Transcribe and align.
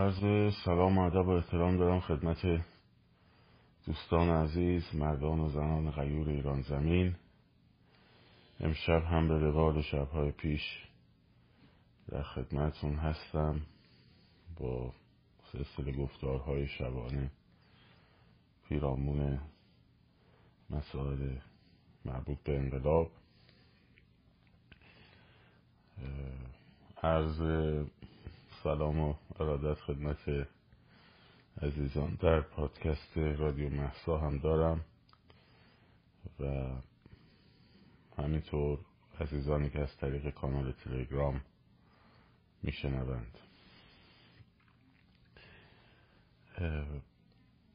عرض 0.00 0.54
سلام 0.64 0.98
و 0.98 1.00
ادب 1.00 1.26
و 1.26 1.30
احترام 1.30 1.76
دارم 1.76 2.00
خدمت 2.00 2.64
دوستان 3.86 4.30
عزیز 4.30 4.94
مردان 4.94 5.40
و 5.40 5.48
زنان 5.48 5.90
غیور 5.90 6.28
ایران 6.28 6.62
زمین. 6.62 7.16
امشب 8.60 9.04
هم 9.04 9.28
به 9.28 9.38
روال 9.38 9.82
شبهای 9.82 10.30
پیش 10.30 10.62
در 12.08 12.22
خدمتون 12.22 12.94
هستم 12.94 13.60
با 14.60 14.92
سلسله 15.52 15.92
گفتارهای 15.92 16.66
شبانه 16.66 17.30
پیرامون 18.68 19.40
مسائل 20.70 21.36
مربوط 22.04 22.38
به 22.38 22.58
انقلاب. 22.58 23.10
عرض 27.02 27.40
سلام 28.62 29.00
و 29.00 29.14
ارادت 29.40 29.80
خدمت 29.80 30.48
عزیزان. 31.62 32.14
در 32.20 32.40
پادکست 32.40 33.18
رادیو 33.18 33.70
محسا 33.70 34.18
هم 34.18 34.38
دارم 34.38 34.84
و 36.40 36.70
همینطور 38.18 38.78
عزیزانی 39.20 39.70
که 39.70 39.80
از 39.80 39.96
طریق 39.96 40.30
کانال 40.30 40.72
تلگرام 40.72 41.40
میشنوند. 42.62 43.38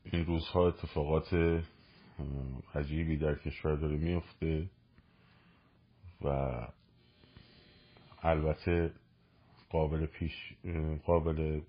این 0.03 0.25
روزها 0.25 0.67
اتفاقات 0.67 1.63
عجیبی 2.75 3.17
در 3.17 3.35
کشور 3.35 3.75
داره 3.75 3.97
میفته 3.97 4.69
و 6.21 6.27
البته 8.21 8.93
قابل 9.75 10.05
پیش 10.05 10.53
قابل 11.05 11.61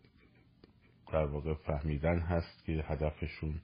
در 1.12 1.27
واقع 1.27 1.55
فهمیدن 1.55 2.19
هست 2.19 2.65
که 2.65 2.73
هدفشون 2.73 3.60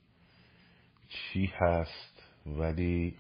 چی 1.09 1.47
هست 1.47 2.23
ولی 2.47 3.17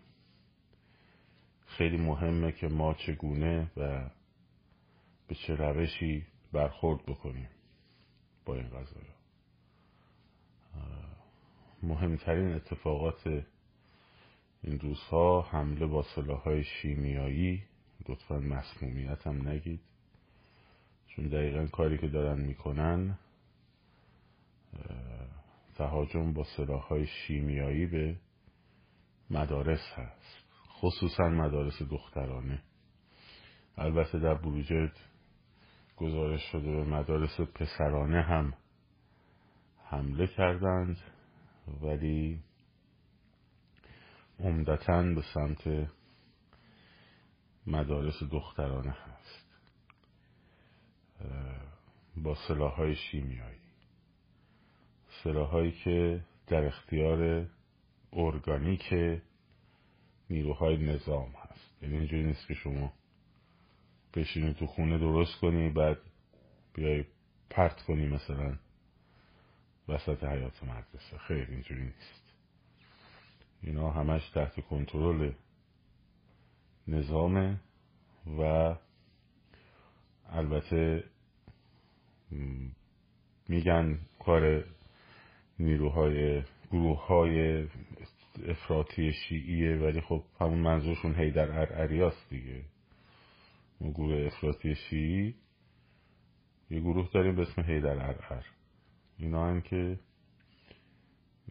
خیلی 1.67 1.97
مهمه 1.97 2.53
که 2.53 2.69
ما 2.69 2.95
چگونه 2.95 3.71
و 3.77 4.11
به 5.29 5.35
چه 5.35 5.55
روشی 5.55 6.27
برخورد 6.53 7.07
بکنیم 7.07 7.49
با 8.45 8.55
این 8.55 8.69
قضايا 8.69 9.13
مهمترین 11.83 12.53
اتفاقات 12.53 13.45
این 14.63 14.79
روزها 14.79 15.43
حمله 15.43 15.87
با 15.87 16.03
سلاحهای 16.03 16.65
شیمیایی. 16.65 17.63
لطفا 18.09 18.39
مسمومیت 18.39 19.27
هم 19.27 19.49
نگید. 19.49 19.81
چون 21.17 21.29
دقیقا 21.29 21.67
کاری 21.67 21.99
که 21.99 22.09
دارن 22.09 22.41
می‌کنن 22.41 23.19
تهاجم 25.75 26.33
با 26.33 26.45
سلاحهای 26.45 27.07
شیمیایی 27.07 27.87
به 27.87 28.17
مدارس 29.31 29.93
هست 29.97 30.45
خصوصا 30.69 31.29
مدارس 31.29 31.83
دخترانه. 31.83 32.63
البته 33.77 34.19
در 34.19 34.35
بروجرد 34.35 34.97
گزارش 35.97 36.43
شده 36.53 36.71
به 36.71 36.85
مدارس 36.85 37.41
پسرانه 37.41 38.23
هم 38.23 38.55
حمله 39.85 40.27
کردند 40.27 40.97
ولی 41.83 42.43
عمدتا 44.41 45.03
به 45.03 45.23
سمت 45.35 45.89
مدارس 47.67 48.23
دخترانه 48.33 48.91
هست. 48.91 49.42
با 52.17 52.35
سلاحهای 52.49 52.97
شیمیایی. 52.97 53.59
سلاحهایی 55.25 55.73
که 55.73 56.25
در 56.47 56.65
اختیار 56.65 57.47
ارگانیک 58.13 58.95
نیروهای 60.31 60.77
نظام 60.77 61.31
هست. 61.31 61.83
یعنی 61.83 61.97
اینجوری 61.97 62.23
نیست 62.23 62.47
که 62.47 62.55
شما 62.55 62.93
بشینی 64.15 64.55
تو 64.55 64.67
خونه 64.67 64.99
درست 64.99 65.41
کنی 65.41 65.71
بعد 65.71 65.99
بیای 66.75 67.05
پرت 67.51 67.83
کنی 67.83 68.07
مثلا 68.07 68.59
وسط 69.89 70.25
حیات 70.25 70.65
مدرسه. 70.65 71.19
خیر 71.19 71.47
اینجوری 71.51 71.83
نیست. 71.85 72.23
اینا 73.63 73.91
همش 73.91 74.31
تحت 74.31 74.61
کنترل 74.61 75.33
نظامه 76.89 77.61
و 78.39 78.75
البته 80.29 81.05
میگن 83.49 83.99
کار 84.25 84.65
نیروهای 85.59 86.43
گروه 86.71 87.07
های 87.07 87.67
افراطی 88.49 89.13
شیعیه 89.13 89.77
ولی 89.77 90.01
خب 90.01 90.23
همون 90.41 90.59
منظورشون 90.59 91.15
هیدر 91.15 91.51
ارعریاست 91.51 92.29
دیگه. 92.31 92.65
اون 93.79 93.91
گروه 93.91 94.27
افراطی 94.27 94.75
شیعی 94.75 95.35
یه 96.71 96.81
گروه 96.81 97.09
داریم 97.13 97.37
به 97.37 97.43
اسم 97.43 97.63
هیدر 97.63 98.09
ارعر. 98.09 98.43
اینا 99.19 99.47
هم 99.47 99.61
که 99.61 99.99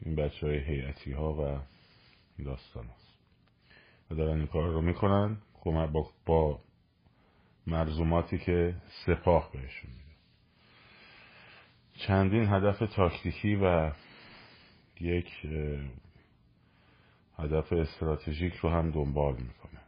این 0.02 0.16
بچه 0.16 0.48
های 0.48 0.58
حیعتی 0.58 1.12
ها 1.12 1.34
و 1.34 1.60
داستان 2.44 2.86
هست. 2.86 3.14
و 4.12 4.16
دارن 4.16 4.38
این 4.38 4.48
کار 4.48 4.70
رو 4.70 4.82
می‌کنن. 4.82 5.38
با, 5.66 6.10
با 6.26 6.60
مرزوماتی 7.68 8.38
که 8.38 8.76
سپاه 9.06 9.52
بهشون 9.52 9.92
چندین 12.08 12.54
هدف 12.54 12.80
تاکتیکی 12.96 13.56
و 13.56 13.92
یک 15.02 15.30
هدف 17.38 17.74
استراتژیک 17.74 18.54
رو 18.54 18.70
هم 18.70 18.92
دنبال 18.92 19.34
می‌کنه. 19.34 19.82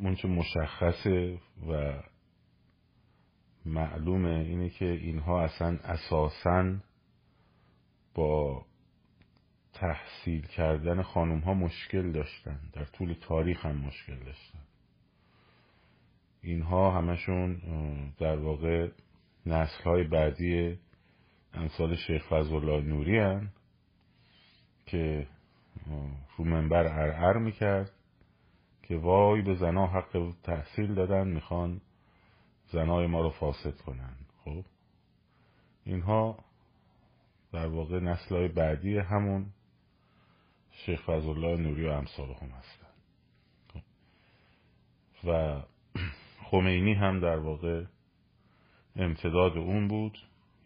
منچه 0.00 0.28
مشخصه 0.28 1.38
و 1.68 2.02
معلومه 3.66 4.30
اینه 4.30 4.70
که 4.70 4.84
اینها 4.84 5.42
اصلا 5.42 5.78
اساسا 5.84 6.76
با 8.14 8.64
تحصیل 9.72 10.46
کردن 10.46 11.02
خانوم 11.02 11.38
ها 11.40 11.54
مشکل 11.54 12.12
داشتن. 12.12 12.60
در 12.72 12.84
طول 12.84 13.14
تاریخ 13.20 13.66
هم 13.66 13.76
مشکل 13.76 14.18
داشتن. 14.18 14.58
اینها 16.42 16.98
همشون 16.98 17.60
در 18.18 18.36
واقع 18.36 18.88
نسل 19.46 19.82
های 19.84 20.04
بعدی 20.04 20.78
امثال 21.54 21.96
شیخ 21.96 22.28
فضل 22.28 22.80
نوری 22.80 23.18
هن 23.18 23.50
که 24.86 25.26
رو 26.36 26.44
منبر 26.44 26.86
ارعر 26.86 27.38
می‌کرد 27.38 27.92
که 28.82 28.96
وای 28.96 29.42
به 29.42 29.54
زنا 29.54 29.86
حق 29.86 30.32
تحصیل 30.42 30.94
دادن 30.94 31.28
می‌خوان 31.28 31.80
زنای 32.72 33.06
ما 33.06 33.20
رو 33.20 33.30
فاسد 33.30 33.76
کنن. 33.76 34.16
خب؟ 34.44 34.64
اینها 35.84 36.38
در 37.52 37.66
واقع 37.66 38.00
نسل 38.00 38.36
های 38.36 38.48
بعدی 38.48 38.98
همون 38.98 39.46
شیخ 40.70 41.02
فضل 41.02 41.56
نوری 41.56 41.88
و 41.88 41.90
امثال 41.90 42.28
هم 42.28 42.48
هستن. 42.48 42.86
خب. 43.72 43.80
و 45.28 45.62
خمینی 46.50 46.94
هم 46.94 47.20
در 47.20 47.38
واقع 47.38 47.84
امتداد 48.96 49.56
اون 49.56 49.88
بود. 49.88 50.18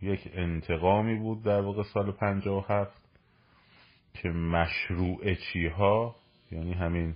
یک 0.03 0.31
انتقامی 0.33 1.19
بود 1.19 1.43
در 1.43 1.61
واقع 1.61 1.83
سال 1.83 2.13
پنجاه 2.13 2.65
و 2.65 2.73
هفت 2.73 3.09
که 4.15 4.29
مشروع 4.29 5.35
چی 5.35 5.67
ها 5.67 6.17
یعنی 6.51 6.73
همین 6.73 7.15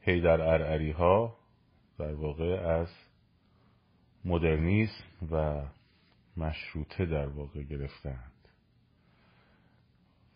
هیدر 0.00 0.40
ارعری 0.40 0.90
ها 0.90 1.36
در 1.98 2.14
واقع 2.14 2.44
از 2.44 2.88
مدرنیسم 4.24 5.04
و 5.32 5.62
مشروطه 6.36 7.06
در 7.06 7.28
واقع 7.28 7.62
گرفتند. 7.62 8.32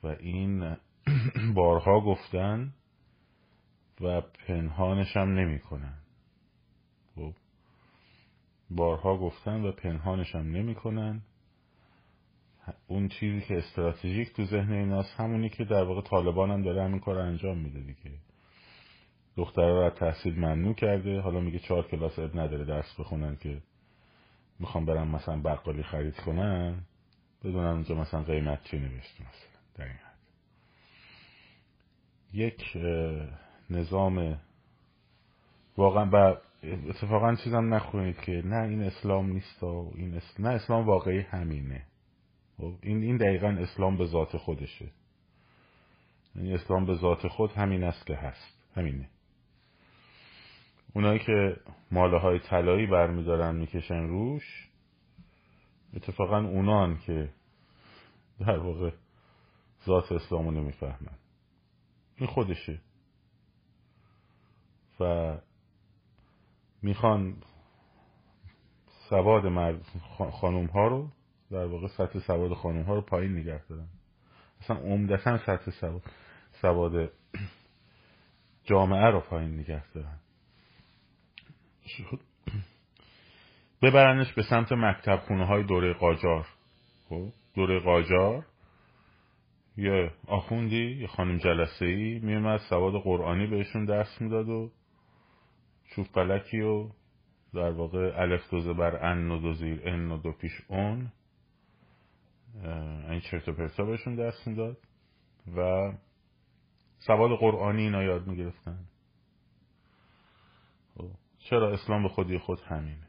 و 0.03 0.07
این 0.07 0.77
بارها 1.55 2.01
گفتن 2.01 2.73
و 4.01 4.21
پنهانش 4.21 5.17
هم 5.17 5.29
نمی 5.35 5.59
کنن 5.59 6.04
بارها 8.71 9.17
گفتن 9.17 9.65
و 9.65 9.73
پنهانش 9.73 10.35
هم 10.35 10.57
نمی 10.57 10.75
کنن 10.75 11.23
اون 12.87 13.09
چیزی 13.09 13.41
که 13.41 13.59
استراتژیک 13.59 14.33
تو 14.33 14.45
ذهن 14.45 14.73
ایناست 14.73 15.15
همونی 15.21 15.49
که 15.49 15.65
در 15.65 15.85
واقع 15.85 16.01
طالبان 16.01 16.51
هم 16.51 16.63
داره 16.63 16.85
همین 16.85 17.01
کار 17.01 17.19
انجام 17.19 17.59
میده 17.59 17.81
دیگه. 17.81 18.17
دخترها 19.37 19.85
رو 19.85 19.91
تحصیل 19.91 20.39
ممنوع 20.39 20.75
کرده. 20.75 21.21
حالا 21.21 21.41
میگه 21.41 21.59
چهار 21.59 21.89
کلاس 21.89 22.19
اب 22.19 22.39
نداره 22.39 22.65
درس 22.65 23.01
بخونن 23.01 23.37
که 23.37 23.63
می‌خوام 24.59 24.87
برم 24.87 25.09
مثلا 25.09 25.41
بقالی 25.41 25.83
خرید 25.83 26.17
کنن 26.17 26.81
بدونن 27.45 27.67
اونجا 27.67 27.95
مثلا 27.95 28.23
قیمت 28.23 28.65
چی 28.65 28.79
نوشته 28.79 29.23
مثلا. 29.23 29.61
در 29.75 29.85
این 29.85 29.95
حد. 29.95 30.15
یک 32.33 32.77
نظام 33.71 34.39
واقعا 35.77 36.11
و 36.13 36.37
اتفاقا 36.73 37.35
چیزم 37.35 37.75
نخونید 37.75 38.21
که 38.21 38.43
نه 38.45 38.69
این 38.69 38.83
اسلام 38.83 39.33
نیست 39.33 39.63
و 39.63 39.93
این 39.95 40.15
اسلام 40.15 40.49
نه 40.49 40.55
اسلام 40.55 40.87
واقعی 40.87 41.21
همینه. 41.21 41.87
خب، 42.57 42.75
این 42.83 43.03
این 43.03 43.17
دقیقا 43.17 43.49
اسلام 43.49 43.97
به 43.97 44.07
ذات 44.07 44.37
خودشه. 44.37 44.91
یعنی 46.37 46.55
اسلام 46.55 46.87
به 46.87 46.95
ذات 46.95 47.29
خود 47.29 47.53
همین 47.53 47.85
است 47.85 48.07
که 48.07 48.15
هست. 48.15 48.59
همینه. 48.77 49.09
اونایی 50.95 51.19
که 51.19 51.57
ماله 51.91 52.19
های 52.19 52.39
طلایی 52.39 52.87
برمیدارن 52.87 53.57
می‌کشن 53.57 54.09
روش 54.09 54.69
اتفاقا 55.97 56.39
اونان 56.39 56.99
که 56.99 57.31
در 58.41 58.59
واقع 58.59 58.91
ذات 59.87 60.13
اسلامو 60.13 60.51
نمی‌فهمن. 60.51 61.19
این 62.17 62.27
خودشه. 62.27 62.81
و 65.01 65.37
می‌خوان 66.85 67.37
سواد 69.09 69.47
مرد 69.47 69.81
خانوم 70.33 70.67
ها 70.67 70.87
رو 70.87 71.09
در 71.51 71.65
واقع 71.65 71.87
سطح 71.89 72.19
سواد 72.19 72.55
خانوم 72.55 72.83
ها 72.83 72.95
رو 72.95 73.01
پایین 73.01 73.39
نگه 73.39 73.63
دارن. 73.69 73.89
اصلا 74.61 74.77
عمدتا 74.77 75.39
سطح 75.39 75.71
سواد 75.71 76.03
سواد 76.63 77.13
جامعه 78.65 79.11
رو 79.11 79.21
پایین 79.21 79.61
نگه 79.61 79.85
دارن. 79.95 80.19
ببرنش 83.83 84.33
به 84.33 84.43
سمت 84.43 84.73
مکتب 84.73 85.17
خونه 85.17 85.47
های 85.47 85.63
دوره 85.63 85.93
قاجار. 85.93 86.47
خب 87.09 87.29
دوره 87.55 87.81
قاجار 87.81 88.47
یه 89.77 90.11
آخوندی 90.27 91.01
یه 91.01 91.07
خانم 91.07 91.39
جلسه 91.39 91.85
ای 91.85 92.19
میومد 92.19 92.61
سواد 92.71 93.03
قرآنی 93.03 93.47
بهشون 93.47 93.85
درس 93.85 94.21
می‌داد 94.21 94.49
و 94.49 94.71
چوب 95.85 96.07
فلکی 96.07 96.61
و 96.61 96.91
در 97.55 97.71
واقع 97.71 98.13
الف 98.17 98.51
دوزه 98.51 98.73
بر 98.73 99.05
ان 99.07 99.31
و 99.31 99.39
دو 99.39 99.53
زیر 99.53 99.83
ان 99.85 100.11
و 100.11 100.19
دو 100.19 100.33
پیش 100.33 100.53
اون 100.69 101.13
این 103.11 103.21
چرت 103.21 103.49
و 103.49 103.53
پرتا 103.53 103.85
بهشون 103.85 104.15
درس 104.15 104.47
می‌داد 104.47 104.79
و 105.57 105.93
سواد 106.99 107.39
قرآنی 107.39 107.83
اینا 107.83 108.03
یاد 108.03 108.27
می‌گرفتن. 108.27 108.85
خب، 110.95 111.11
چرا 111.39 111.73
اسلام 111.73 112.03
به 112.03 112.09
خودی 112.09 112.39
خود 112.39 112.61
همینه؟ 112.61 113.09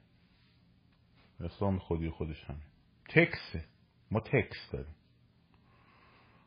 اسلام 1.39 1.73
به 1.73 1.79
خودی 1.79 2.09
خودش 2.09 2.43
همین 2.43 2.63
تکسه. 3.09 3.65
ما 4.11 4.19
تکس 4.19 4.71
داریم. 4.71 4.95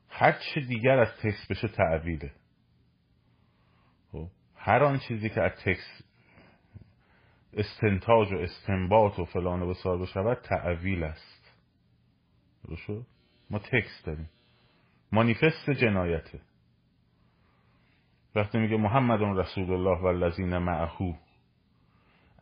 هر 0.09 0.33
چه 0.33 0.61
دیگر 0.61 0.99
از 0.99 1.09
تکس 1.23 1.47
بشه 1.51 1.69
تعویله 1.69 2.33
خب، 4.13 4.29
هر 4.57 4.85
آن 4.85 4.99
چیزی 5.09 5.29
که 5.29 5.43
از 5.43 5.53
تکس 5.65 6.03
استنتاج 7.59 8.33
و 8.33 8.37
استنباط 8.37 9.19
و 9.19 9.25
فلان 9.25 9.63
و 9.63 9.69
بسار 9.69 9.99
بشود 9.99 10.39
تعویل 10.39 11.05
است. 11.05 11.55
درست 12.69 13.07
ما 13.51 13.59
تکس 13.59 14.03
داریم. 14.05 14.31
مانیفست 15.13 15.71
جنایته. 15.71 16.41
وقتی 18.35 18.59
میگه 18.59 18.77
محمد 18.77 19.23
رسول 19.39 19.73
الله 19.73 20.03
و 20.03 20.07
الذین 20.07 20.59
معهو 20.59 21.13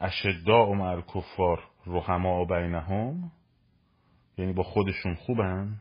اشداء 0.00 0.72
مع 0.72 0.84
الکفار 0.84 1.64
رحما 1.86 2.44
بینهم 2.44 3.32
یعنی 4.38 4.52
با 4.52 4.62
خودشون 4.62 5.14
خوبن 5.14 5.80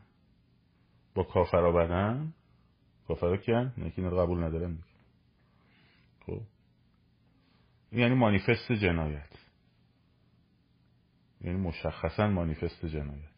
با 1.14 1.22
کافرا 1.22 1.72
بدن. 1.72 2.32
کافرا 3.08 3.36
کیان؟ 3.36 3.72
یکی 3.76 4.02
قبول 4.02 4.44
ندارن. 4.44 4.78
خب. 6.26 6.40
یعنی 7.96 8.14
مانیفست 8.14 8.72
جنایت. 8.72 9.32
یعنی 11.40 11.58
مشخصا 11.58 12.26
مانیفست 12.26 12.86
جنایت. 12.86 13.30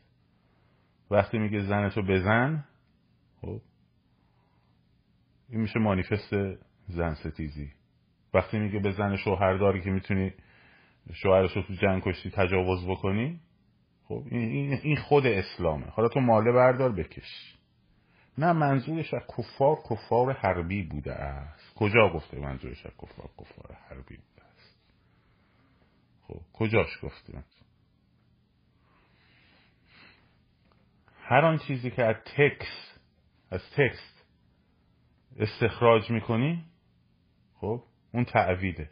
وقتی 1.10 1.38
میگه 1.38 1.60
زنتو 1.60 2.02
بزن 2.02 2.64
خب 3.40 3.60
این 5.48 5.60
میشه 5.60 5.78
مانیفست 5.78 6.34
زن 6.88 7.14
ستیزی. 7.14 7.72
وقتی 8.34 8.58
میگه 8.58 8.78
به 8.78 8.92
زن 8.92 9.16
شوهرداری 9.16 9.80
که 9.80 9.90
می‌تونی 9.90 10.32
شوهرش 11.12 11.56
رو 11.56 11.62
تو 11.62 11.74
جنگ 11.74 12.02
کشتی 12.02 12.30
تجاوز 12.30 12.86
بکنی 12.86 13.40
خب 14.04 14.24
این, 14.30 14.96
خود 14.96 15.26
اسلامه. 15.26 15.86
حالا 15.86 16.08
تو 16.08 16.20
ماله 16.20 16.52
بردار 16.52 16.92
بکش. 16.92 17.54
نه 18.38 18.52
منظورش 18.52 19.14
از 19.14 19.22
کفار 19.38 19.76
کفار 19.90 20.32
حربی 20.32 20.82
بوده 20.82 21.12
است. 21.14 21.74
کجا 21.74 22.08
گفته 22.14 22.38
منظورش 22.38 22.86
از 22.86 22.92
کفار؟ 23.02 23.30
کفار 23.38 23.76
حربی. 23.88 24.18
خب 26.28 26.40
کجاش 26.52 26.98
گفته 27.02 27.44
هر 31.22 31.44
آن 31.44 31.58
چیزی 31.58 31.90
که 31.90 32.04
از 32.04 32.16
تکس 32.16 32.98
از 33.50 33.60
تکست 33.76 34.24
استخراج 35.36 36.10
می‌کنی 36.10 36.64
خب 37.54 37.84
اون 38.12 38.24
تعویله. 38.24 38.90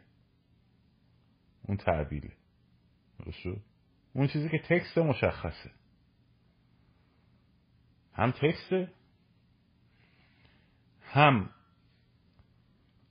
اون 1.63 1.77
تعبیره 1.77 2.31
اون 4.13 4.27
چیزی 4.27 4.49
که 4.49 4.59
تکست 4.59 4.97
مشخصه. 4.97 5.71
هم 8.13 8.31
تکست 8.31 8.91
هم 11.01 11.49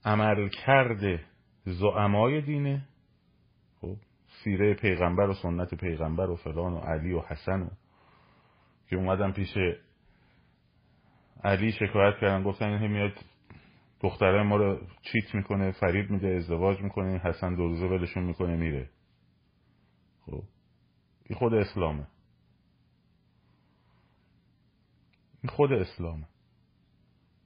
عمل 0.04 0.48
کرده 0.48 1.24
زعمای 1.64 2.40
دینه 2.40 2.88
خب. 3.80 3.96
سیره 4.46 4.74
پیغمبر 4.74 5.28
و 5.28 5.34
سنت 5.34 5.74
پیغمبر 5.74 6.30
و 6.30 6.36
فلان 6.36 6.72
و 6.72 6.78
علی 6.78 7.12
و 7.12 7.20
حسن 7.20 7.62
و 7.62 7.68
که 8.88 8.96
اومدن 8.96 9.32
پیش 9.32 9.56
علی 11.44 11.72
شکایت 11.72 12.14
کردن 12.20 12.42
گفتن 12.42 12.66
این 12.66 12.90
میاد 12.90 13.12
دختره 14.00 14.42
ما 14.42 14.56
رو 14.56 14.80
چیت 15.02 15.34
می‌کنه 15.34 15.70
فرید 15.70 16.10
میده 16.10 16.28
ازدواج 16.28 16.80
می‌کنه 16.80 17.18
حسن 17.18 17.54
دو 17.54 17.68
روزه 17.68 17.86
ولشون 17.86 18.22
می‌کنه 18.22 18.56
میره. 18.56 18.90
خب؟ 20.26 20.42
این 21.26 21.38
خود 21.38 21.54
اسلامه. 21.54 22.06
این 25.42 25.50
خود 25.50 25.72
اسلامه. 25.72 26.28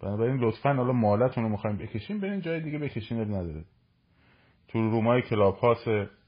بنابراین 0.01 0.37
لطفا 0.37 0.75
حالا 0.75 0.93
مالتون 0.93 1.45
رو 1.45 1.51
می‌خوایم 1.51 1.77
بکشیم 1.77 2.21
برین 2.21 2.41
جای 2.41 2.61
دیگه 2.61 2.79
بکشین 2.79 3.21
نداره. 3.21 3.65
تو 4.69 4.91
رومای 4.91 5.23
کلاب 5.23 5.59
هاست 5.59 6.20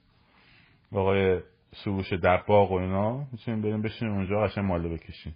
آقای 0.92 1.40
سروش 1.84 2.12
دباغ 2.12 2.72
و 2.72 2.74
اینا 2.74 3.26
می‌تونیم 3.32 3.62
بریم 3.62 3.82
بشینیم 3.82 4.14
اونجا 4.14 4.40
قشن 4.40 4.60
ماله 4.60 4.88
بکشیم. 4.88 5.34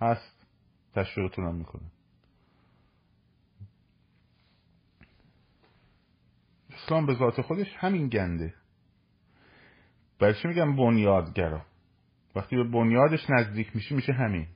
هست. 0.00 0.46
تشویقتون 0.94 1.46
هم 1.46 1.54
می‌کنه 1.54 1.82
اسلام 6.72 7.06
به 7.06 7.14
ذات 7.14 7.40
خودش 7.40 7.66
همین 7.76 8.08
گنده. 8.08 8.54
برای 10.18 10.34
چی 10.42 10.48
میگم 10.48 10.76
بنیادگرا؟ 10.76 11.62
وقتی 12.34 12.56
به 12.56 12.64
بنیادش 12.64 13.30
نزدیک 13.30 13.76
میشه 13.76 13.94
میشه 13.94 14.12
همین. 14.12 14.46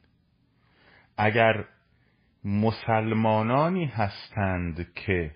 اگر 1.16 1.64
مسلمانانی 2.44 3.84
هستند 3.84 4.94
که 4.94 5.34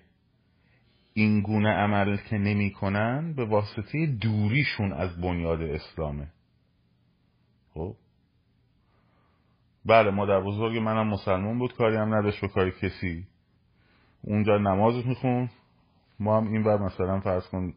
این 1.17 1.41
گونه 1.41 1.69
عمل 1.69 2.17
که 2.17 2.37
نمی 2.37 2.73
به 3.35 3.45
واسطه 3.45 4.05
دوریشون 4.05 4.93
از 4.93 5.21
بنیاد 5.21 5.61
اسلامه. 5.61 6.27
خب؟ 7.73 7.95
بله 9.85 10.11
مادر 10.11 10.41
بزرگ 10.41 10.77
منم 10.77 11.07
مسلمان 11.07 11.59
بود 11.59 11.75
کاری 11.75 11.95
هم 11.95 12.13
نداشت 12.13 12.41
به 12.41 12.47
کاری 12.47 12.71
کسی. 12.71 13.27
اونجا 14.21 14.57
نماز 14.57 15.05
میخون. 15.05 15.49
ما 16.19 16.37
هم 16.37 16.47
این 16.47 16.63
بر 16.63 16.77
مثلا 16.77 17.19
فرض 17.19 17.47
کن 17.47 17.73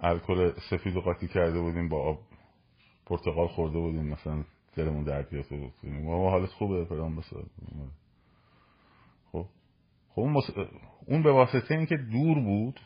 الکل 0.00 0.52
سفید 0.70 0.96
و 0.96 1.00
قاطی 1.00 1.28
کرده 1.28 1.60
بودیم 1.60 1.88
با 1.88 2.02
آب 2.02 2.18
پرتقال 3.06 3.48
خورده 3.48 3.78
بودیم 3.78 4.06
مثلا 4.06 4.44
دلمون 4.76 5.04
گرفته 5.04 5.56
بود. 5.56 5.72
ما 6.02 6.30
حالت 6.30 6.50
خوبه 6.50 6.84
فرام 6.84 7.16
بسار 7.16 7.44
خب 10.16 10.22
اون, 10.22 10.42
اون 11.06 11.22
به 11.22 11.32
واسطه 11.32 11.74
اینکه 11.74 11.96
دور 11.96 12.40
بود 12.40 12.80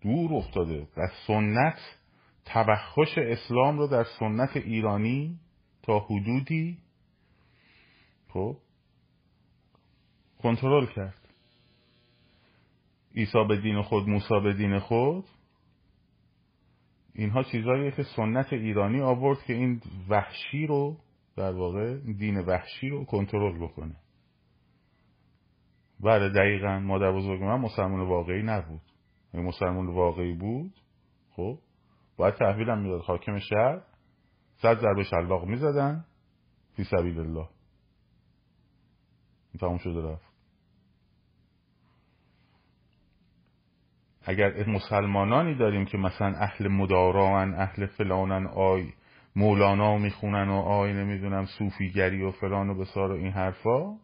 دور 0.00 0.34
افتاده. 0.34 0.88
و 0.96 1.08
سنت 1.26 1.78
تبخش 2.44 3.18
اسلام 3.18 3.78
رو 3.78 3.86
در 3.86 4.04
سنت 4.04 4.56
ایرانی 4.56 5.38
تا 5.82 5.98
حدودی 5.98 6.78
خب 8.28 8.56
کنترل 10.42 10.86
کرد. 10.86 11.28
عیسی 13.16 13.44
به 13.48 13.60
دین 13.60 13.82
خود 13.82 14.08
موسی 14.08 14.40
به 14.42 14.52
دین 14.52 14.78
خود. 14.78 15.24
اینها 17.14 17.42
چیزهاییه 17.42 17.90
که 17.90 18.02
سنت 18.02 18.52
ایرانی 18.52 19.00
آورد 19.00 19.42
که 19.42 19.52
این 19.52 19.80
وحشی 20.08 20.66
رو 20.66 20.96
در 21.36 21.52
واقع 21.52 21.96
دین 21.96 22.38
وحشی 22.38 22.88
رو 22.88 23.04
کنترل 23.04 23.58
بکنه. 23.58 23.96
بله 26.02 26.28
دقیقا. 26.28 26.78
مادر 26.78 27.12
بزرگ 27.12 27.42
من 27.42 27.60
مسلمان 27.60 28.00
واقعی 28.00 28.42
نبود. 28.42 28.80
اگه 29.34 29.42
مسلمان 29.42 29.86
واقعی 29.86 30.32
بود. 30.32 30.74
خب 31.30 31.58
باید 32.16 32.34
تحویل 32.34 32.70
هم 32.70 32.78
می‌داد. 32.78 33.00
حاکم 33.00 33.38
شهر 33.38 33.80
صد 34.56 34.80
ضربه 34.80 35.02
شلاق 35.04 35.44
می‌زدن 35.44 36.04
فی 36.76 36.84
سبیل 36.84 37.18
الله. 37.18 37.48
تموم 39.60 39.78
شده 39.78 40.12
رفت. 40.12 40.32
اگر 44.24 44.68
مسلمانانی 44.68 45.54
داریم 45.54 45.84
که 45.84 45.98
مثلا 45.98 46.34
اهل 46.36 46.68
مداران 46.68 47.54
اهل 47.54 47.86
فلانن 47.86 48.46
آی 48.46 48.92
مولانا 49.36 49.98
می‌خونن 49.98 50.48
و 50.48 50.54
آی 50.54 50.92
نمی‌دونم 50.92 51.44
صوفیگری 51.58 52.22
و 52.22 52.30
فلان 52.30 52.70
و 52.70 52.74
بسار 52.74 53.12
و 53.12 53.14
این 53.14 53.32
حرفا 53.32 53.98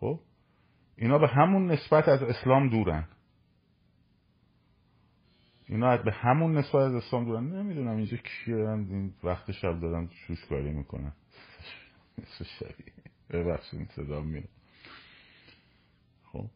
خب 0.00 0.20
اینا 0.96 1.18
به 1.18 1.28
همون 1.28 1.70
نسبت 1.70 2.08
از 2.08 2.22
اسلام 2.22 2.68
دورن. 2.68 3.08
اینا 5.68 5.96
به 5.96 6.12
همون 6.12 6.58
نسبت 6.58 6.74
از 6.74 6.94
اسلام 6.94 7.24
دورن. 7.24 7.44
نمی‌دونم 7.44 7.96
اینجا 7.96 8.16
کیه. 8.16 8.56
این 8.56 9.14
وقت 9.24 9.52
شب 9.52 9.80
دارن 9.80 10.08
شوشکاری 10.12 10.70
می‌کنن 10.70 11.12
ببخشید 13.30 13.90
صدا 13.90 14.20
میره 14.20 14.48
خب. 16.24 16.46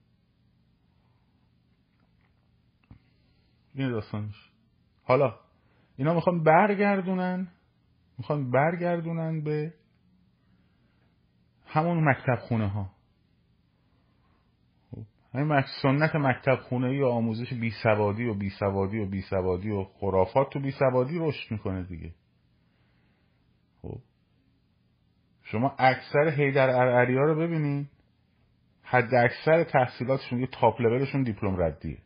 این 3.74 3.90
داستانش. 3.90 4.50
حالا 5.04 5.38
اینا 5.96 6.14
می‌خوان 6.14 6.42
برگردونن. 6.42 7.48
می‌خوان 8.18 8.50
برگردونن 8.50 9.40
به 9.40 9.74
همون 11.66 12.08
مکتب 12.08 12.38
خونه 12.40 12.68
ها 12.68 12.99
سنت 15.82 16.16
مکتب 16.16 16.56
خونه 16.56 16.94
یا 16.94 17.10
آموزش 17.10 17.52
بی 17.52 17.70
سوادی 17.70 18.24
و 18.24 18.34
بی 18.34 18.50
سوادی 18.50 18.98
و 18.98 19.06
بی 19.06 19.20
سوادی 19.20 19.70
و 19.70 19.84
خرافات 19.84 20.52
تو 20.52 20.60
بی 20.60 20.70
سوادی 20.70 21.18
رشد 21.18 21.52
می‌کنه 21.52 21.82
دیگه. 21.82 22.14
خب. 23.82 23.98
شما 25.42 25.76
اکثر 25.78 26.28
هیدر 26.28 26.70
ارعری 26.70 27.16
ها 27.16 27.24
رو 27.24 27.34
ببینین 27.34 27.88
حد 28.82 29.14
اکثر 29.14 29.64
تحصیلاتشون 29.64 30.40
یه 30.40 30.46
تاپ 30.46 30.80
لولشون 30.80 31.22
دیپلم 31.22 31.62
ردیه. 31.62 31.98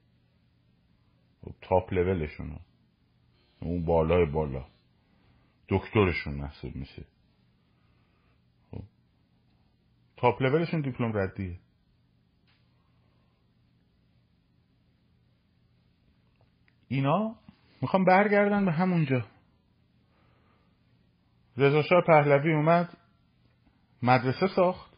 خب 1.42 1.54
تاپ 1.60 1.92
لولشون 1.92 2.58
اون 3.60 3.84
بالای 3.84 4.26
بالا. 4.26 4.66
دکترشون 5.68 6.34
محسوب 6.34 6.76
میشه. 6.76 7.04
خب. 8.70 8.82
تاپ 10.16 10.42
لولشون 10.42 10.80
دیپلم 10.80 11.12
ردیه. 11.16 11.63
اینا 16.94 17.34
می‌خوام 17.82 18.04
برگردن 18.04 18.64
به 18.64 18.72
همونجا 18.72 19.26
رضا 21.56 21.82
شاه 21.82 22.02
پهلوی 22.06 22.52
اومد 22.52 22.96
مدرسه 24.02 24.46
ساخت 24.56 24.94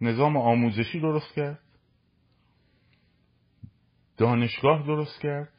نظام 0.00 0.36
آموزشی 0.36 1.00
درست 1.00 1.34
کرد 1.34 1.58
دانشگاه 4.16 4.86
درست 4.86 5.20
کرد 5.20 5.52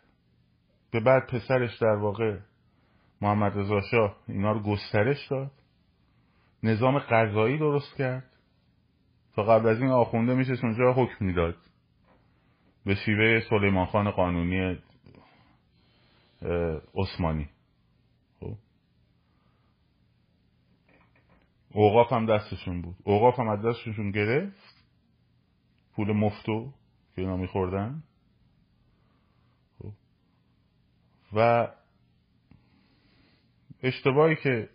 به 0.92 1.00
بعد 1.00 1.28
پسرش 1.28 1.78
در 1.78 1.96
واقع 1.96 2.40
محمد 3.22 3.58
رضا 3.58 3.82
شاه 3.92 4.16
اینا 4.28 4.52
رو 4.52 4.60
گسترش 4.60 5.28
داد 5.28 5.52
نظام 6.64 7.00
قضایی 7.00 7.58
درست 7.58 7.96
کرد. 7.98 8.30
تا 9.36 9.44
قبل 9.44 9.68
از 9.70 9.82
این 9.82 9.92
آخونده 9.92 10.36
میشه 10.36 10.54
اونجا 10.64 10.94
حکم 10.94 11.26
می‌داد. 11.26 11.56
به 12.86 12.96
شیوه 12.96 13.40
سلیمان 13.50 13.86
خان 13.86 14.12
قانونی 14.12 14.78
عثمانی. 16.96 17.50
خب. 18.40 18.58
اوقاف 21.74 22.14
هم 22.14 22.26
دستشون 22.26 22.82
بود. 22.82 22.96
اوقاف 23.04 23.40
هم 23.40 23.48
از 23.48 23.62
دستشون 23.62 24.12
گرفت. 24.12 24.86
پول 25.96 26.12
مفتو 26.12 26.74
که 27.16 27.22
اینا 27.22 27.38
میخوردن. 27.38 28.04
خب. 29.80 29.92
و 31.34 31.68
اشتباهی 33.84 34.36
که 34.36 34.70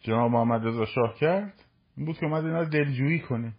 جناب 0.00 0.30
محمد 0.30 0.66
رضا 0.66 0.84
شاه 0.84 1.14
کرد 1.14 1.64
این 1.96 2.06
بود 2.06 2.18
که 2.18 2.26
اومد 2.26 2.44
اینا 2.44 2.64
دلجویی 2.64 3.20
کنه. 3.20 3.54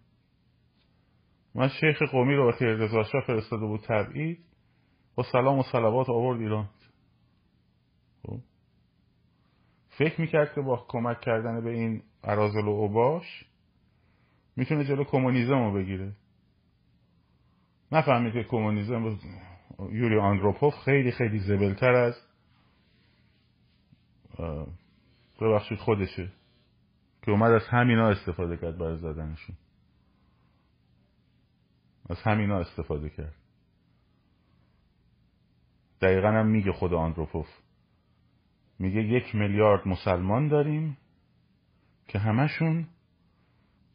من 1.56 1.68
شیخ 1.68 2.02
قومی 2.12 2.36
رو 2.36 2.50
وقتی 2.50 2.66
رضا 2.66 3.04
شاه 3.04 3.22
فرستاده 3.28 3.66
بود 3.66 3.82
تبعید. 3.82 4.46
با 5.16 5.24
سلام 5.32 5.60
و 5.60 5.64
صلوات 5.72 6.10
آورد 6.10 6.40
ایران. 6.40 6.70
خب. 8.24 8.40
فکر 9.90 10.22
می‌کرد 10.22 10.54
که 10.56 10.62
با 10.62 10.86
کمک 10.88 11.22
کردن 11.22 11.64
به 11.64 11.70
این 11.70 12.04
عرازل 12.24 12.66
و 12.66 12.70
اوباش 12.70 13.46
می‌تونه 14.56 14.86
جلو 14.86 15.04
کمونیزم 15.04 15.64
رو 15.64 15.74
بگیره. 15.74 16.14
نفهمید 17.92 18.34
که 18.34 18.44
کمونیزم 18.44 19.20
یوری 19.92 20.20
آندروپوف 20.20 20.74
خیلی 20.76 21.12
خیلی 21.12 21.40
زبلتر 21.40 21.94
از 21.94 22.16
ببخشید 25.42 25.80
خودشه 25.80 26.32
که 27.22 27.32
اومد 27.32 27.52
از 27.52 27.68
همینا 27.68 28.10
استفاده 28.10 28.58
کرد 28.58 28.78
برای 28.78 28.98
زدنشون. 28.98 29.56
از 32.10 32.18
همینا 32.22 32.60
استفاده 32.60 33.10
کرد. 33.10 33.43
دقیقا 36.04 36.28
هم 36.28 36.48
میگه 36.48 36.72
خود 36.72 36.94
آندروپوف. 36.94 37.48
میگه 38.80 39.04
یک 39.04 39.36
میلیارد 39.36 39.88
مسلمان 39.88 40.48
داریم 40.48 40.98
که 42.08 42.20
همشون 42.20 42.88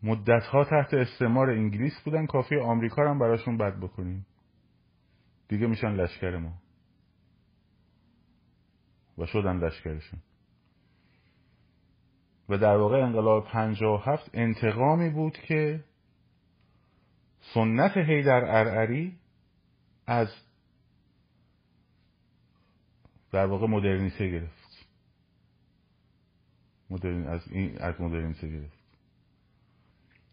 مدتها 0.03 0.65
تحت 0.65 0.95
استعمار 0.95 1.51
انگلیس 1.51 2.01
بودن 2.05 2.27
کافی 2.27 2.57
آمریکا 2.57 3.11
هم 3.11 3.19
براشون 3.19 3.57
بد 3.57 3.77
بکنیم. 3.77 4.27
دیگه 5.49 5.67
میشن 5.67 5.93
لشکر 5.93 6.37
ما. 6.37 6.53
و 9.19 9.27
شدن 9.27 9.57
لشکرشون. 9.57 10.21
و 12.49 12.59
در 12.59 12.77
واقع 12.77 12.97
انقلاب 12.97 13.47
هفت 14.05 14.31
انتقامی 14.35 15.11
بود 15.11 15.33
که 15.33 15.85
سنت 17.55 17.97
هیدر 17.97 18.45
ارعری 18.45 19.19
از 20.07 20.29
در 23.33 23.47
واقع 23.47 23.67
مدرنیته 23.67 24.31
گرفت. 24.31 24.87
مدرن 26.91 27.27
از 27.27 27.53
این 27.53 27.79
از 27.79 28.01
مدرنیته 28.01 28.49
گرفت. 28.49 28.79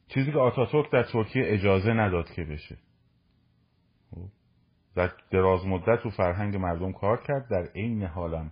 چیزی 0.07 0.31
که 0.31 0.37
آتاتورک 0.37 0.91
در 0.91 1.03
ترکیه 1.03 1.43
اجازه 1.45 1.93
نداد 1.93 2.31
که 2.31 2.43
بشه. 2.43 2.77
خب؟ 4.11 4.27
در 4.95 5.11
دراز 5.31 5.65
مدت 5.65 6.03
تو 6.03 6.09
فرهنگ 6.09 6.55
مردم 6.55 6.91
کار 6.91 7.23
کرد. 7.23 7.47
در 7.49 7.67
عین 7.75 8.03
حالم 8.03 8.51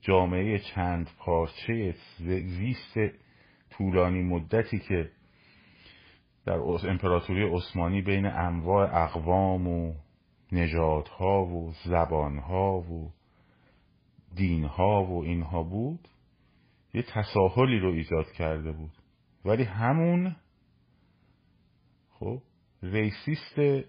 جامعه 0.00 0.58
چند 0.58 1.10
پارچه 1.18 1.94
زیست 2.18 2.96
طولانی 3.70 4.22
مدتی 4.22 4.78
که 4.78 5.10
در 6.46 6.58
امپراتوری 6.88 7.42
عثمانی 7.42 8.02
بین 8.02 8.26
انواع 8.26 9.04
اقوام 9.04 9.68
و 9.68 9.94
نژادها 10.52 11.44
و 11.44 11.72
زبانها 11.84 12.80
و 12.80 13.12
دینها 14.34 15.04
و 15.04 15.24
اینها 15.24 15.62
بود 15.62 16.08
یه 16.94 17.02
تساهلی 17.02 17.78
رو 17.78 17.92
ایجاد 17.92 18.32
کرده 18.32 18.72
بود. 18.72 18.92
ولی 19.44 19.62
همون 19.62 20.36
خب 22.10 22.42
ریسیست 22.82 23.86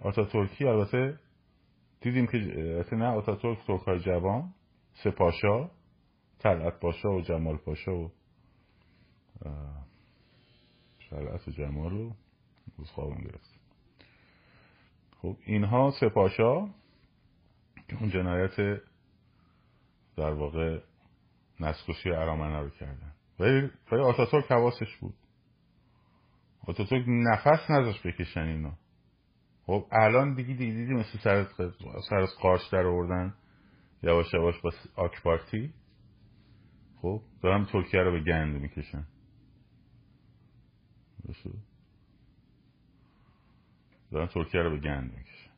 آتاتورکی 0.00 0.64
البته 0.64 1.18
دیدیم 2.00 2.26
که 2.26 2.38
نه 2.92 3.06
آتاتورک 3.06 3.58
ترکای 3.66 4.00
جوان 4.00 4.54
سه 5.02 5.10
پاشا 5.10 5.70
طلعت 6.38 6.80
پاشا 6.80 7.08
و 7.08 7.20
جمال 7.20 7.56
پاشا 7.56 7.94
و 7.94 8.10
طلعت 11.10 11.48
و 11.48 11.50
جمال 11.50 12.12
روز 12.78 12.90
خوابم 12.90 13.20
گرفت. 13.20 13.60
خب 15.22 15.36
اینها 15.46 15.92
سه 16.00 16.08
پاشا 16.08 16.66
که 17.88 17.96
اون 18.00 18.10
جنایت 18.10 18.80
در 20.18 20.32
واقع 20.32 20.80
نسکشی 21.60 22.10
ارامنه 22.10 22.60
رو 22.60 22.70
کردن. 22.70 23.12
ولی 23.38 23.70
ولی 23.92 24.02
آتاتورک 24.02 24.52
حواسش 24.52 24.96
بود. 24.96 25.14
آتاتورک 26.66 27.04
نفس 27.08 27.70
نذاشت 27.70 28.06
بکشن 28.06 28.40
اینا 28.40 28.72
خب 29.66 29.86
الان 29.92 30.34
دیگه 30.34 30.54
دیدی 30.54 30.94
مثل 30.94 31.18
سر 31.18 31.46
سر 32.10 32.16
از 32.16 32.34
قارش 32.40 32.68
در 32.72 32.86
آوردن 32.86 33.34
یواش 34.02 34.34
یواش 34.34 34.60
با 34.60 34.70
آک 34.96 35.22
پارتی؟ 35.22 35.74
خب 37.02 37.22
دارم 37.42 37.64
ترکیه 37.64 38.00
رو 38.00 38.12
به 38.12 38.20
گند 38.20 38.60
می‌کشن. 38.60 39.06
دارن 44.10 44.26
ترکیه 44.26 44.62
رو 44.62 44.70
به 44.70 44.78
گند 44.80 45.14
می‌کشن. 45.16 45.50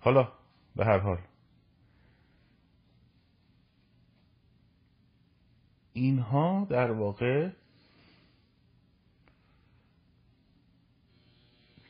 حالا 0.00 0.32
به 0.76 0.84
هر 0.84 0.98
حال. 0.98 1.29
اینها 5.92 6.66
در 6.70 6.90
واقع 6.90 7.50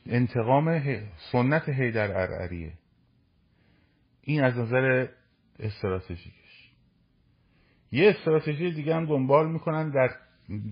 انتقام 0.05 0.81
سنت 1.31 1.69
هیدر 1.69 2.11
ارعریه. 2.11 2.73
این 4.21 4.43
از 4.43 4.57
نظر 4.57 5.07
استراتژیکش. 5.59 6.71
یه 7.91 8.09
استراتژی 8.09 8.71
دیگه 8.71 8.95
هم 8.95 9.05
دنبال 9.05 9.51
می‌کنن 9.51 9.89
در 9.89 10.15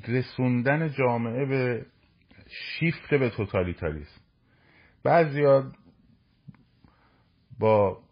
رسوندن 0.08 0.94
جامعه 0.94 1.46
به 1.46 1.86
شیفت 2.48 3.10
به 3.10 3.30
توتالیتاریسم. 3.30 4.22
بعضیا 5.04 5.72
با 7.60 8.04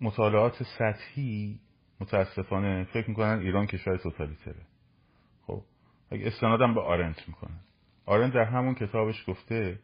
مطالعات 0.00 0.62
سطحی 0.78 1.60
متاسفانه 2.04 2.84
فکر 2.84 3.08
می‌کنن 3.08 3.38
ایران 3.38 3.66
کشور 3.66 3.96
توتالیتره. 3.96 4.62
خب 5.46 5.62
اگه 6.10 6.26
استنادم 6.26 6.74
به 6.74 6.80
آرنت 6.80 7.28
می‌کنن. 7.28 7.60
آرنت 8.06 8.32
در 8.34 8.44
همون 8.44 8.74
کتابش 8.74 9.24
گفته 9.28 9.78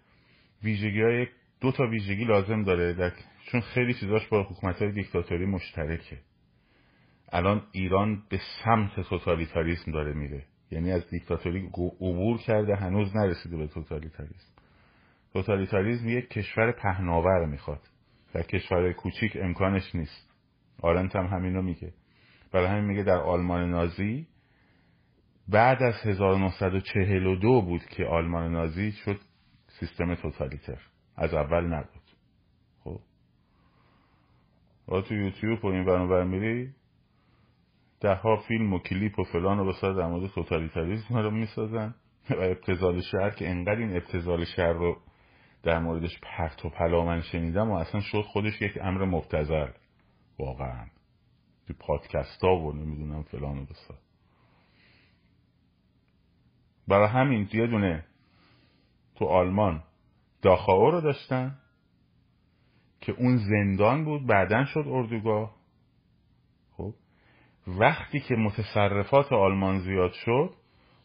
ویژگی 0.63 1.03
های 1.03 1.27
دو 1.61 1.73
تا 1.73 1.87
ویژگی 1.87 2.25
لازم 2.25 2.65
داره 2.65 2.93
در... 2.93 3.13
چون 3.51 3.61
خیلی 3.61 3.95
چیزاش 3.95 4.27
با 4.29 4.43
حکومت 4.43 4.83
های 4.83 4.93
دیکتاتوری 4.93 5.47
مشترکه. 5.47 6.19
الان 7.33 7.63
ایران 7.73 8.23
به 8.29 8.41
سمت 8.65 9.01
توتالیتاریسم 9.01 9.93
داره 9.93 10.13
میره. 10.13 10.45
یعنی 10.71 10.93
از 10.93 11.11
دیکتاتوری 11.11 11.67
عبور 12.01 12.39
کرده 12.39 12.77
هنوز 12.77 13.17
نرسیده 13.17 13.57
به 13.57 13.67
توتالیتاریسم. 13.67 14.53
توتالیتاریسم 15.33 16.09
یک 16.09 16.29
کشور 16.29 16.73
پهناور 16.73 17.47
می‌خواد. 17.47 17.81
در 18.35 18.43
کشورهای 18.43 18.95
کوچیک 18.95 19.37
امکانش 19.41 19.95
نیست. 19.95 20.31
آرنت 20.83 21.17
هم 21.17 21.27
همینو 21.27 21.63
میگه. 21.63 21.93
برای 22.53 22.67
همین 22.67 22.85
میگه 22.85 23.03
در 23.03 23.21
آلمان 23.21 23.71
نازی 23.71 24.27
بعد 25.49 25.83
از 25.83 25.95
1942 26.05 27.63
بود 27.63 27.85
که 27.85 28.05
آلمان 28.05 28.53
نازی 28.53 28.93
شد 28.93 29.21
سیستم 29.67 30.15
توتالیتر. 30.15 30.81
از 31.17 31.35
اول 31.35 31.67
نبود. 31.67 32.03
خب. 32.85 33.01
تو 35.01 35.15
یوتیوب 35.15 35.65
و 35.65 35.69
این 35.69 35.85
برنامه 35.85 36.25
میری 36.25 36.75
ده 38.01 38.15
ها 38.15 38.37
فیلم 38.37 38.73
و 38.73 38.79
کلیپ 38.79 39.19
و 39.19 39.25
فلان 39.25 39.59
رو 39.59 39.69
بسار 39.69 39.95
در 39.95 40.07
مورد 40.07 40.31
توتالیتاریسم 40.31 41.17
رو 41.17 41.31
می‌سازن. 41.31 41.95
و 42.31 42.35
ابتزال 42.35 43.01
شهر 43.01 43.31
که 43.31 43.51
انقدر 43.51 43.79
این 43.79 43.97
ابتزال 43.97 44.45
شهر 44.45 44.73
رو 44.73 44.97
در 45.63 45.79
موردش 45.79 46.21
پرت 46.23 46.65
و 46.65 46.69
پلا 46.69 47.05
من 47.05 47.21
شنیدم 47.21 47.71
و 47.71 47.75
اصلا 47.75 48.01
شد 48.01 48.23
خودش 48.23 48.63
یک 48.63 48.79
امر 48.83 49.05
مبتزل 49.05 49.69
واقعا. 50.39 50.87
تو 51.71 51.77
پادکست 51.87 52.45
ها 52.45 52.57
و 52.57 52.73
نمی‌دونم 52.73 53.23
فلان 53.23 53.59
و 53.59 53.65
بسار 53.65 53.99
برای 56.89 57.09
همین 57.09 57.49
یه 57.53 57.67
دونه 57.67 58.05
تو 59.15 59.25
آلمان 59.25 59.83
داخاو 60.43 60.91
رو 60.91 61.01
داشتن 61.01 61.59
که 63.01 63.13
اون 63.13 63.37
زندان 63.37 64.05
بود 64.05 64.27
بعدا 64.27 64.65
شد 64.65 64.85
اردوگاه. 64.89 65.57
خب؟ 66.77 66.95
وقتی 67.67 68.21
که 68.21 68.35
متصرفات 68.35 69.33
آلمان 69.33 69.79
زیاد 69.79 70.13
شد 70.13 70.55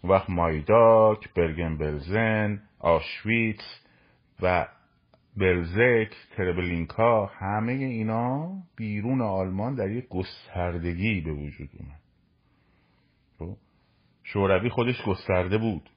وقت 0.03 0.29
مایداک، 0.29 1.33
برگن 1.33 1.77
بلزن، 1.77 2.61
آشویتس 2.79 3.85
و 4.41 4.67
بلزک، 5.37 6.15
تربلینکا 6.35 7.25
همه 7.25 7.71
اینا 7.71 8.57
بیرون 8.75 9.21
آلمان 9.21 9.75
در 9.75 9.91
یک 9.91 10.07
گستردگی 10.09 11.21
به 11.21 11.33
وجود 11.33 11.69
اومد. 11.79 11.99
خب؟ 13.39 13.57
شوروی 14.23 14.69
خودش 14.69 15.01
گسترده 15.07 15.57
بود. 15.57 15.89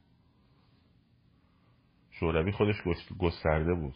شوروی 2.11 2.53
خودش 2.53 2.77
گسترده 3.18 3.74
بود. 3.74 3.94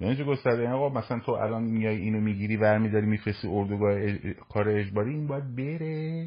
یعنی 0.00 0.16
چه 0.16 0.24
گسترده؟ 0.24 0.62
یعنی 0.62 0.88
مثلا 0.88 1.20
تو 1.20 1.32
الان 1.32 1.62
میای 1.62 1.96
اینو 1.96 2.20
می‌گیری 2.20 2.56
میداری 2.78 3.06
میفرستی 3.06 3.48
اردوگاه 3.48 3.94
اج... 3.96 4.18
کار 4.48 4.68
اجباری 4.68 5.10
این 5.10 5.26
باید 5.26 5.56
بره. 5.56 6.26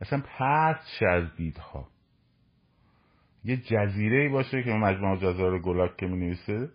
اصلا 0.00 0.22
شه 0.98 1.06
از 1.06 1.36
دیدها. 1.36 1.88
یه 3.44 3.56
جزیره 3.56 4.28
باشه 4.28 4.62
که 4.62 4.70
مجموعه 4.70 5.18
جزایر 5.18 5.58
گلاک 5.60 5.96
که 5.96 6.06
می 6.06 6.16
نویسه 6.16 6.70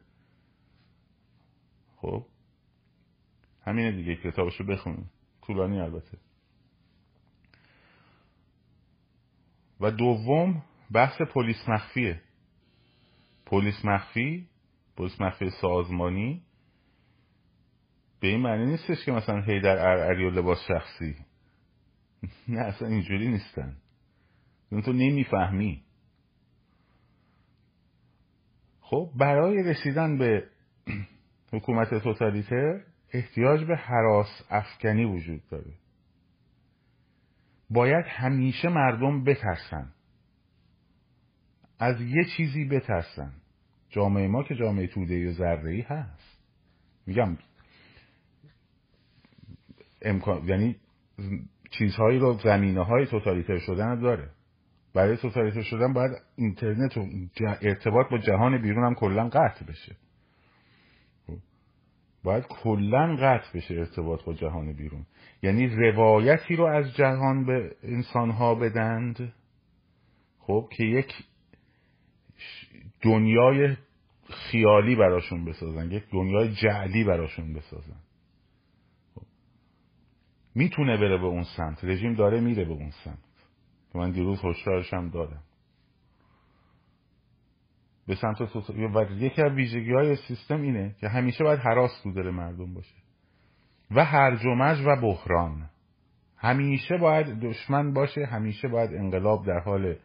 خب؟ 2.03 2.25
همینه 3.61 3.91
دیگه 3.91 4.15
کتابشو 4.15 4.63
بخونیم. 4.63 5.09
طولانی 5.41 5.79
البته. 5.79 6.17
و 9.79 9.91
دوم 9.91 10.63
بحث 10.91 11.21
پلیس 11.21 11.69
مخفیه. 11.69 12.21
پلیس 13.45 13.85
مخفی 13.85 14.49
پلیس 14.97 15.21
مخفی 15.21 15.49
سازمانی 15.61 16.43
به 18.19 18.27
این 18.27 18.41
معنی 18.41 18.65
نیستش 18.65 19.05
که 19.05 19.11
مثلا 19.11 19.41
هیدر 19.41 19.77
ارعری 19.77 20.25
و 20.25 20.29
لباس 20.29 20.57
شخصی. 20.67 21.15
نه 22.47 22.59
اصلا 22.59 22.87
اینجوری 22.87 23.27
نیستن. 23.27 23.77
تو 24.69 24.93
نمی‌فهمی. 24.93 25.83
خب 28.81 29.11
برای 29.15 29.63
رسیدن 29.63 30.17
به 30.17 30.49
حکومت 31.53 31.93
توتالیتر 31.93 32.81
احتیاج 33.13 33.63
به 33.63 33.75
حراس 33.75 34.41
افکنی 34.49 35.05
وجود 35.05 35.41
داره. 35.49 35.73
باید 37.69 38.05
همیشه 38.07 38.69
مردم 38.69 39.23
بترسن. 39.23 39.93
از 41.79 42.01
یه 42.01 42.23
چیزی 42.37 42.65
بترسن. 42.65 43.33
جامعه 43.89 44.27
ما 44.27 44.43
که 44.43 44.55
جامعه 44.55 44.87
توده 44.87 45.29
و 45.29 45.33
ذره 45.33 45.85
هست. 45.89 46.39
میگم 47.07 47.37
امکان 50.01 50.47
یعنی 50.47 50.75
چیزهایی 51.69 52.19
رو 52.19 52.33
زمینه 52.33 52.85
های 52.85 53.05
توتالیتر 53.05 53.57
شدن 53.57 53.99
داره. 53.99 54.29
برای 54.93 55.17
توتالیتر 55.17 55.61
شدن 55.61 55.93
باید 55.93 56.11
اینترنت 56.35 56.97
و 56.97 57.07
ارتباط 57.61 58.09
با 58.11 58.17
جهان 58.17 58.61
بیرون 58.61 58.85
هم 58.85 58.95
کلا 58.95 59.29
قطع 59.29 59.65
بشه. 59.65 59.95
باید 62.23 62.47
کلا 62.47 63.15
قطع 63.15 63.57
بشه 63.57 63.73
ارتباط 63.73 64.23
با 64.23 64.33
جهان 64.33 64.73
بیرون. 64.73 65.05
یعنی 65.41 65.67
روایتی 65.67 66.55
رو 66.55 66.65
از 66.65 66.93
جهان 66.93 67.45
به 67.45 67.75
انسانها 67.83 68.55
بدند 68.55 69.33
خب 70.39 70.69
که 70.77 70.83
یک 70.83 71.13
دنیای 73.01 73.75
خیالی 74.29 74.95
براشون 74.95 75.45
بسازن 75.45 75.91
یک 75.91 76.03
دنیای 76.11 76.55
جعلی 76.55 77.03
براشون 77.03 77.53
بسازن. 77.53 77.99
خب. 79.15 79.21
می‌تونه 80.55 80.97
بره 80.97 81.17
به 81.17 81.25
اون 81.25 81.43
سمت 81.57 81.83
رژیم 81.83 82.13
داره 82.13 82.39
میره 82.39 82.65
به 82.65 82.73
اون 82.73 82.91
سمت. 83.03 83.17
من 83.95 84.11
دیروز 84.11 84.39
هشدارش 84.45 84.93
هم 84.93 85.09
دادم. 85.09 85.43
به 88.07 88.15
سمت 88.15 88.41
و 88.41 89.05
یکی 89.11 89.41
از 89.41 89.51
ویژگی 89.51 89.93
های 89.93 90.15
سیستم 90.15 90.61
اینه 90.61 90.95
که 90.99 91.09
همیشه 91.09 91.43
باید 91.43 91.59
حراس 91.59 92.01
تو 92.03 92.13
دل 92.13 92.29
مردم 92.29 92.73
باشه. 92.73 92.95
و 93.91 94.05
هرج 94.05 94.45
و 94.45 94.49
و 94.89 95.01
بحران. 95.01 95.69
همیشه 96.37 96.97
باید 96.97 97.39
دشمن 97.39 97.93
باشه 97.93 98.25
همیشه 98.25 98.67
باید 98.67 98.93
انقلاب 98.93 99.45
در 99.45 99.59
حال 99.59 99.95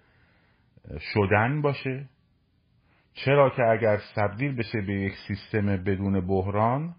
شدن 0.98 1.62
باشه. 1.62 2.08
چرا 3.12 3.50
که 3.50 3.62
اگر 3.62 4.00
تبدیل 4.16 4.56
بشه 4.56 4.80
به 4.80 4.92
یک 4.92 5.12
سیستم 5.28 5.66
بدون 5.66 6.26
بحران 6.26 6.94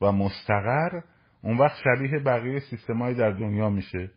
و 0.00 0.12
مستقر 0.12 1.00
اون 1.42 1.58
وقت 1.58 1.76
شبیه 1.84 2.18
بقیه 2.18 2.58
سیستمایی 2.58 3.14
در 3.14 3.30
دنیا 3.30 3.70
میشه 3.70 4.10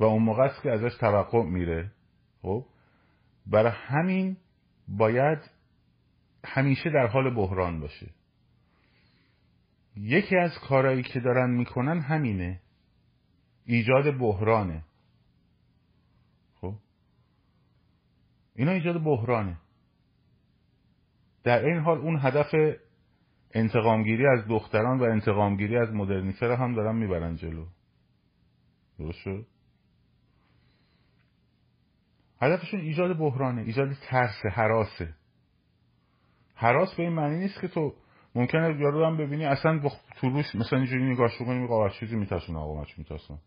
و 0.00 0.04
اون 0.04 0.22
موقع 0.22 0.42
است 0.42 0.62
که 0.62 0.70
ازش 0.70 0.96
توقع 1.00 1.44
میره. 1.44 1.90
خب؟ 2.42 2.64
برای 3.46 3.72
همین 3.74 4.36
باید 4.88 5.38
همیشه 6.44 6.90
در 6.90 7.06
حال 7.06 7.34
بحران 7.34 7.80
باشه. 7.80 8.10
یکی 9.96 10.36
از 10.36 10.50
کارهایی 10.68 11.02
که 11.02 11.20
دارن 11.20 11.50
می‌کنن 11.50 12.00
همینه. 12.00 12.60
ایجاد 13.64 14.18
بحرانه. 14.18 14.84
خب؟ 16.60 16.74
اینا 18.54 18.72
ایجاد 18.72 19.04
بحرانه. 19.04 19.56
در 21.44 21.64
این 21.64 21.78
حال 21.78 21.98
اون 21.98 22.18
هدف 22.22 22.54
انتقامگیری 23.54 24.26
از 24.26 24.48
دختران 24.48 24.98
و 24.98 25.02
انتقامگیری 25.02 25.76
از 25.76 25.88
مدرنیته 25.88 26.56
هم 26.56 26.74
دارن 26.74 26.96
می‌برن 26.96 27.36
جلو. 27.36 27.66
درست 28.98 29.18
شد؟ 29.18 29.46
هدفشون 32.42 32.80
ایجاد 32.80 33.18
بحرانه 33.18 33.62
ایجاد 33.62 33.92
ترس 33.92 34.46
حراسه 34.52 35.14
حراس 36.60 36.94
به 36.94 37.02
این 37.02 37.12
معنی 37.12 37.38
نیست 37.38 37.60
که 37.60 37.68
تو 37.68 37.92
ممکنه 38.34 38.80
یارو 38.80 39.06
هم 39.06 39.16
ببینی 39.16 39.44
اصلا 39.44 39.78
با 39.78 39.92
تو 40.16 40.30
روش 40.30 40.54
مثلا 40.54 40.78
اینجوری 40.78 41.12
نگاش 41.12 41.38
کنی 41.38 41.64
آقا 41.64 41.88
چیزی 41.88 42.16
میترسونه 42.16 42.58
آقا 42.58 42.80
مچ 42.80 42.98
میترسونه 42.98 43.38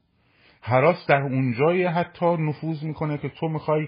حراس 0.62 1.08
در 1.08 1.22
اونجایی 1.22 1.84
حتی 1.84 2.38
نفوذ 2.38 2.84
می‌کنه 2.84 3.18
که 3.18 3.30
تو 3.30 3.48
می‌خوای 3.48 3.88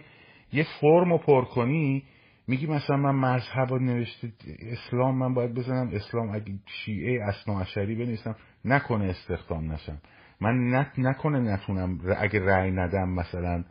یه 0.53 0.65
فرم 0.81 1.11
رو 1.11 1.17
پر 1.17 1.45
کنی 1.45 2.03
میگی 2.47 2.67
مثلا 2.67 2.97
من 2.97 3.15
مذهب 3.15 3.69
رو 3.69 3.79
نوشته 3.79 4.31
اسلام 4.59 5.17
من 5.17 5.33
باید 5.33 5.53
بزنم 5.53 5.89
اسلام 5.93 6.29
اگه 6.29 6.53
شیعه 6.65 7.23
اسنا 7.23 7.61
عشری 7.61 7.95
بنویسم 7.95 8.35
نکنه 8.65 9.05
استخدام 9.05 9.71
نشم. 9.71 10.01
من 10.41 10.69
نت 10.69 10.91
نکنه 10.97 11.39
نتونم 11.39 11.99
اگه 12.17 12.39
رأی 12.45 12.71
ندم 12.71 13.09
مثلا 13.09 13.63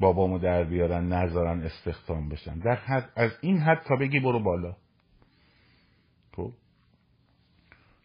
بابامو 0.00 0.38
در 0.38 0.64
بیارن 0.64 1.12
نذارن 1.12 1.62
استخدام 1.62 2.28
بشن. 2.28 2.58
در 2.58 2.74
حد 2.74 3.10
از 3.16 3.30
این 3.40 3.58
حد 3.58 3.82
تا 3.82 3.96
بگی 3.96 4.20
برو 4.20 4.42
بالا 4.42 4.76
خب 6.36 6.52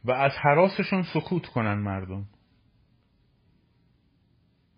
و 0.06 0.12
از 0.12 0.32
حراسشون 0.32 1.04
سکوت 1.04 1.46
کنن 1.46 1.74
مردم. 1.74 2.26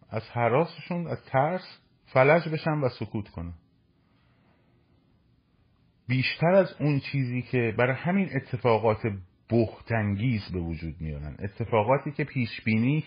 از 0.09 0.29
حراسشون 0.29 1.07
از 1.07 1.25
ترس 1.25 1.79
فلج 2.05 2.49
بشن 2.49 2.77
و 2.77 2.89
سکوت 2.89 3.29
کنن. 3.29 3.53
بیشتر 6.07 6.53
از 6.53 6.75
اون 6.79 6.99
چیزی 6.99 7.41
که 7.41 7.75
برای 7.77 7.95
همین 7.95 8.29
اتفاقات 8.35 9.01
بختنگیز 9.49 10.51
به 10.53 10.59
وجود 10.59 10.95
میارن. 11.01 11.35
اتفاقاتی 11.39 12.11
که 12.11 12.23
پیش 12.23 12.61
بینی 12.61 13.03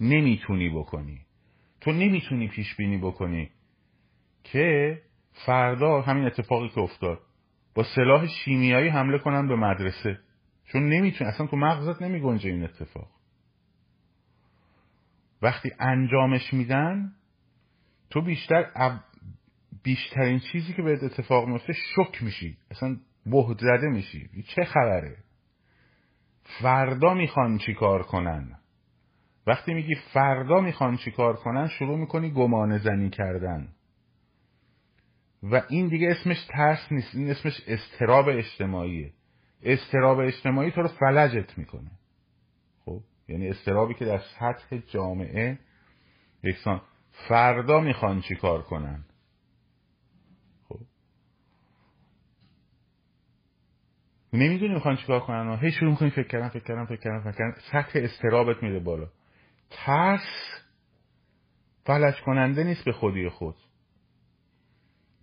نمی‌تونی 0.00 0.68
بکنی. 0.68 1.20
تو 1.80 1.92
نمی‌تونی 1.92 2.48
پیش 2.48 2.76
بینی 2.76 2.98
بکنی 2.98 3.50
که 4.44 4.98
فردا 5.46 6.00
همین 6.00 6.24
اتفاقی 6.24 6.68
که 6.68 6.80
افتاد 6.80 7.20
با 7.74 7.84
سلاح 7.94 8.26
شیمیایی 8.26 8.88
حمله 8.88 9.18
کنن 9.18 9.48
به 9.48 9.56
مدرسه. 9.56 10.18
چون 10.66 10.88
نمی‌تونی 10.88 11.30
اصلا 11.30 11.46
تو 11.46 11.56
مغزت 11.56 12.02
نمیگنجه 12.02 12.50
این 12.50 12.64
اتفاق. 12.64 13.10
وقتی 15.42 15.72
انجامش 15.78 16.54
میدن 16.54 17.12
تو 18.10 18.22
بیشتر 18.22 19.00
بیشترین 19.82 20.38
چیزی 20.38 20.72
که 20.72 20.82
بهت 20.82 21.02
اتفاق 21.02 21.48
میفته 21.48 21.72
شک 21.72 22.22
میشی. 22.22 22.56
اصلا 22.70 22.96
بهت 23.26 23.58
زده 23.58 23.88
میشی. 23.88 24.30
چه 24.48 24.64
خبره؟ 24.64 25.16
فردا 26.44 27.14
می‌خوان 27.14 27.58
چی 27.58 27.74
کار 27.74 28.02
کنن؟ 28.02 28.58
وقتی 29.46 29.74
میگی 29.74 29.94
فردا 29.94 30.60
می‌خوان 30.60 30.96
چی 30.96 31.10
کار 31.10 31.36
کنن 31.36 31.68
شروع 31.68 31.98
می‌کنی 31.98 32.30
گمان 32.30 32.78
زنی 32.78 33.10
کردن. 33.10 33.68
و 35.42 35.62
این 35.68 35.88
دیگه 35.88 36.10
اسمش 36.10 36.46
ترس 36.48 36.92
نیست. 36.92 37.14
این 37.14 37.30
اسمش 37.30 37.60
استراب 37.66 38.28
اجتماعیه. 38.28 39.12
استراب 39.62 40.18
اجتماعی 40.18 40.70
تو 40.70 40.82
رو 40.82 40.88
فلجت 40.88 41.58
می‌کنه. 41.58 41.90
خب 42.84 43.00
یعنی 43.28 43.48
استرابی 43.48 43.94
که 43.94 44.04
در 44.04 44.18
سطح 44.18 44.76
جامعه 44.76 45.58
یکسان 46.42 46.80
فردا 47.28 47.80
می‌خوان 47.80 48.20
چی 48.20 48.34
کار 48.34 48.62
کنن؟ 48.62 49.04
خب. 50.68 50.80
نمی‌دونی 54.32 54.74
می‌خوان 54.74 54.96
چیکار 54.96 55.20
کنن؟ 55.20 55.58
هی 55.62 55.70
شروع 55.70 55.90
می‌کنی 55.90 56.10
فکر 56.10 56.28
کردن 56.28 56.48
فکر 56.48 56.64
کردن 56.64 56.84
فکر 56.84 57.00
کردن 57.00 57.30
فکر 57.30 57.38
کردن. 57.38 57.60
سطح 57.72 57.98
استرابت 58.02 58.62
میره 58.62 58.78
بالا. 58.78 59.08
ترس 59.70 60.26
فلج 61.84 62.20
کننده 62.20 62.64
نیست 62.64 62.84
به 62.84 62.92
خودی 62.92 63.28
خود. 63.28 63.56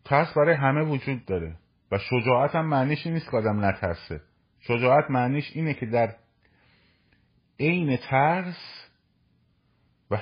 ترس 0.05 0.33
برای 0.37 0.55
همه 0.55 0.83
وجود 0.83 1.25
داره. 1.25 1.55
و 1.93 1.97
شجاعت 1.97 2.55
هم 2.55 2.65
معنیش 2.65 3.07
نیست 3.07 3.31
که 3.31 3.37
آدم 3.37 3.65
نترسه. 3.65 4.21
شجاعت 4.59 5.11
معنیش 5.11 5.51
اینه 5.53 5.73
که 5.73 5.85
در 5.85 6.15
عین 7.59 7.97
ترس 7.97 8.89
و, 10.11 10.17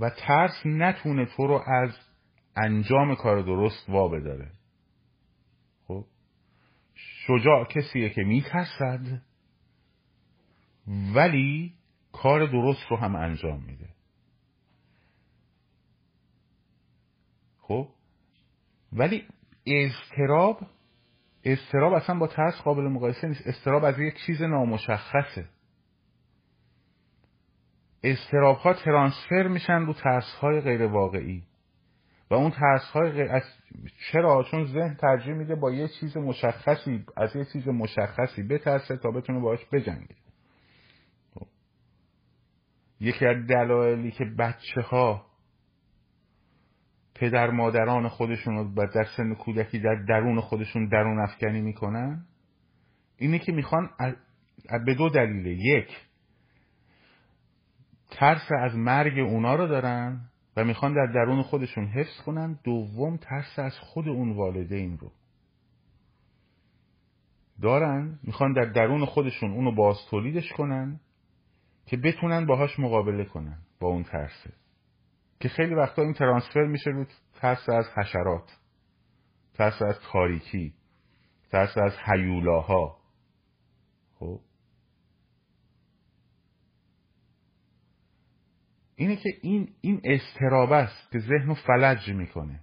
و 0.00 0.10
ترس 0.10 0.66
نتونه 0.66 1.26
تو 1.26 1.46
رو 1.46 1.62
از 1.66 1.90
انجام 2.56 3.14
کار 3.14 3.42
درست 3.42 3.88
وا 3.88 4.08
بداره. 4.08 4.50
خب؟ 5.88 6.06
شجاع 6.94 7.64
کسیه 7.64 8.10
که 8.10 8.22
میترسد 8.22 9.22
ولی 11.14 11.74
کار 12.12 12.46
درست 12.46 12.86
رو 12.90 12.96
هم 12.96 13.16
انجام 13.16 13.62
میده. 13.64 13.88
خب؟ 17.60 17.88
ولی 18.92 19.28
استراب 19.66 20.60
استراب 21.44 21.92
اصلا 21.92 22.18
با 22.18 22.26
ترس 22.26 22.62
قابل 22.62 22.82
مقایسه 22.82 23.28
نیست. 23.28 23.46
استراب 23.46 23.84
از 23.84 23.98
یک 23.98 24.14
چیز 24.26 24.42
نامشخصه. 24.42 25.44
استراب 28.02 28.56
ها 28.56 28.74
ترانسفر 28.74 29.48
میشن 29.48 29.86
رو 29.86 29.92
ترس 29.92 30.34
های 30.40 30.60
غیر 30.60 30.82
واقعی 30.82 31.42
و 32.30 32.34
اون 32.34 32.50
ترس 32.50 32.90
های 32.92 33.10
غیر... 33.10 33.28
از... 33.30 33.42
چرا؟ 34.12 34.44
چون 34.50 34.66
ذهن 34.66 34.94
ترجیح 34.94 35.34
میده 35.34 35.54
با 35.54 35.70
یه 35.70 35.88
چیز 35.88 36.16
مشخصی 36.16 37.04
از 37.16 37.36
یه 37.36 37.44
چیز 37.52 37.68
مشخصی 37.68 38.42
بترسه 38.42 38.96
تا 38.96 39.10
بتونه 39.10 39.40
باش 39.40 39.66
بجنگه. 39.72 40.14
خب. 41.34 41.46
یکی 43.00 43.26
از 43.26 43.46
دلایلی 43.46 44.10
که 44.10 44.24
بچه 44.24 44.80
ها 44.80 45.29
پدر 47.20 47.50
مادران 47.50 48.08
خودشون 48.08 48.54
رو 48.54 48.86
در 48.86 49.04
سن 49.16 49.34
کودکی 49.34 49.78
در 49.78 49.94
درون 50.08 50.40
خودشون 50.40 50.88
درون 50.88 51.20
افکنی 51.20 51.60
می‌کنن؟ 51.60 52.24
اینه 53.18 53.38
که 53.38 53.52
می‌خوان 53.52 53.90
به 54.86 54.94
دو 54.94 55.08
دلیله. 55.08 55.50
یک 55.50 55.88
ترس 58.10 58.48
از 58.60 58.76
مرگ 58.76 59.18
اونا 59.18 59.54
رو 59.54 59.66
دارن 59.66 60.20
و 60.56 60.64
می‌خوان 60.64 60.94
در 60.94 61.12
درون 61.12 61.42
خودشون 61.42 61.86
حفظ 61.86 62.22
کنن. 62.26 62.58
دوم 62.64 63.16
ترس 63.16 63.58
از 63.58 63.78
خود 63.78 64.08
اون 64.08 64.32
والدین 64.32 64.98
رو. 64.98 65.12
دارن 67.62 68.18
می‌خوان 68.22 68.52
در 68.52 68.64
درون 68.64 69.04
خودشون 69.04 69.50
اونو 69.50 69.74
باز 69.74 69.96
تولیدش 70.10 70.52
کنن 70.52 71.00
که 71.86 71.96
بتونن 71.96 72.46
باهاش 72.46 72.78
مقابله 72.78 73.24
کنن 73.24 73.58
با 73.80 73.88
اون 73.88 74.02
ترسه 74.02 74.59
که 75.40 75.48
خیلی 75.48 75.74
وقتا 75.74 76.02
این 76.02 76.14
ترانسفر 76.14 76.64
میشه 76.64 76.90
رو 76.90 77.06
ترس 77.34 77.68
از 77.68 77.84
حشرات 77.96 78.58
ترس 79.54 79.82
از 79.82 79.98
تاریکی 80.12 80.74
ترس 81.50 81.78
از 81.78 81.92
حیولاها 82.04 82.98
خب؟ 84.14 84.40
اینه 88.96 89.16
که 89.16 89.30
این 89.42 89.74
این 89.80 90.00
استرابه 90.04 90.76
است 90.76 91.10
که 91.12 91.18
ذهن 91.18 91.46
رو 91.46 91.54
فلج 91.54 92.08
می‌کنه. 92.08 92.60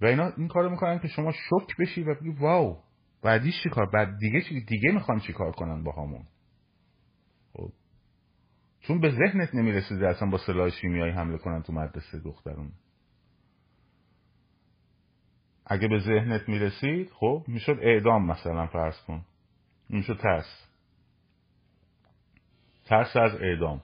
و 0.00 0.06
اینا 0.06 0.32
این 0.36 0.48
کارو 0.48 0.70
می‌کنن 0.70 0.98
که 0.98 1.08
شما 1.08 1.32
شک 1.32 1.76
بشی 1.78 2.02
و 2.02 2.14
بگی 2.14 2.30
واو 2.30 2.82
بعدیش 3.22 3.62
چی 3.62 3.68
کار؟ 3.68 3.90
بعد 3.90 4.18
دیگه 4.18 4.42
چی 4.42 4.64
دیگه 4.64 4.92
می‌خوان 4.92 5.20
چی 5.20 5.32
کار 5.32 5.52
کنن 5.52 5.84
با 5.84 5.92
همون 5.92 6.26
چون 8.80 9.00
به 9.00 9.10
ذهنت 9.10 9.54
نمی‌رسیده 9.54 10.08
اصلا 10.08 10.30
با 10.30 10.38
سلاح 10.38 10.70
شیمیایی 10.70 11.12
حمله 11.12 11.38
کنن 11.38 11.62
تو 11.62 11.72
مدرسه 11.72 12.18
دخترون. 12.18 12.72
اگه 15.66 15.88
به 15.88 15.98
ذهنت 15.98 16.48
می‌رسید 16.48 17.10
خب 17.10 17.44
می‌شد 17.46 17.78
اعدام 17.82 18.26
مثلا 18.26 18.66
فرض 18.66 19.00
کن. 19.00 19.24
می‌شد 19.88 20.18
ترس. 20.18 20.66
ترس 22.84 23.16
از 23.16 23.34
اعدام. 23.34 23.82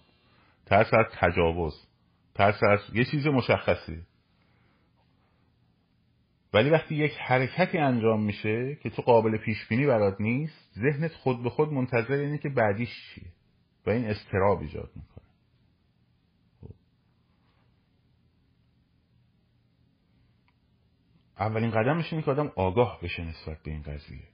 ترس 0.66 0.94
از 0.94 1.06
تجاوز. 1.12 1.86
ترس 2.34 2.62
از 2.62 2.80
یه 2.92 3.04
چیز 3.04 3.26
مشخصی. 3.26 4.02
ولی 6.52 6.70
وقتی 6.70 6.94
یک 6.94 7.12
حرکتی 7.18 7.78
انجام 7.78 8.22
میشه 8.22 8.74
که 8.82 8.90
تو 8.90 9.02
قابل 9.02 9.36
پیش 9.36 9.68
بینی 9.68 9.86
برات 9.86 10.20
نیست 10.20 10.70
ذهنت 10.74 11.12
خود 11.12 11.42
به 11.42 11.50
خود 11.50 11.72
منتظر 11.72 12.14
اینه 12.14 12.38
که 12.38 12.48
بعدیش 12.48 12.88
چیه. 13.14 13.35
و 13.86 13.90
این 13.90 14.06
استراب 14.06 14.60
ایجاد 14.60 14.90
می‌کنه. 14.96 15.26
خب. 16.60 16.74
اولین 21.38 21.70
قدمش 21.70 22.12
اینه 22.12 22.24
که 22.24 22.30
آدم 22.30 22.52
آگاه 22.56 23.00
بشه 23.02 23.24
نسبت 23.24 23.62
به 23.62 23.70
این 23.70 23.82
قضیه. 23.82 24.28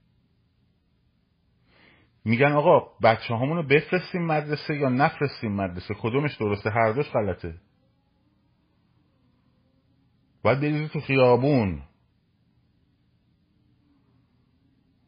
میگن 2.25 2.51
آقا 2.51 2.79
بچه 3.03 3.33
رو 3.33 3.63
بفرستیم 3.63 4.25
مدرسه 4.25 4.75
یا 4.75 4.89
نفرستیم 4.89 5.51
مدرسه؟ 5.51 5.93
کدومش 5.93 6.35
درسته؟ 6.35 6.69
هر 6.69 6.91
دوش 6.91 7.09
غلطه. 7.09 7.55
باید 10.43 10.59
بریزی 10.59 10.87
تو 10.87 10.99
خیابون. 10.99 11.83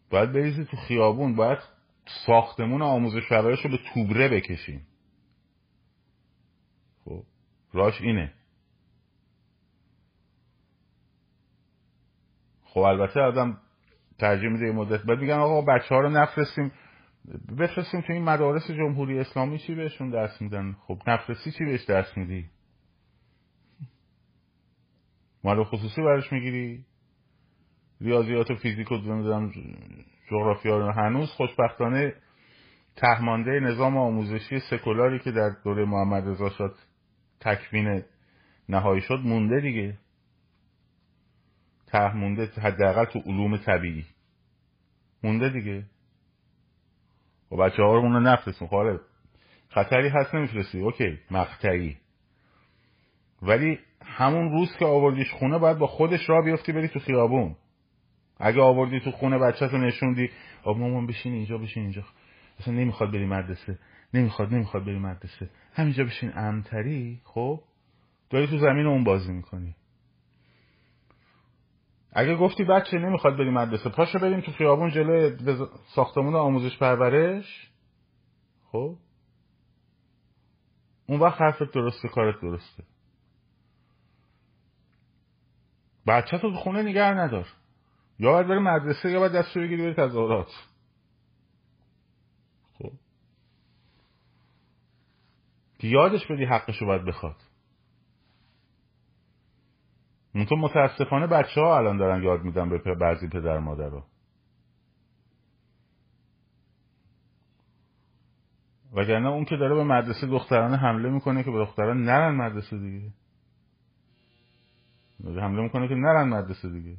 باید 0.09 0.31
بریزی 0.33 0.65
تو 0.65 0.77
خیابون. 0.77 1.35
باید 1.35 1.59
ساختمون 2.07 2.81
آموزش 2.81 3.31
رو 3.31 3.69
به 3.69 3.79
توبره 3.93 4.29
بکشیم. 4.29 4.87
خب 7.05 7.23
راش 7.73 8.01
اینه. 8.01 8.33
خب 12.63 12.79
البته 12.79 13.19
آدم 13.19 13.57
ترجیح 14.19 14.49
میده 14.49 14.71
مدت. 14.71 15.01
بعد 15.01 15.19
میگن 15.19 15.33
آقا 15.33 15.61
بچه 15.61 15.95
ها 15.95 16.01
رو 16.01 16.09
نفرستیم. 16.09 16.71
بفرستیم 17.57 18.01
تو 18.01 18.13
این 18.13 18.23
مدارس 18.23 18.71
جمهوری 18.71 19.19
اسلامی 19.19 19.59
چی 19.59 19.75
بهشون 19.75 20.09
درس 20.09 20.41
میدن؟ 20.41 20.75
خب 20.87 21.01
نفرستی 21.07 21.51
چی 21.51 21.65
بهش 21.65 21.83
درس 21.83 22.17
میدی؟ 22.17 22.49
مال 25.43 25.63
خصوصی 25.63 26.01
برش 26.01 26.33
می‌گیری؟ 26.33 26.85
ریاضیات 28.01 28.51
و 28.51 28.55
فیزیک 28.55 28.91
و 28.91 28.95
نمی‌دونم 28.95 29.51
جغرافیا 30.31 30.91
هنوز 30.91 31.29
خوشبختانه 31.29 32.13
تهمانده 32.95 33.59
نظام 33.59 33.97
آموزشی 33.97 34.59
سکولاری 34.59 35.19
که 35.19 35.31
در 35.31 35.49
دوره 35.63 35.85
محمد 35.85 36.27
رضا 36.27 36.49
شد 36.49 36.75
تکوین 37.39 38.03
نهایی 38.69 39.01
شد 39.01 39.19
مونده 39.23 39.59
دیگه. 39.59 39.97
ته 41.87 42.15
مونده 42.15 42.45
حداقل 42.61 43.05
تو 43.05 43.19
علوم 43.19 43.57
طبیعی. 43.57 44.05
مونده 45.23 45.49
دیگه. 45.49 45.85
و 47.51 47.55
بچه 47.55 47.83
ها 47.83 47.93
رو 47.93 47.99
اونو 47.99 48.19
نفرستون. 48.19 48.67
خاله 48.67 48.99
خطری 49.69 50.07
هست 50.07 50.35
نمیفرستی. 50.35 50.79
اوکی 50.79 51.19
مقطعی. 51.31 51.97
ولی 53.41 53.79
همون 54.01 54.51
روز 54.51 54.77
که 54.79 54.85
آوردیش 54.85 55.31
خونه 55.31 55.57
باید 55.57 55.77
با 55.77 55.87
خودش 55.87 56.29
را 56.29 56.41
بیفتی 56.41 56.71
بری 56.71 56.87
تو 56.87 56.99
خیابون. 56.99 57.55
اگه 58.39 58.61
آوردی 58.61 58.99
تو 58.99 59.11
خونه 59.11 59.37
بچه 59.37 59.67
تو 59.67 59.77
نشوندی 59.77 60.29
آب 60.63 60.77
مامان 60.77 61.07
بشین 61.07 61.33
اینجا 61.33 61.57
بشین 61.57 61.83
اینجا. 61.83 62.03
اصلا 62.59 62.73
نمی‌خواد 62.73 63.11
بری 63.11 63.25
مدرسه. 63.25 63.79
نمی‌خواد 64.13 64.53
نمی‌خواد 64.53 64.85
بری 64.85 64.99
مدرسه. 64.99 65.49
همینجا 65.73 66.03
بشین 66.03 66.37
امتری 66.37 67.21
خب؟ 67.23 67.61
داری 68.29 68.47
تو 68.47 68.57
زمین 68.57 68.85
اون 68.85 69.03
بازی 69.03 69.31
می‌کنی. 69.31 69.75
اگه 72.13 72.35
گفتی 72.35 72.63
بچه 72.63 72.97
نمی‌خواد 72.97 73.37
بری 73.37 73.49
مدرسه 73.49 73.89
پاشو 73.89 74.19
بریم 74.19 74.41
تو 74.41 74.51
خیابون 74.51 74.89
جلوی 74.91 75.37
ساختمون 75.95 76.35
آموزش 76.35 76.77
پرورش. 76.77 77.71
خب؟ 78.71 78.95
اون 81.07 81.19
وقت 81.19 81.41
حرفت 81.41 81.71
درسته 81.71 82.07
کارت 82.07 82.41
درسته. 82.41 82.83
بچه 86.07 86.37
تو 86.37 86.51
خونه 86.51 86.81
نگه 86.81 87.01
ندار. 87.13 87.47
یا 88.19 88.31
باید 88.31 88.47
بری 88.47 88.59
مدرسه 88.59 89.11
یا 89.11 89.19
باید 89.19 89.31
دستو 89.31 89.59
بگیری 89.59 89.81
بری 89.83 89.93
تظاهرات. 89.93 90.51
خب. 92.73 92.91
یادش 95.83 96.27
بدی 96.27 96.45
حقشو 96.45 96.85
باید 96.85 97.05
بخواد. 97.05 97.35
منطور 100.33 100.57
متاسفانه 100.57 101.27
بچه 101.27 101.61
ها 101.61 101.77
الان 101.77 101.97
دارن 101.97 102.23
یاد 102.23 102.43
میدن 102.43 102.69
به 102.69 102.95
بعضی 102.95 103.27
پدر 103.27 103.59
مادر 103.59 103.89
رو 103.89 104.03
وگرنه 108.93 109.27
اون 109.27 109.45
که 109.45 109.55
داره 109.55 109.75
به 109.75 109.83
مدرسه 109.83 110.27
دخترانه 110.27 110.77
حمله 110.77 111.09
می‌کنه 111.09 111.43
که 111.43 111.51
به 111.51 111.57
دختران 111.57 112.03
نرن 112.03 112.35
مدرسه 112.35 112.77
دیگه. 112.77 113.11
حمله 115.23 115.61
می‌کنه 115.61 115.87
که 115.87 115.95
نرن 115.95 116.29
مدرسه 116.29 116.69
دیگه. 116.69 116.97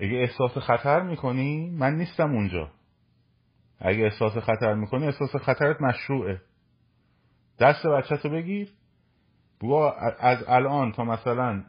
اگه 0.00 0.16
احساس 0.16 0.58
خطر 0.58 1.02
می‌کنی 1.02 1.70
من 1.70 1.94
نیستم 1.94 2.30
اونجا. 2.30 2.70
اگه 3.78 4.04
احساس 4.04 4.38
خطر 4.38 4.74
می‌کنی 4.74 5.06
احساس 5.06 5.36
خطرت 5.36 5.80
مشروعه. 5.80 6.40
دست 7.58 7.86
بچه 7.86 8.16
تو 8.16 8.28
بگیر. 8.28 8.68
بگو 9.60 9.92
از 10.18 10.44
الان 10.48 10.92
تا 10.92 11.04
مثلا 11.04 11.64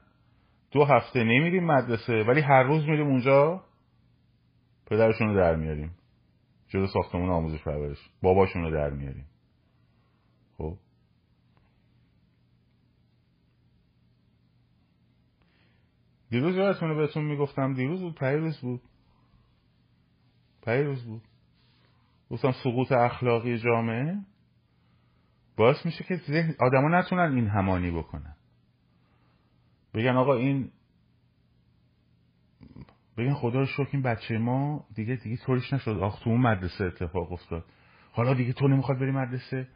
دو 0.72 0.86
هفته 0.86 1.24
نمیریم 1.24 1.66
مدرسه 1.66 2.24
ولی 2.24 2.42
هر 2.42 2.64
روز 2.64 2.86
میریم 2.86 3.08
اونجا 3.08 3.64
پدرشون 4.86 5.28
رو 5.28 5.36
در 5.36 5.56
میاریم. 5.56 5.92
جلو 6.68 6.88
ساختمون 6.88 7.30
آموزش 7.30 7.64
پرورش. 7.64 8.10
باباشون 8.22 8.62
رو 8.62 8.72
در 8.72 8.90
میاریم 8.90 9.26
خب 10.58 10.78
دیروز 16.32 16.56
یادتونه 16.56 16.94
بهتون 16.94 17.24
می‌گفتم 17.24 17.74
دیروز 17.74 18.02
بود 18.02 18.16
پیروز 18.16 18.58
بود. 18.58 18.82
پیروز 20.66 21.06
بود. 21.06 21.22
گفتم 22.30 22.52
سقوط 22.52 22.92
اخلاقی 22.92 23.58
جامعه؟ 23.58 24.18
باعث 25.58 25.86
میشه 25.86 26.04
که 26.04 26.16
ذهن 26.16 26.56
آدما 26.60 27.00
نتونن 27.00 27.36
این 27.36 27.48
همانی 27.48 27.92
بکنن. 27.92 28.36
بگن 29.94 30.16
آقا 30.16 30.34
این 30.36 30.72
بگن 33.18 33.34
خدا 33.34 33.60
رو 33.60 33.66
شکر 33.66 33.90
این 33.92 34.02
بچه 34.02 34.38
ما 34.38 34.86
دیگه 34.96 35.16
دیگه 35.16 35.38
طوریش 35.38 35.74
نشد. 35.74 35.98
آخ 35.98 36.24
تو 36.24 36.30
اون 36.30 36.42
مدرسه 36.42 36.84
اتفاق 36.84 37.32
افتاد. 37.32 37.66
حالا 38.12 38.34
دیگه 38.34 38.54
تو 38.54 38.68
نمی‌خواد 38.68 39.00
بری 39.00 39.12
مدرسه؟ 39.12 39.68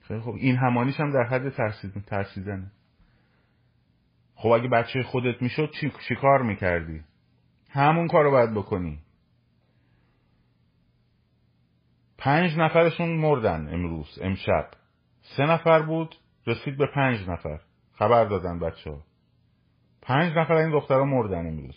خیلی 0.00 0.20
خب 0.20 0.34
این 0.34 0.56
همانیش 0.56 1.00
هم 1.00 1.12
در 1.12 1.22
حد 1.22 1.48
ترسیدن 1.50 2.00
ترسیدنه. 2.00 2.72
خب 4.40 4.48
اگه 4.48 4.68
بچه 4.68 5.02
خودت 5.02 5.42
می‌شد 5.42 5.70
چی, 5.80 5.92
چی 6.08 6.14
کار 6.14 6.42
می‌کردی؟ 6.42 7.04
همون 7.70 8.08
کار 8.08 8.24
رو 8.24 8.30
باید 8.30 8.54
بکنی. 8.54 8.98
پنج 12.18 12.56
نفرشون 12.56 13.08
مردن 13.08 13.74
امروز 13.74 14.18
امشب. 14.22 14.70
سه 15.36 15.42
نفر 15.42 15.82
بود 15.82 16.14
رسید 16.46 16.76
به 16.78 16.86
پنج 16.94 17.28
نفر. 17.28 17.60
خبر 17.92 18.24
دادن 18.24 18.58
بچه 18.58 18.90
ها 18.90 19.02
پنج 20.02 20.36
نفر 20.36 20.54
این 20.54 20.70
دخترها 20.70 21.04
مردن 21.04 21.46
امروز. 21.46 21.76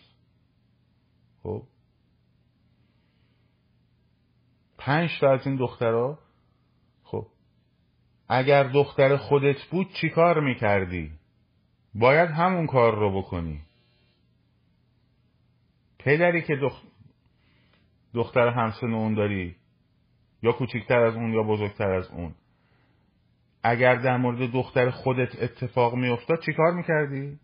خب؟ 1.43 1.63
پنج 4.77 5.09
تا 5.21 5.31
از 5.31 5.47
این 5.47 5.55
دخترها؟ 5.55 6.19
خب؟ 7.03 7.27
اگر 8.29 8.63
دختر 8.63 9.17
خودت 9.17 9.63
بود 9.71 9.87
چی 10.01 10.09
کار 10.09 10.39
می‌کردی؟ 10.39 11.20
باید 11.95 12.29
همون 12.29 12.67
کار 12.67 12.99
رو 12.99 13.21
بکنی 13.21 13.61
پدری 15.99 16.41
که 16.41 16.55
دخ... 16.55 16.81
دختر 18.13 18.47
همسن 18.47 18.93
اون 18.93 19.13
داری 19.13 19.55
یا 20.43 20.51
کوچکتر 20.51 20.99
از 20.99 21.15
اون 21.15 21.33
یا 21.33 21.43
بزرگتر 21.43 21.91
از 21.91 22.07
اون 22.07 22.35
اگر 23.63 23.95
در 23.95 24.17
مورد 24.17 24.51
دختر 24.51 24.89
خودت 24.89 25.43
اتفاق 25.43 25.95
میافتاد 25.95 26.41
چی 26.45 26.53
کار 26.53 26.73
می‌کردی؟ 26.73 27.39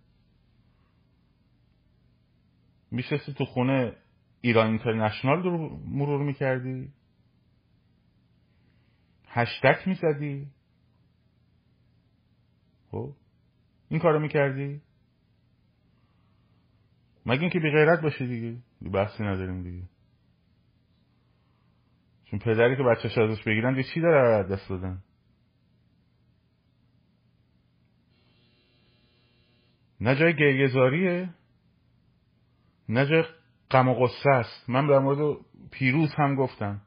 میشستی 2.92 3.34
تو 3.34 3.46
خونه 3.46 3.96
ایران 4.42 4.68
اینترنشنال 4.68 5.44
رو 5.44 5.78
مرور 5.86 6.24
می‌کردی؟ 6.24 6.92
هشتک 9.28 9.88
می‌زدی؟ 9.88 10.48
خب 12.92 13.14
این 13.90 14.00
کارو 14.00 14.20
می‌کردی؟ 14.20 14.82
مگه 17.26 17.42
اینکه 17.42 17.60
بی 17.60 17.72
غیرت 17.72 18.02
باشی 18.02 18.28
دیگه؟ 18.28 18.58
بحثی 18.92 19.24
نداریم 19.24 19.64
دیگه. 19.64 19.84
چون 22.26 22.40
پدری 22.40 22.78
که 22.78 22.84
بچه 22.84 23.22
ازش 23.22 23.44
بگیرن 23.44 23.74
دیگه 23.74 23.90
چی 23.94 24.02
داره 24.02 24.44
دست 24.44 24.70
دادن 24.70 25.04
نه 30.02 30.16
جای 30.16 30.36
گریهزاریه 30.36 31.30
نه 32.90 33.06
جای 33.06 33.24
غم 33.72 33.88
و 33.88 33.94
غصه 33.94 34.30
است. 34.30 34.70
من 34.70 34.88
در 34.88 35.00
مورد 35.00 35.38
پیروز 35.72 36.14
هم 36.18 36.36
گفتم. 36.36 36.82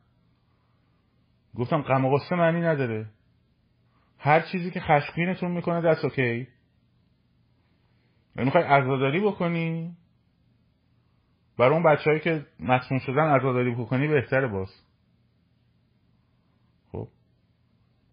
گفتم 1.54 1.82
غم 1.82 2.04
و 2.04 2.16
غصه 2.16 2.36
معنی 2.36 2.60
نداره. 2.60 3.10
هر 4.18 4.40
چیزی 4.40 4.70
که 4.70 4.80
خشمگینتون 4.80 5.50
می‌کنه 5.50 5.80
دست 5.80 6.04
اوکی 6.04 6.48
می‌خوای 8.34 8.64
عزاداری 8.64 9.20
بکنی؟ 9.20 9.96
برای 11.58 11.72
اون 11.72 11.82
بچههایی 11.82 12.20
که 12.20 12.46
مسموم 12.60 13.00
شدن 13.00 13.36
عزاداری 13.36 13.74
بکنی 13.74 14.08
بهتره 14.08 14.48
باز. 14.48 14.70
خب. 16.92 17.08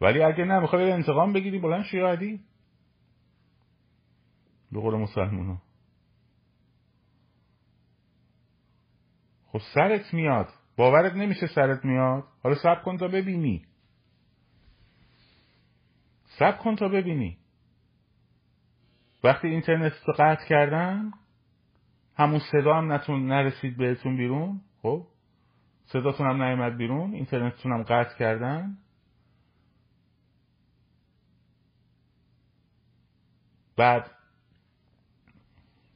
ولی 0.01 0.23
اگه 0.23 0.45
نه 0.45 0.60
می‌خوای 0.60 0.91
انتقام 0.91 1.34
بگیری 1.34 1.60
بلند 1.60 1.84
شیعادی 1.84 2.41
به 4.71 4.80
قول 4.80 4.95
مسلمان 4.95 5.62
خب 9.45 9.60
سرت 9.73 10.13
میاد. 10.13 10.49
باورت 10.77 11.13
نمیشه 11.13 11.47
سرت 11.47 11.86
میاد. 11.86 12.23
حالا 12.43 12.56
سب 12.56 12.84
کن 12.84 12.97
تا 12.97 13.08
ببینی. 13.08 13.65
سب 16.39 16.60
کن 16.60 16.75
تا 16.75 16.88
ببینی. 16.88 17.38
وقتی 19.28 19.48
اینترنت 19.48 19.94
رو 20.06 20.13
قطع 20.18 20.48
کردن 20.48 21.12
همون 22.16 22.40
صدا 22.40 22.74
هم 22.74 22.92
نتون 22.92 23.28
نرسید 23.28 23.78
بهتون 23.78 24.18
بیرون 24.18 24.62
خب؟ 24.82 25.08
صداتون 25.86 26.28
هم 26.28 26.44
نیومد 26.44 26.78
بیرون 26.78 27.13
اینترنتتون 27.13 27.72
هم 27.72 27.84
قطع 27.84 28.18
کردن. 28.18 28.78
بعد 33.78 34.12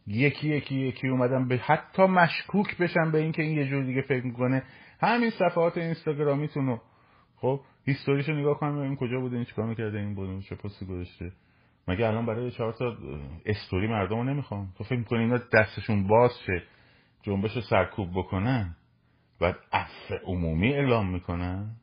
یکی 0.07 0.49
یکی 0.49 0.75
یکی 0.75 1.07
اومدن 1.07 1.47
به 1.47 1.57
حتی 1.57 2.03
مشکوک 2.03 2.77
بشن 2.77 3.11
به 3.11 3.17
اینکه 3.17 3.41
این 3.41 3.57
یه 3.57 3.67
جور 3.67 3.83
دیگه 3.83 4.01
فکر 4.01 4.25
می‌کنه. 4.25 4.63
همین 4.99 5.29
صفحات 5.29 5.77
اینستاگرامیتون 5.77 6.67
رو. 6.67 6.81
خب 7.35 7.61
هیستوریشو 7.85 8.31
نگاه 8.31 8.59
کنم 8.59 8.77
این 8.77 8.95
کجا 8.95 9.19
بوده 9.19 9.35
این 9.35 9.45
چیکار 9.45 9.65
می‌کرده 9.65 9.99
این 9.99 10.15
بوده 10.15 10.41
چه 10.41 10.55
پستی 10.55 10.85
گذاشته. 10.85 11.31
مگه 11.87 12.07
الان 12.07 12.25
برای 12.25 12.51
چهار 12.51 12.73
تا 12.73 12.97
استوری 13.45 13.87
مردم 13.87 14.15
رو 14.15 14.23
نمی‌خوام؟ 14.23 14.73
تو 14.77 14.83
فکر 14.83 14.99
می‌کنی 14.99 15.19
اینا 15.19 15.37
دستشون 15.53 16.07
باز 16.07 16.31
شه 16.45 16.63
جنبش 17.21 17.59
سرکوب 17.69 18.09
بکنن؟ 18.15 18.75
بعد 19.39 19.55
عفو 19.73 20.15
عمومی 20.23 20.73
اعلام 20.73 21.09
می‌کنن؟ 21.09 21.75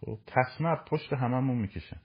خب 0.00 0.18
تصمه 0.26 0.76
پشت 0.86 1.12
هممون 1.12 1.58
می‌کشن 1.58 2.00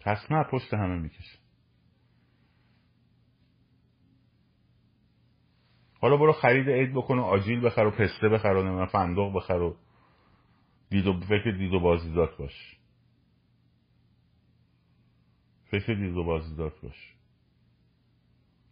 تصمه 0.00 0.44
پشت 0.50 0.74
همه 0.74 0.98
می‌کشن 0.98 1.38
حالا 6.00 6.16
برو 6.16 6.32
خرید 6.32 6.70
عید 6.70 6.94
بکن 6.94 7.18
و 7.18 7.22
آجیل 7.22 7.66
بخر 7.66 7.86
و 7.86 7.90
پسته 7.90 8.28
بخر 8.28 8.48
و 8.48 8.62
نمی‌دونم 8.62 8.86
فندق 8.86 9.32
بخر 9.36 9.54
و 9.54 9.76
دید 10.90 11.06
و 11.06 11.20
فکر 11.20 11.50
دید 11.50 11.72
و 11.72 11.80
بازیدات 11.80 12.36
باش. 12.36 12.76
فکر 15.70 15.94
دید 15.94 16.16
و 16.16 16.24
بازیدات 16.24 16.80
باش. 16.80 17.14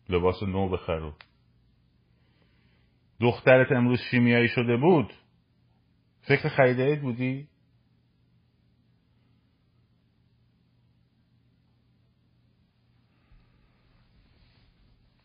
لباس 0.09 0.43
نو 0.43 0.69
بخر. 0.69 0.93
و 0.93 1.15
دخترت 3.21 3.73
امروز 3.73 4.01
شیمیایی 4.11 4.49
شده 4.49 4.77
بود. 4.77 5.13
فکر 6.23 6.49
خرید 6.49 6.81
عید 6.81 7.03
بودی؟ 7.03 7.49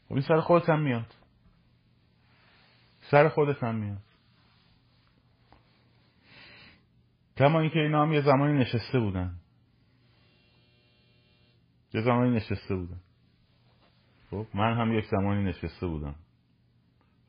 خب 0.07 0.13
این 0.13 0.21
سر 0.21 0.39
خودت 0.39 0.69
هم 0.69 0.81
میاد. 0.81 1.15
سر 3.11 3.29
خودت 3.29 3.63
هم 3.63 3.75
میاد. 3.75 4.06
کما 7.37 7.59
اینکه 7.59 7.79
اینا 7.79 8.05
هم 8.05 8.13
یه 8.13 8.21
زمانی 8.21 8.59
نشسته 8.59 8.99
بودن. 8.99 9.35
یه 11.93 12.01
زمانی 12.01 12.35
نشسته 12.35 12.75
بودن. 12.75 12.99
خب 14.31 14.47
من 14.53 14.77
هم 14.77 14.97
یک 14.97 15.05
زمانی 15.05 15.43
نشسته 15.43 15.87
بودم. 15.87 16.15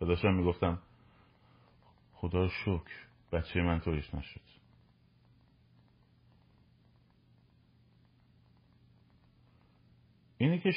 و 0.01 0.05
داشتم 0.05 0.35
می‌گفتم 0.35 0.79
خدا 2.12 2.42
رو 2.42 2.49
شکر 2.49 3.07
بچه 3.33 3.62
من 3.62 3.81
طوریش 3.81 4.14
نشد. 4.14 4.40
اینه 10.38 10.59
که 10.59 10.73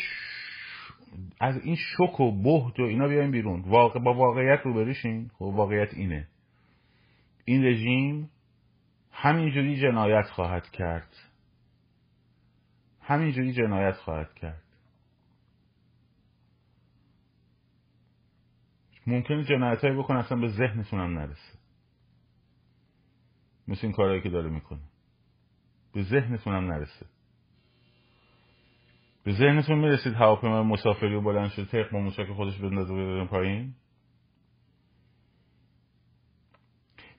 از 1.39 1.55
این 1.63 1.75
شک 1.75 2.19
و 2.19 2.31
بهت 2.31 2.79
و 2.79 2.83
اینا 2.83 3.07
بیایم 3.07 3.31
بیرون. 3.31 3.61
واقع 3.61 3.99
با 3.99 4.13
واقعیت 4.13 4.59
روبروشین 4.63 5.31
خب 5.33 5.41
واقعیت 5.41 5.93
اینه. 5.93 6.27
این 7.45 7.65
رژیم 7.65 8.29
همینجوری 9.11 9.81
جنایت 9.81 10.29
خواهد 10.29 10.69
کرد. 10.69 11.15
همینجوری 13.01 13.53
جنایت 13.53 13.95
خواهد 13.95 14.33
کرد. 14.33 14.63
ممکنه 19.07 19.43
جنایت 19.43 19.81
هایی 19.81 19.97
بکنه 19.97 20.19
اصلا 20.19 20.37
به 20.37 20.47
ذهنتون 20.47 20.99
هم 20.99 21.19
نرسه. 21.19 21.59
مثل 23.67 23.79
این 23.83 23.91
کارهایی 23.91 24.21
که 24.21 24.29
داره 24.29 24.49
می‌کنه. 24.49 24.81
به 25.93 26.03
ذهنتون 26.03 26.55
هم 26.55 26.71
نرسه. 26.71 27.05
به 29.23 29.33
ذهنتون 29.33 29.79
می‌رسید 29.79 30.13
هواپیما 30.13 30.63
مسافری 30.63 31.15
و 31.15 31.21
بلند 31.21 31.49
شد 31.49 31.67
تق 31.67 31.91
با 31.91 31.99
موشک 31.99 32.27
خودش 32.35 32.57
بندازه 32.57 33.25
پایین؟ 33.25 33.75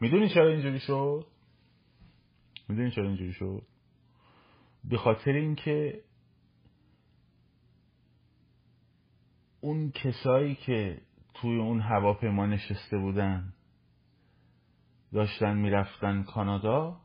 می‌دونی 0.00 0.28
چرا 0.28 0.48
اینجوری 0.48 0.80
شد؟ 0.80 1.31
می‌دونی 2.72 2.90
چرا 2.90 3.08
اینجوری 3.08 3.32
شد؟ 3.32 3.62
به 4.84 4.98
خاطر 4.98 5.32
اینکه 5.32 6.02
اون 9.60 9.90
کسایی 9.90 10.54
که 10.54 11.00
توی 11.34 11.58
اون 11.58 11.80
هواپیما 11.80 12.46
نشسته 12.46 12.98
بودن 12.98 13.52
داشتن 15.12 15.56
می‌رفتن 15.56 16.22
کانادا 16.22 17.00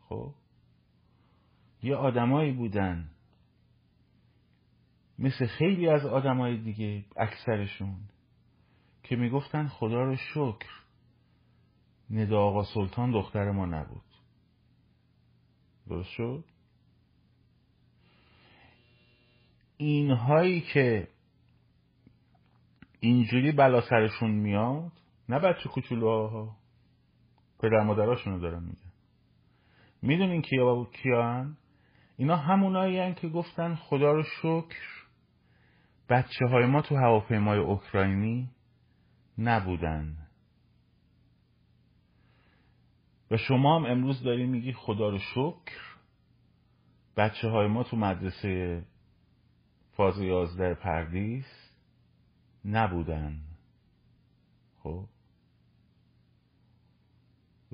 خب 0.00 0.34
یه 1.82 1.96
آدمایی 1.96 2.52
بودن 2.52 3.10
مثل 5.18 5.46
خیلی 5.46 5.88
از 5.88 6.06
آدمای 6.06 6.56
دیگه 6.56 7.04
اکثرشون 7.16 7.96
که 9.02 9.16
می‌گفتن 9.16 9.68
خدا 9.68 10.02
رو 10.02 10.16
شکر 10.16 10.80
ندا 12.10 12.40
آقا 12.40 12.64
سلطان 12.64 13.10
دختر 13.10 13.50
ما 13.50 13.66
نبود. 13.66 14.09
درست 15.90 16.10
شد؟ 16.10 16.44
اینهایی 19.76 20.60
که 20.60 21.08
اینجوری 23.00 23.52
بلا 23.52 23.80
سرشون 23.80 24.30
میاد 24.30 24.92
نه 25.28 25.38
بچه 25.38 25.68
کوچولوها 25.68 26.56
پدر 27.58 27.82
مادراشونو 27.82 28.38
دارم 28.38 28.62
میگن. 28.62 28.92
می‌دونین 30.02 30.42
کیا 30.42 30.84
کیا 30.84 31.46
اینا 32.16 32.36
همونایی 32.36 33.14
که 33.14 33.28
گفتن 33.28 33.74
خدا 33.74 34.12
رو 34.12 34.22
شکر 34.22 35.06
بچه 36.08 36.46
های 36.46 36.66
ما 36.66 36.82
تو 36.82 36.96
هواپیمای 36.96 37.58
اوکراینی 37.58 38.50
نبودن. 39.38 40.19
و 43.30 43.36
شما 43.36 43.78
هم 43.78 43.84
امروز 43.84 44.22
داری 44.22 44.46
میگی 44.46 44.72
خدا 44.72 45.08
رو 45.08 45.18
شکر. 45.18 45.96
بچه 47.16 47.48
های 47.48 47.66
ما 47.66 47.82
تو 47.82 47.96
مدرسه 47.96 48.82
فاز 49.92 50.18
یازده 50.18 50.74
پردیس 50.74 51.70
نبودن. 52.64 53.40
خب؟ 54.82 55.04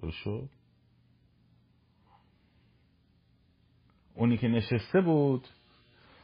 درست 0.02 0.16
شد؟ 0.16 0.48
اونی 4.14 4.36
که 4.36 4.48
نشسته 4.48 5.00
بود 5.00 5.48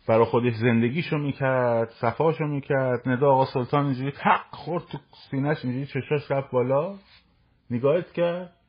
برای 0.06 0.24
خودش 0.24 0.54
زندگیشو 0.54 1.18
می‌کرد 1.18 1.90
صفاشو 1.90 2.44
می‌کرد 2.44 3.08
ندا 3.08 3.32
آقا 3.32 3.44
سلطان 3.44 3.84
اینجوری 3.84 4.10
تق 4.10 4.54
خورد 4.54 4.84
تو 4.84 4.98
سینش 5.30 5.64
اینجوری 5.64 5.86
چشاش 5.86 6.30
رفت 6.30 6.50
بالا. 6.50 6.98
نگاهت 7.70 8.12
کرد؟ 8.12 8.61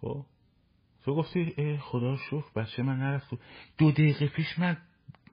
خب؟ 0.00 0.24
تو 1.04 1.14
گفتی 1.14 1.54
ای 1.56 1.78
خدا 1.78 2.16
شکر 2.16 2.52
بچه 2.56 2.82
من 2.82 2.96
نرفت. 2.96 3.30
دو 3.78 3.92
دقیقه 3.92 4.28
پیش 4.28 4.58
من 4.58 4.76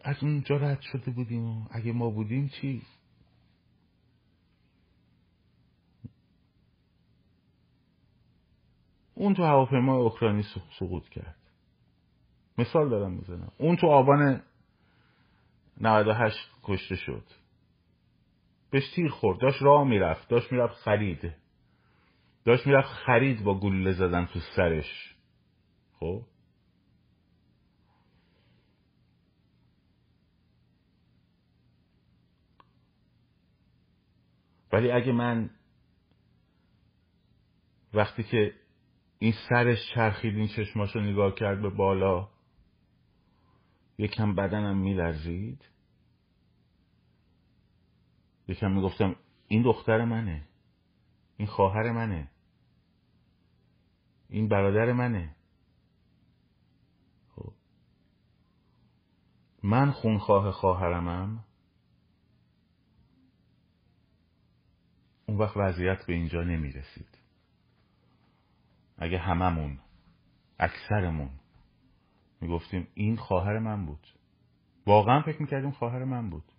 از 0.03 0.23
اونجا 0.23 0.57
رد 0.57 0.81
شده 0.81 1.11
بودیم 1.11 1.45
و 1.45 1.67
اگه 1.71 1.91
ما 1.91 2.09
بودیم 2.09 2.47
چی؟ 2.49 2.81
اون 9.15 9.33
تو 9.33 9.43
هواپیما 9.43 9.95
اوکراینی 9.95 10.43
سقوط 10.79 11.09
کرد. 11.09 11.35
مثال 12.57 12.89
دارم 12.89 13.11
می‌زنم. 13.11 13.51
اون 13.57 13.75
تو 13.75 13.87
آبان 13.87 14.41
98 15.81 16.37
کشته 16.63 16.95
شد. 16.95 17.23
بهش 18.71 18.93
تیر 18.95 19.09
خورد. 19.09 19.39
داشت 19.39 19.61
راه 19.61 19.87
می‌رفت. 19.87 20.29
داشت 20.29 20.51
می‌رفت 20.51 20.75
خرید. 20.75 21.33
داشت 22.47 22.67
می‌رفت 22.67 22.87
خرید 22.87 23.43
با 23.43 23.59
گلوله 23.59 23.93
زدن 23.93 24.25
تو 24.25 24.39
سرش. 24.55 25.15
خب؟ 25.99 26.25
ولی 34.73 34.91
اگه 34.91 35.11
من 35.11 35.49
وقتی 37.93 38.23
که 38.23 38.53
این 39.19 39.33
سرش 39.49 39.77
چرخید 39.95 40.35
این 40.35 40.47
چشماشو 40.47 40.99
نگاه 40.99 41.35
کرد 41.35 41.61
به 41.61 41.69
بالا 41.69 42.29
یکم 43.97 44.35
بدنم 44.35 44.77
میلرزید. 44.77 45.65
یکم 48.47 48.71
می‌گفتم 48.71 49.15
این 49.47 49.63
دختر 49.63 50.05
منه. 50.05 50.47
این 51.37 51.47
خواهر 51.47 51.91
منه. 51.91 52.31
این 54.29 54.47
برادر 54.47 54.93
منه. 54.93 55.35
خب. 57.35 57.53
من 59.63 59.91
خونخواه 59.91 60.51
خواهرمم. 60.51 61.43
اون 65.25 65.37
وقت 65.37 65.57
وضعیت 65.57 66.05
به 66.05 66.13
اینجا 66.13 66.43
نمی 66.43 66.71
رسید 66.71 67.17
اگه 68.97 69.17
هممون 69.17 69.79
اکثرمون 70.59 71.29
می‌گفتیم 72.41 72.87
این 72.93 73.17
خواهر 73.17 73.59
من 73.59 73.85
بود. 73.85 74.07
واقعا 74.85 75.21
فکر 75.21 75.41
می‌کردیم 75.41 75.71
خواهر 75.71 76.03
من 76.03 76.29
بود. 76.29 76.51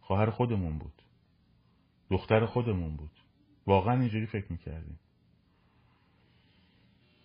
خواهر 0.00 0.30
خودمون 0.30 0.78
بود. 0.78 1.02
دختر 2.10 2.46
خودمون 2.46 2.96
بود. 2.96 3.20
واقعا 3.66 4.00
اینجوری 4.00 4.26
فکر 4.26 4.52
می‌کردیم. 4.52 4.98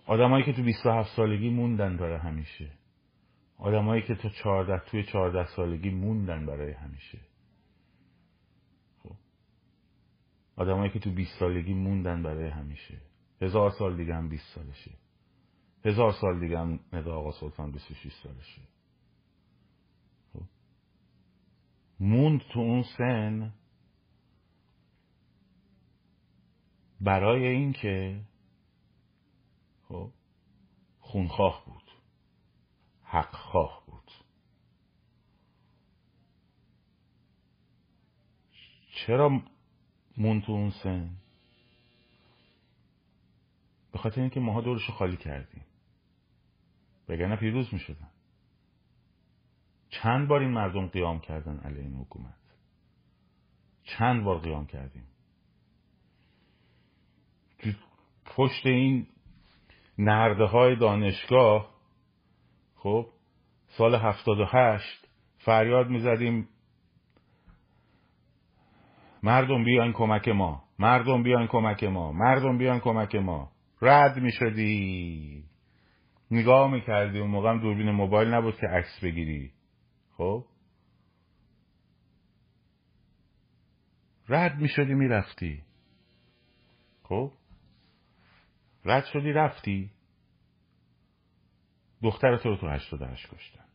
آدمایی 0.08 0.46
که 0.46 0.54
تو 0.54 0.64
27 0.64 1.16
سالگی 1.16 1.50
موندن 1.50 1.98
برای 1.98 2.18
همیشه. 2.18 2.72
آدمایی 3.58 4.02
که 4.02 4.16
تو 4.16 4.30
14 4.30 4.80
توی 4.80 5.04
14 5.04 5.46
سالگی 5.56 5.90
موندن 5.90 6.46
برای 6.46 6.72
همیشه. 6.72 7.20
خب. 9.04 9.16
آدمایی 10.56 10.92
که 10.92 11.00
تو 11.00 11.12
20 11.12 11.40
سالگی 11.40 11.74
موندن 11.74 12.24
برای 12.24 12.50
همیشه. 12.50 12.98
هزار 13.42 13.72
سال 13.80 13.98
دیگه 13.98 14.16
هم 14.16 14.30
20 14.30 14.56
سالشه. 14.56 14.92
هزار 15.86 16.12
سال 16.12 16.40
دیگه 16.40 16.60
هم 16.60 16.80
ندا 16.94 17.16
آقا 17.16 17.32
سلطان 17.32 17.72
26 17.72 18.14
سالشه. 18.24 18.62
خب. 20.34 20.44
موند 22.00 22.40
تو 22.40 22.60
اون 22.60 22.84
سن 22.98 23.54
برای 27.02 27.48
اینکه 27.48 28.22
خب. 29.88 30.12
خونخواه 31.00 31.66
بود. 31.66 31.92
حقخواه 33.04 33.84
بود. 33.88 34.12
چرا 38.92 39.42
مون 40.18 40.42
تو 40.42 40.52
اون 40.52 40.70
سن؟ 40.70 41.10
به 43.92 43.98
خاطر 43.98 44.22
اینکه 44.22 44.40
ماها 44.40 44.62
دورش 44.62 44.90
خالی 44.90 45.18
کردیم. 45.18 45.66
وگرنه 47.10 47.36
پیروز 47.36 47.74
می 47.74 47.80
شدن 47.80 48.10
چند 49.90 50.28
بار 50.28 50.40
این 50.40 50.52
مردم 50.52 50.88
قیام 50.88 51.20
کردن 51.20 51.60
علیه 51.60 51.82
این 51.82 51.94
حکومت؟ 51.94 52.34
چند 53.84 54.24
بار 54.24 54.40
قیام 54.40 54.66
کردیم؟ 54.66 55.08
پشت 58.26 58.66
این 58.66 59.08
نرده 59.98 60.46
های 60.46 60.76
دانشگاه. 60.76 61.70
خب 62.76 63.06
سال 63.68 63.96
هفتاد 63.96 64.40
و 64.40 64.46
هشت 64.46 65.08
فریاد 65.38 65.90
می‌زدیم. 65.90 66.50
مردم 69.24 69.64
بیاین 69.64 69.94
کمک 69.94 70.28
ما. 70.28 70.64
مردم 70.80 71.24
بیاین 71.24 71.48
کمک 71.48 71.84
ما. 71.84 72.12
مردم 72.12 72.58
بیاین 72.58 72.80
کمک 72.80 73.16
ما. 73.16 73.52
رد 73.82 74.20
می‌شدی. 74.20 75.44
نگاه 76.32 76.72
می‌کردی. 76.72 77.20
اون 77.20 77.30
موقع 77.30 77.58
دوربین 77.58 77.92
موبایل 77.92 78.34
نبود 78.34 78.56
که 78.56 78.68
عکس 78.68 79.00
بگیری. 79.04 79.52
خب؟ 80.18 80.46
رد 84.30 84.58
می‌شدی 84.58 84.94
می‌رفتی. 84.94 85.64
خب؟ 87.04 87.32
رد 88.88 89.06
شدی 89.06 89.32
رفتی. 89.32 89.92
دختر 92.04 92.38
تو 92.38 92.50
رو 92.50 92.58
تو 92.58 92.68
هشت 92.68 92.94
هشت 92.94 93.36
کشتن. 93.36 93.66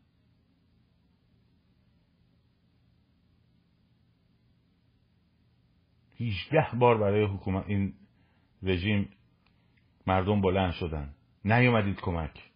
هیچده 6.16 6.66
بار 6.78 6.98
برای 6.98 7.24
حکومت 7.24 7.64
این 7.66 7.94
رژیم 8.62 9.08
مردم 10.06 10.40
بلند 10.40 10.72
شدن. 10.72 11.14
نیومدید 11.44 12.00
کمک. 12.00 12.50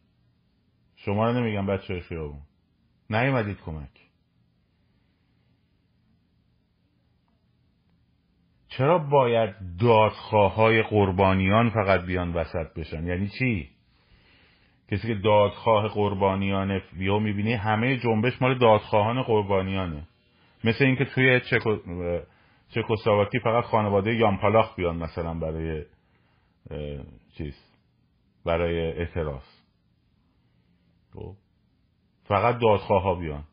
شما 0.96 1.30
رو 1.30 1.40
نمیگم 1.40 1.66
بچه 1.66 2.00
خیابون. 2.00 2.42
نیومدید 3.10 3.60
کمک. 3.60 4.05
چرا 8.78 8.98
باید 8.98 9.54
دادخواه 9.80 10.82
قربانیان 10.82 11.70
فقط 11.70 12.00
بیان 12.00 12.32
وسط 12.32 12.74
بشن؟ 12.76 13.06
یعنی 13.06 13.28
چی؟ 13.28 13.70
کسی 14.90 15.08
که 15.08 15.14
دادخواه 15.14 15.88
قربانیان 15.88 16.82
بیو 16.98 17.18
می‌بینی 17.18 17.52
همه 17.52 17.96
جنبش 17.96 18.42
مال 18.42 18.58
دادخواهان 18.58 19.22
قربانیانه. 19.22 20.08
مثل 20.64 20.84
اینکه 20.84 21.04
توی 21.04 21.40
چکو... 21.40 21.76
چکوسلاواکی 22.68 23.38
فقط 23.38 23.64
خانواده 23.64 24.14
یامپالاخ 24.14 24.74
بیان 24.76 24.96
مثلا 24.96 25.34
برای 25.34 25.84
چیز 27.38 27.54
برای 28.44 28.80
اعتراض. 28.80 29.44
خب؟ 31.14 31.34
فقط 32.24 32.58
دادخواه 32.58 33.02
ها 33.02 33.14
بیان. 33.14 33.44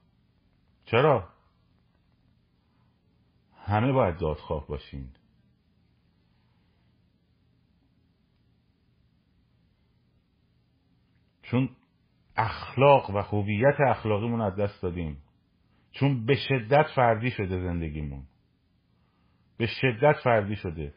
چرا؟ 0.86 1.32
همه 3.66 3.91
باید 3.91 4.18
دادخواه 4.18 4.68
باشین. 4.68 5.09
چون 11.41 11.70
اخلاق 12.36 13.09
و 13.09 13.18
هویت 13.18 13.76
اخلاقیمون 13.89 14.41
از 14.41 14.55
دست 14.55 14.82
دادیم. 14.82 15.24
چون 15.91 16.26
به 16.26 16.36
شدت 16.36 16.86
فردی 16.95 17.32
شده 17.32 17.64
زندگیمون. 17.64 18.24
به 19.57 19.68
شدت 19.68 20.16
فردی 20.24 20.55
شده. 20.55 20.93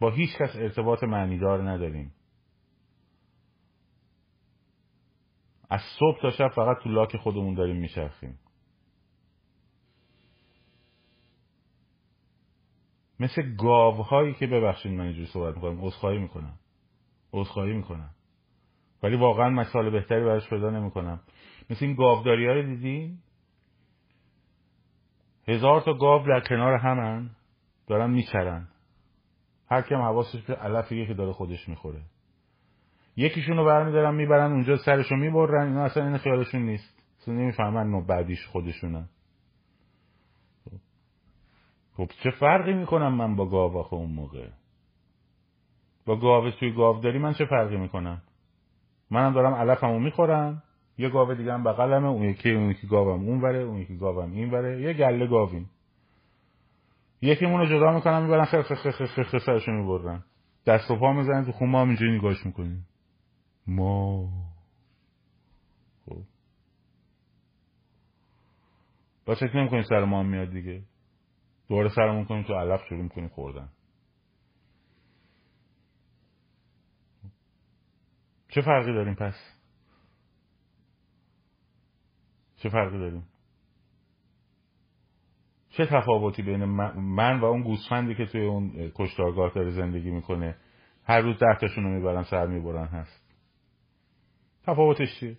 با 0.00 0.10
هیچ 0.10 0.30
کس 0.38 0.56
ارتباط 0.56 1.04
معنیدار 1.04 1.70
نداریم. 1.70 2.14
از 5.70 5.80
صبح 5.98 6.22
تا 6.22 6.30
شب 6.30 6.48
فقط 6.48 6.76
تو 6.82 6.90
لاک 6.90 7.16
خودمون 7.16 7.54
داریم 7.54 7.76
میچرخیم. 7.76 8.38
مثل 13.22 13.54
گاوهایی 13.56 14.34
که 14.34 14.46
ببخشید 14.46 14.92
من 14.92 15.04
اینجوری 15.04 15.26
صحبت 15.26 15.54
می‌کنم. 15.54 15.84
عذرخواهی 15.84 16.18
می‌کنم. 16.18 16.54
عذرخواهی 17.32 17.72
می‌کنم. 17.72 18.10
ولی 19.02 19.16
واقعا 19.16 19.50
مثال 19.50 19.90
بهتری 19.90 20.24
براش 20.24 20.50
پیدا 20.50 20.70
نمی‌کنم. 20.70 21.20
مثل 21.70 21.84
این 21.84 21.94
گاوداری 21.94 22.46
ها 22.46 22.52
رو 22.52 22.62
دیدی 22.62 23.18
هزار 25.48 25.80
تا 25.80 25.94
گاو 25.94 26.26
در 26.26 26.40
کنار 26.40 26.78
همن 26.78 27.30
دارن 27.86 28.10
میچرن. 28.10 28.68
هر 29.70 29.82
کم 29.82 29.96
حواسش 29.96 30.42
به 30.42 30.54
علف 30.54 30.92
یکی 30.92 31.14
داره 31.14 31.32
خودش 31.32 31.68
می‌خوره. 31.68 32.00
یکیشون 33.16 33.56
رو 33.56 33.64
برمیدارن 33.64 34.14
می‌برن 34.14 34.52
اونجا 34.52 34.76
سرشو 34.76 35.16
می‌برن. 35.16 35.66
اینا 35.66 35.84
اصلا 35.84 36.06
این 36.06 36.18
خیالشون 36.18 36.62
نیست. 36.62 37.02
اصلا 37.20 37.34
نمی‌فهمن 37.34 37.90
نو 37.90 38.04
بعدیش 38.04 38.46
خودشونن 38.46 39.08
خب 41.96 42.10
چه 42.22 42.30
فرقی 42.30 42.72
می‌کنم 42.72 43.14
من 43.14 43.36
با 43.36 43.46
گاو 43.46 43.78
آخه 43.78 43.94
اون 43.94 44.10
موقع؟ 44.10 44.48
با 46.06 46.16
گاو 46.16 46.50
توی 46.50 46.72
گاوداری 46.72 47.18
من 47.18 47.32
چه 47.32 47.44
فرقی 47.44 47.76
می‌کنم؟ 47.76 48.22
منم 49.10 49.32
دارم 49.34 49.54
علفمو 49.54 49.98
می‌خورم 49.98 50.62
یه 50.98 51.08
گاو 51.08 51.34
دیگه 51.34 51.52
هم 51.52 51.64
بغلمه 51.64 52.08
اون 52.08 52.22
یکی 52.22 52.50
اون 52.50 52.70
یکی 52.70 52.86
گاوم 52.86 53.28
اون 53.28 53.40
وره 53.40 53.58
اون 53.58 53.78
یکی 53.78 53.96
گاوم 53.96 54.32
این 54.32 54.50
وره 54.50 54.80
یه 54.80 54.92
گله 54.92 55.26
گاویم. 55.26 55.70
یکی 57.22 57.44
رو 57.44 57.66
جدا 57.66 57.92
می‌کنم 57.92 58.22
می‌برن 58.22 58.44
خیلی 58.44 58.62
خیلی 58.62 58.92
خیلی 58.92 59.08
خیلی 59.24 59.42
سرشو 59.46 59.72
می‌برن 59.72 60.24
دست 60.66 60.90
و 60.90 60.96
پا 60.96 61.12
می‌زنن 61.12 61.44
تو 61.44 61.52
خون 61.52 61.70
ما 61.70 61.82
اینجوری 61.82 62.18
نگاش 62.18 62.46
می‌کنیم. 62.46 62.86
ما. 63.66 64.28
خب. 66.06 66.22
با 69.26 69.34
چک 69.34 69.50
نمی‌کنیم 69.54 69.82
سر 69.82 70.04
ما 70.04 70.20
هم 70.20 70.26
میاد 70.26 70.50
دیگه؟ 70.50 70.82
دوباره 71.68 71.88
سرمون 71.88 72.24
کنیم 72.24 72.42
تو 72.42 72.54
علف 72.54 72.84
شروع 72.88 73.02
می‌کنیم 73.02 73.28
خوردن. 73.28 73.68
چه 78.48 78.60
فرقی 78.60 78.92
داریم 78.92 79.14
پس؟ 79.14 79.34
چه 82.56 82.68
فرقی 82.68 82.98
داریم؟ 82.98 83.28
چه 85.70 85.86
تفاوتی 85.86 86.42
بین 86.42 86.64
من 86.64 87.40
و 87.40 87.44
اون 87.44 87.62
گوسفندی 87.62 88.14
که 88.14 88.26
توی 88.26 88.46
اون 88.46 88.92
کشتارگاه 88.94 89.54
داره 89.54 89.70
زندگی 89.70 90.10
می‌کنه؟ 90.10 90.56
هر 91.04 91.20
روز 91.20 91.38
ده 91.38 91.58
تاشون 91.60 91.84
رو 91.84 91.90
می‌برن 91.90 92.22
سر 92.22 92.46
می‌برن 92.46 92.86
هست. 92.86 93.34
تفاوتش 94.62 95.20
چیه؟ 95.20 95.38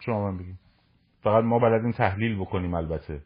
شما 0.00 0.30
من 0.30 0.38
بگیم. 0.38 0.58
فقط 1.20 1.44
ما 1.44 1.58
بلدیم 1.58 1.92
تحلیل 1.92 2.40
بکنیم 2.40 2.74
البته. 2.74 3.22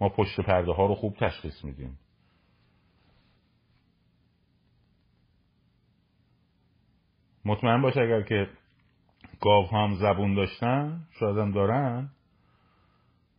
ما 0.00 0.08
پشت 0.08 0.40
پرده 0.40 0.72
ها 0.72 0.86
رو 0.86 0.94
خوب 0.94 1.16
تشخیص 1.16 1.64
میدیم. 1.64 1.98
مطمئن 7.44 7.82
باش 7.82 7.96
اگر 7.96 8.22
که 8.22 8.50
گاو 9.40 9.66
هم 9.66 9.94
زبون 9.94 10.34
داشتن 10.34 11.06
شاید 11.10 11.38
هم 11.38 11.52
دارن 11.52 12.10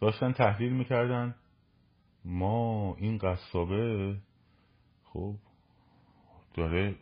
داشتن 0.01 0.31
تحلیل 0.31 0.73
می‌کردن 0.73 1.35
ما 2.25 2.95
این 2.95 3.17
قصابه 3.17 4.15
خب 5.03 5.35
داره 6.53 6.95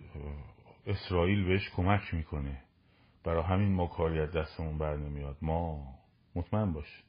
اسرائیل 0.85 1.45
بهش 1.45 1.69
کمک 1.69 2.13
می‌کنه. 2.13 2.61
برای 3.23 3.43
همین 3.43 3.73
ما 3.73 3.87
کاری 3.87 4.19
از 4.19 4.31
دستمون 4.31 4.77
بر 4.77 4.97
نمیاد. 4.97 5.37
ما 5.41 5.93
مطمئن 6.35 6.73
باش. 6.73 7.03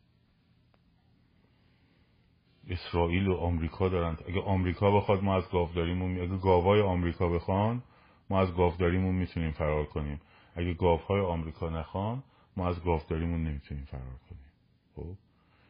اسرائیل 2.68 3.28
و 3.28 3.36
آمریکا 3.36 3.88
دارن 3.88 4.16
اگه 4.28 4.40
آمریکا 4.40 4.90
بخواد 4.90 5.22
ما 5.22 5.36
از 5.36 5.50
گاوداریمون 5.50 6.20
اگه 6.20 6.36
گاوای 6.36 6.80
آمریکا 6.80 7.28
بخوان 7.28 7.82
ما 8.30 8.40
از 8.40 8.54
گاوداریمون 8.56 9.14
می‌تونیم 9.14 9.52
فرار 9.52 9.84
کنیم. 9.84 10.20
اگه 10.54 10.74
گاوهای 10.74 11.20
آمریکا 11.20 11.70
نخوان 11.70 12.22
ما 12.56 12.68
از 12.68 12.84
گاوداریمون 12.84 13.42
نمی‌تونیم 13.42 13.84
فرار 13.84 14.18
کنیم. 14.30 14.52
خب؟ 14.96 15.16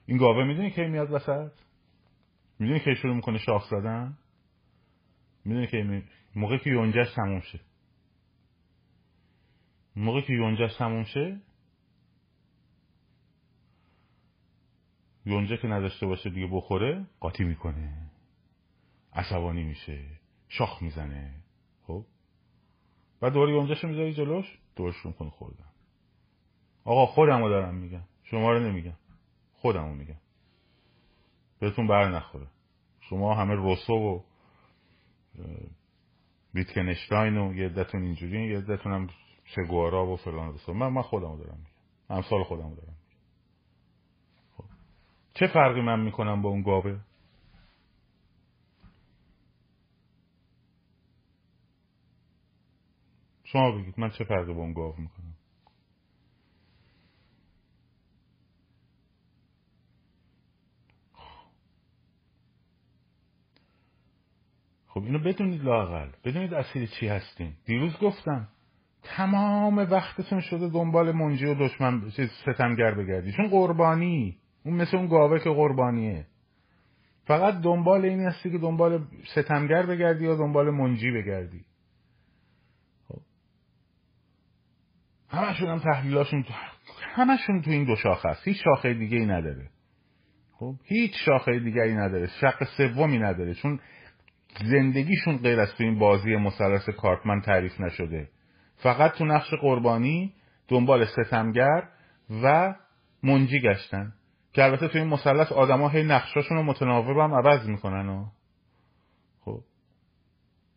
این 0.06 0.18
گاوه 0.18 0.44
می‌دونی 0.44 0.70
کی 0.70 0.86
میاد 0.86 1.12
وسط؟ 1.12 1.52
می‌دونی 2.58 2.80
کی 2.80 2.94
شروع 2.94 3.14
می‌کنه 3.14 3.38
شاخ 3.38 3.70
زدن؟ 3.70 4.18
می‌دونی 5.44 5.66
که 5.66 6.02
موقع 6.36 6.58
که 6.58 6.70
یونجش 6.70 7.14
تموم 7.14 7.40
شه. 7.40 7.60
موقع 9.96 10.20
که 10.20 10.32
یونجش 10.32 10.76
تموم 10.76 11.04
شه 11.04 11.40
یونجه 15.28 15.56
که 15.56 15.68
نداشته 15.68 16.06
باشه 16.06 16.30
دیگه 16.30 16.46
بخوره 16.52 17.06
قاطی 17.20 17.44
می‌کنه. 17.44 18.10
عصبانی 19.12 19.64
میشه 19.64 20.04
شاخ 20.48 20.82
می‌زنه. 20.82 21.34
خب؟ 21.86 22.04
بعد 23.20 23.32
دوباره 23.32 23.52
یونجهشو 23.52 23.88
می‌ذاری 23.88 24.14
جلوش 24.14 24.58
دورش 24.76 25.06
می‌کنه 25.06 25.30
خوردن. 25.30 25.68
آقا 26.84 27.06
خودمو 27.06 27.48
دارم 27.48 27.74
میگم. 27.74 28.02
شما 28.24 28.52
رو 28.52 28.58
نمیگم. 28.58 28.96
خودمو 29.54 29.94
میگم. 29.94 30.20
بهتون 31.60 31.86
بر 31.86 32.08
نخوره. 32.08 32.46
شما 33.00 33.34
همه 33.34 33.54
روسو 33.54 33.92
و 33.92 34.20
ویتکنشتاین 36.54 37.36
و 37.36 37.54
یه 37.54 37.66
عدتون 37.66 38.02
اینجوری 38.02 38.48
یه 38.48 38.58
عدتون 38.58 38.92
هم 38.92 39.08
چگوارا 39.44 40.06
و 40.06 40.16
فلان 40.16 40.54
رسول 40.54 40.76
من 40.76 40.88
من 40.88 41.02
خودمو 41.02 41.36
دارم 41.36 41.58
میگم. 41.58 42.16
امثال 42.16 42.42
خودمو 42.42 42.74
دارم 42.74 42.87
خب. 42.87 42.87
چه 45.38 45.46
فرقی 45.46 45.80
من 45.80 46.00
می‌کنم 46.00 46.42
با 46.42 46.48
اون 46.48 46.62
گاوه؟ 46.62 47.00
شما 53.44 53.72
بگید 53.72 53.94
من 54.00 54.10
چه 54.10 54.24
فرقی 54.24 54.52
با 54.52 54.60
اون 54.60 54.72
گاو 54.72 54.94
می‌کنم؟ 54.98 55.34
خب 64.86 65.02
اینو 65.02 65.18
بدونید 65.18 65.64
لاقل 65.64 66.10
بدونید 66.24 66.54
اصیل 66.54 66.86
چی 66.86 67.08
هستین 67.08 67.52
دیروز 67.64 67.98
گفتم 67.98 68.48
تمام 69.02 69.78
وقتتون 69.78 70.40
شده 70.40 70.68
دنبال 70.68 71.12
منجی 71.12 71.46
و 71.46 71.54
دشمن 71.54 72.10
ستمگر 72.42 72.94
بگردی 72.94 73.32
چون 73.32 73.48
قربانی. 73.48 74.38
اون 74.68 74.76
مثل 74.76 74.96
اون 74.96 75.06
گاوه 75.06 75.38
که 75.38 75.50
قربانیه. 75.50 76.26
فقط 77.24 77.60
دنبال 77.60 78.04
این 78.04 78.20
هستی 78.20 78.50
که 78.50 78.58
دنبال 78.58 79.06
ستمگر 79.34 79.86
بگردی 79.86 80.24
یا 80.24 80.36
دنبال 80.36 80.70
منجی 80.70 81.10
بگردی. 81.10 81.64
خب. 83.08 83.20
همشون 85.28 85.68
هم 85.68 85.78
تحلیلاشون 85.78 86.44
همشون 87.14 87.62
تو 87.62 87.70
این 87.70 87.84
دو 87.84 87.96
شاخه 87.96 88.28
هست 88.28 88.48
هیچ 88.48 88.64
شاخه 88.64 88.94
دیگه 88.94 89.16
ای 89.16 89.26
نداره. 89.26 89.70
خب. 90.52 90.74
هیچ 90.84 91.12
شاخه 91.24 91.58
دیگه 91.58 91.82
ای 91.82 91.94
نداره. 91.94 92.26
شق 92.40 92.64
سومی 92.76 93.18
نداره. 93.18 93.54
چون 93.54 93.80
زندگیشون 94.64 95.36
غیر 95.36 95.60
از 95.60 95.74
تو 95.74 95.84
این 95.84 95.98
بازی 95.98 96.36
مثلث 96.36 96.88
کارتمن 96.88 97.40
تعریف 97.40 97.80
نشده. 97.80 98.28
فقط 98.76 99.12
تو 99.12 99.24
نقش 99.24 99.54
قربانی 99.60 100.34
دنبال 100.68 101.04
ستمگر 101.04 101.88
و 102.42 102.74
منجی 103.22 103.60
گشتن. 103.60 104.12
که 104.52 104.64
البته 104.64 104.88
تو 104.88 104.98
این 104.98 105.06
مثلث 105.06 105.52
آدما 105.52 105.88
هی 105.88 106.02
نقشاشون 106.02 106.56
رو 106.56 106.62
متناوب 106.62 107.18
هم 107.18 107.34
عوض 107.34 107.68
می‌کنن 107.68 108.08
و 108.08 108.26
خب. 109.40 109.60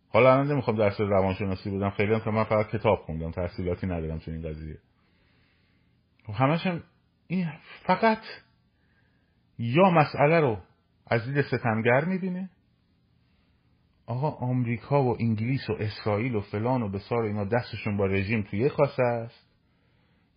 حالا 0.10 0.34
الان 0.34 0.52
نمی‌خوام 0.52 0.78
درس 0.78 1.02
روانشناسی 1.02 1.78
بدم 1.78 1.90
خیلی 1.90 2.14
هم 2.14 2.20
که 2.20 2.30
من 2.30 2.44
فقط 2.44 2.68
کتاب 2.68 3.00
خوندم 3.00 3.32
تحصیلاتی 3.32 3.88
ندارم 3.88 4.18
تو 4.18 4.32
این 4.32 4.50
قضیه. 4.50 4.78
خب 6.26 6.34
همش 6.34 6.68
این 7.28 7.52
فقط 7.84 8.22
یا 9.60 9.90
مسئله 9.90 10.40
رو 10.40 10.58
از 11.08 11.26
دید 11.26 11.42
ستمگر 11.42 12.06
می‌بینه. 12.06 12.50
آقا 14.06 14.30
آمریکا 14.30 15.04
و 15.04 15.18
انگلیس 15.20 15.70
و 15.70 15.74
اسرائیل 15.80 16.36
و 16.36 16.42
فلان 16.42 16.82
و 16.82 16.90
بسار 16.90 17.24
اینا 17.24 17.46
دستشون 17.46 17.98
با 17.98 18.06
رژیم 18.06 18.42
توی 18.42 18.70
خاصه 18.70 19.04
است. 19.04 19.51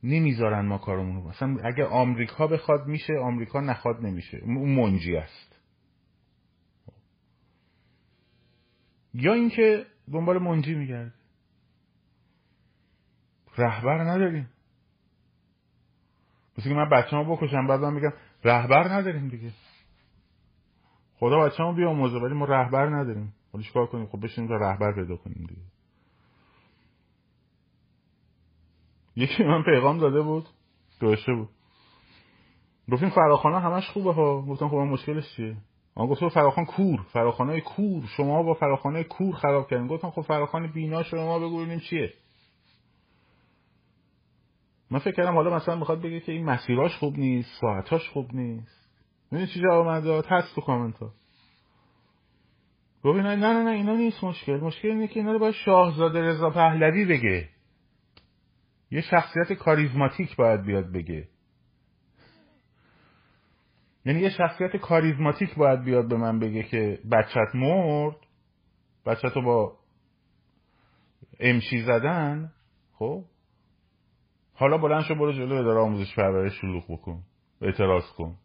نمی‌ذارن 0.05 0.67
ما 0.67 0.79
کارمون 0.79 1.17
رو 1.17 1.29
مثلا 1.29 1.57
اگه 1.65 1.85
آمریکا 1.85 2.47
بخواد 2.47 2.87
میشه 2.87 3.13
آمریکا 3.23 3.61
نخواد 3.61 4.07
نمیشه. 4.07 4.39
اون 4.45 4.75
منجی 4.75 5.17
است. 5.17 5.61
یا 9.15 9.33
اینکه 9.33 9.87
دنبال 10.13 10.39
منجی 10.39 10.75
میگرد 10.75 11.15
رهبر 13.59 14.05
نداریم. 14.05 14.49
مثل 16.59 16.69
که 16.69 16.75
من 16.75 16.91
بچه 16.91 17.17
ها 17.17 17.25
بکشم 17.25 17.67
بعد 17.67 17.85
میگم 17.85 18.13
رهبر 18.45 18.89
نداریم 18.89 19.29
دیگه. 19.29 19.51
خدا 21.15 21.41
بچه 21.41 21.63
ها 21.63 21.73
بیاموزه 21.73 22.19
ولی 22.19 22.35
ما 22.35 22.45
رهبر 22.45 22.87
نداریم. 22.87 23.35
حالا 23.53 23.65
چیکار 23.65 23.87
کنیم؟ 23.87 24.07
خب 24.07 24.25
بشینیم 24.25 24.51
تا 24.51 24.57
رهبر 24.57 24.93
پیدا 24.93 25.17
کنیم 25.17 25.47
دیگه. 25.49 25.63
یکی 29.17 29.45
من 29.45 29.63
پیغام 29.63 29.99
داده 29.99 30.23
بود. 30.23 30.45
دوشه 31.01 31.33
بود. 31.35 31.49
گفتیم 32.93 33.11
فراخانه 33.11 33.61
همش 33.61 33.89
خوبه 33.89 34.13
ها. 34.13 34.43
گفتم 34.43 34.69
خب 34.69 34.75
مشکلش 34.77 35.37
چیه؟ 35.37 35.57
آن 35.95 36.07
گفت 36.07 36.29
فراخان 36.29 36.65
کور. 36.65 37.01
فراخانه 37.13 37.61
کور. 37.61 38.05
شما 38.17 38.43
با 38.43 38.55
فراخانه 38.55 39.05
کور 39.05 39.35
خراب 39.35 39.71
کردین. 39.71 39.87
گفتم 39.87 40.11
خب 40.11 40.23
فراخانه 40.23 40.69
بینا 40.69 41.03
شما 41.03 41.39
بگو 41.39 41.57
ببینیم 41.57 41.81
چیه. 41.81 42.13
من 44.91 44.99
فکر 44.99 45.15
کردم 45.15 45.35
حالا 45.35 45.57
مثلا 45.57 45.77
می‌خواد 45.77 46.03
بگه 46.03 46.21
که 46.21 46.33
این 46.33 46.45
مسیراش 46.45 46.97
خوب 46.97 47.19
نیست 47.19 47.61
ساعتاش 47.61 48.09
خوب 48.09 48.35
نیست. 48.35 48.91
ببین 49.33 49.47
چی 49.47 49.61
جواب 49.61 49.87
من 49.87 50.01
داد؟ 50.01 50.27
هست 50.27 50.55
تو 50.55 50.61
کامنت 50.61 50.99
ها. 50.99 51.13
نه 53.05 53.37
نه 53.37 53.63
نه 53.63 53.71
اینا 53.71 53.95
نیست 53.95 54.25
مشکل. 54.25 54.61
مشکل 54.61 54.89
اینه 54.89 55.09
که 55.09 55.21
اینا 55.21 55.33
رو 55.33 55.39
باید 55.39 55.55
شاهزاده 55.55 56.23
رضا 56.23 56.51
پهلوی 56.51 57.05
بگه. 57.05 57.49
یه 58.95 59.01
شخصیت 59.01 59.53
کاریزماتیک 59.53 60.37
باید 60.37 60.63
بیاد 60.63 60.93
بگه. 60.93 61.29
یعنی 64.05 64.21
یه 64.21 64.31
شخصیت 64.31 64.77
کاریزماتیک 64.77 65.55
باید 65.55 65.85
بیاد 65.85 66.09
به 66.09 66.17
من 66.17 66.39
بگه 66.39 66.63
که 66.63 66.99
بچت 67.13 67.55
مرد 67.55 68.17
بچت 69.07 69.37
رو 69.37 69.43
با 69.43 69.79
امشی 71.41 71.83
زدن 71.83 72.53
خب؟ 72.93 73.25
حالا 74.55 74.79
بلند 74.79 75.03
شو 75.03 75.15
برو 75.15 75.33
جلو 75.33 75.55
اداره 75.55 75.81
آموزش 75.81 76.15
پرورش 76.17 76.61
شلوغ 76.61 76.85
بکن 76.93 77.23
اعتراض 77.61 78.05
کن. 78.17 78.37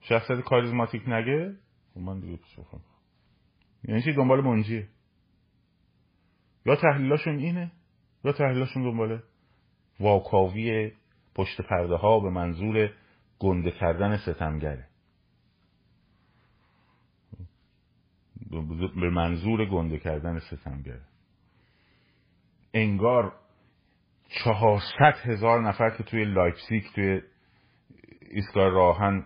شخصیت 0.00 0.40
کاریزماتیک 0.40 1.02
نگه؟ 1.08 1.56
خب 1.94 2.00
من 2.00 2.20
دیگه 2.20 2.38
یعنی 3.84 4.02
چی؟ 4.02 4.12
دنبال 4.12 4.40
منجیه. 4.40 4.88
یا 6.66 6.76
تحلیلاشون 6.76 7.38
اینه؟ 7.38 7.72
یا 8.24 8.32
تحلیلاشون 8.32 8.82
دنبال 8.82 9.22
واکاوی 10.00 10.92
پشت 11.34 11.60
پرده 11.60 11.96
ها 11.96 12.20
به 12.20 12.30
منظور 12.30 12.90
گنده 13.38 13.70
کردن 13.70 14.16
ستمگره. 14.16 14.86
به 19.00 19.10
منظور 19.10 19.64
گنده 19.64 19.98
کردن 19.98 20.38
ستمگره. 20.38 21.00
انگار 22.74 23.32
چهارصد 24.44 25.14
هزار 25.22 25.68
نفر 25.68 25.90
که 25.90 26.02
توی 26.02 26.24
لایپسیک 26.24 26.92
توی 26.94 27.22
ایستگاه 28.30 28.68
راهن 28.68 29.24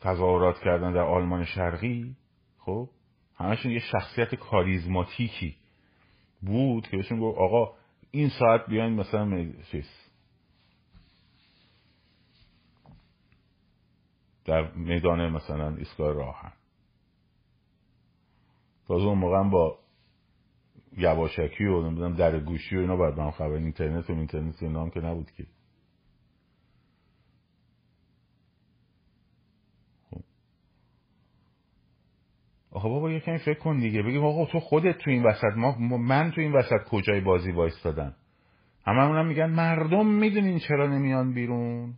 تظاهرات 0.00 0.58
کردن 0.64 0.92
در 0.92 1.00
آلمان 1.00 1.44
شرقی 1.44 2.16
خب 2.58 2.88
همشون 3.36 3.72
یه 3.72 3.78
شخصیت 3.78 4.34
کاریزماتیکی. 4.34 5.56
بود 6.42 6.88
که 6.88 6.96
بهشون 6.96 7.20
گفت 7.20 7.38
آقا 7.38 7.74
این 8.10 8.28
ساعت 8.28 8.66
بیاین 8.66 8.92
مثلا 8.92 9.52
چیز 9.70 9.88
در 14.44 14.72
میدان 14.72 15.30
مثلا 15.30 15.76
ایستگاه 15.76 16.14
راهن. 16.14 16.52
تازه 18.88 19.04
اون 19.04 19.18
موقع 19.18 19.50
با 19.50 19.78
یواشکی 20.96 21.64
و 21.64 21.82
نمی‌دونم 21.82 22.14
در 22.14 22.40
گوشی 22.40 22.76
و 22.76 22.80
اینا 22.80 22.96
باید 22.96 23.18
هم 23.18 23.30
خبر. 23.30 23.52
اینترنت 23.52 24.10
و 24.10 24.12
اینترنت 24.12 24.62
و 24.62 24.66
اینا 24.66 24.82
هم 24.82 24.90
که 24.90 25.00
نبود 25.00 25.30
که. 25.30 25.46
آقا 32.72 32.88
بابا 32.88 33.10
یه 33.10 33.20
کمی 33.20 33.38
فکر 33.38 33.58
کن 33.58 33.78
دیگه. 33.78 34.02
بگیم 34.02 34.24
آقا 34.24 34.46
تو 34.46 34.60
خودت 34.60 34.98
تو 34.98 35.10
این 35.10 35.22
وسط 35.22 35.56
ما 35.56 35.96
من 35.96 36.30
تو 36.30 36.40
این 36.40 36.52
وسط 36.52 36.84
کجای 36.90 37.20
بازی 37.20 37.52
وایستادم؟ 37.52 38.14
همه 38.86 39.00
هم 39.00 39.26
میگن 39.26 39.46
مردم 39.46 40.06
می‌دونین 40.06 40.58
چرا 40.58 40.86
نمیان 40.86 41.34
بیرون. 41.34 41.94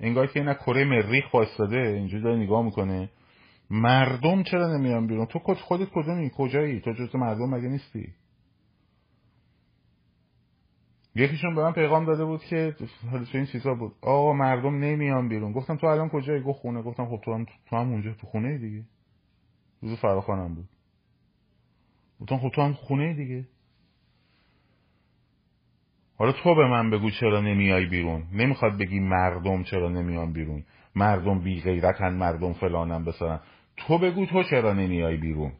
انگار 0.00 0.26
که 0.26 0.40
اینا 0.40 0.54
کره 0.54 0.84
مریخ 0.84 1.34
وایستاده 1.34 1.76
اینجوری 1.76 2.22
داره 2.22 2.36
نگاه 2.36 2.64
می‌کنه. 2.64 3.10
مردم 3.70 4.42
چرا 4.42 4.76
نمیان 4.76 5.06
بیرون؟ 5.06 5.26
تو 5.26 5.38
خودت 5.38 5.88
کدومی؟ 5.94 6.30
کجایی؟ 6.36 6.80
تو 6.80 6.92
جز 6.92 7.16
مردم 7.16 7.54
مگه 7.54 7.68
نیستی؟ 7.68 8.08
یکیشون 11.14 11.54
به 11.54 11.62
من 11.62 11.72
پیغام 11.72 12.04
داده 12.04 12.24
بود 12.24 12.44
که 12.44 12.74
حالا 13.10 13.24
این 13.34 13.46
چیزا 13.46 13.74
بود. 13.74 13.92
آقا 14.02 14.32
مردم 14.32 14.78
نمیان 14.78 15.28
بیرون. 15.28 15.52
گفتم 15.52 15.76
تو 15.76 15.86
الان 15.86 16.08
کجایی؟ 16.08 16.42
گفت 16.42 16.58
خونه. 16.58 16.82
گفتم 16.82 17.06
خب 17.06 17.20
تو 17.24 17.34
هم 17.34 17.46
تو 17.70 17.76
هم 17.76 17.88
اونجا 17.90 18.12
تو 18.12 18.26
خونه 18.26 18.58
دیگه. 18.58 18.82
روز 19.82 19.98
فراخانم 19.98 20.54
بود. 20.54 20.68
گفتم 22.20 22.38
خب 22.38 22.48
تو 22.48 22.62
هم 22.62 22.72
خونه 22.72 23.14
دیگه. 23.14 23.48
حالا 26.18 26.32
تو 26.32 26.54
به 26.54 26.66
من 26.66 26.90
بگو 26.90 27.10
چرا 27.10 27.40
نمیای 27.40 27.86
بیرون؟ 27.86 28.24
نمی‌خواد 28.32 28.78
بگی 28.78 29.00
مردم 29.00 29.62
چرا 29.62 29.88
نمیان 29.88 30.32
بیرون؟ 30.32 30.64
مردم 30.94 31.40
بی 31.40 31.60
غیرتن 31.60 32.14
مردم 32.14 32.52
فلانم 32.52 33.04
بسارن. 33.04 33.40
تو 33.76 33.98
بگو 33.98 34.26
تو 34.26 34.42
چرا 34.42 34.72
نمیای 34.72 35.16
بیرون؟ 35.16 35.52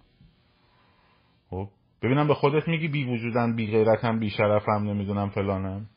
خب 1.51 1.69
ببینم 2.03 2.29
به 2.29 2.35
خودت 2.35 2.69
میگی 2.69 2.89
بی 2.89 3.05
وجودن 3.05 3.57
بی 3.57 3.67
غیرتم 3.67 4.19
بی 4.19 4.31
شرفم 4.31 4.83
نمی‌دونم 4.83 5.29
فلانم. 5.29 5.89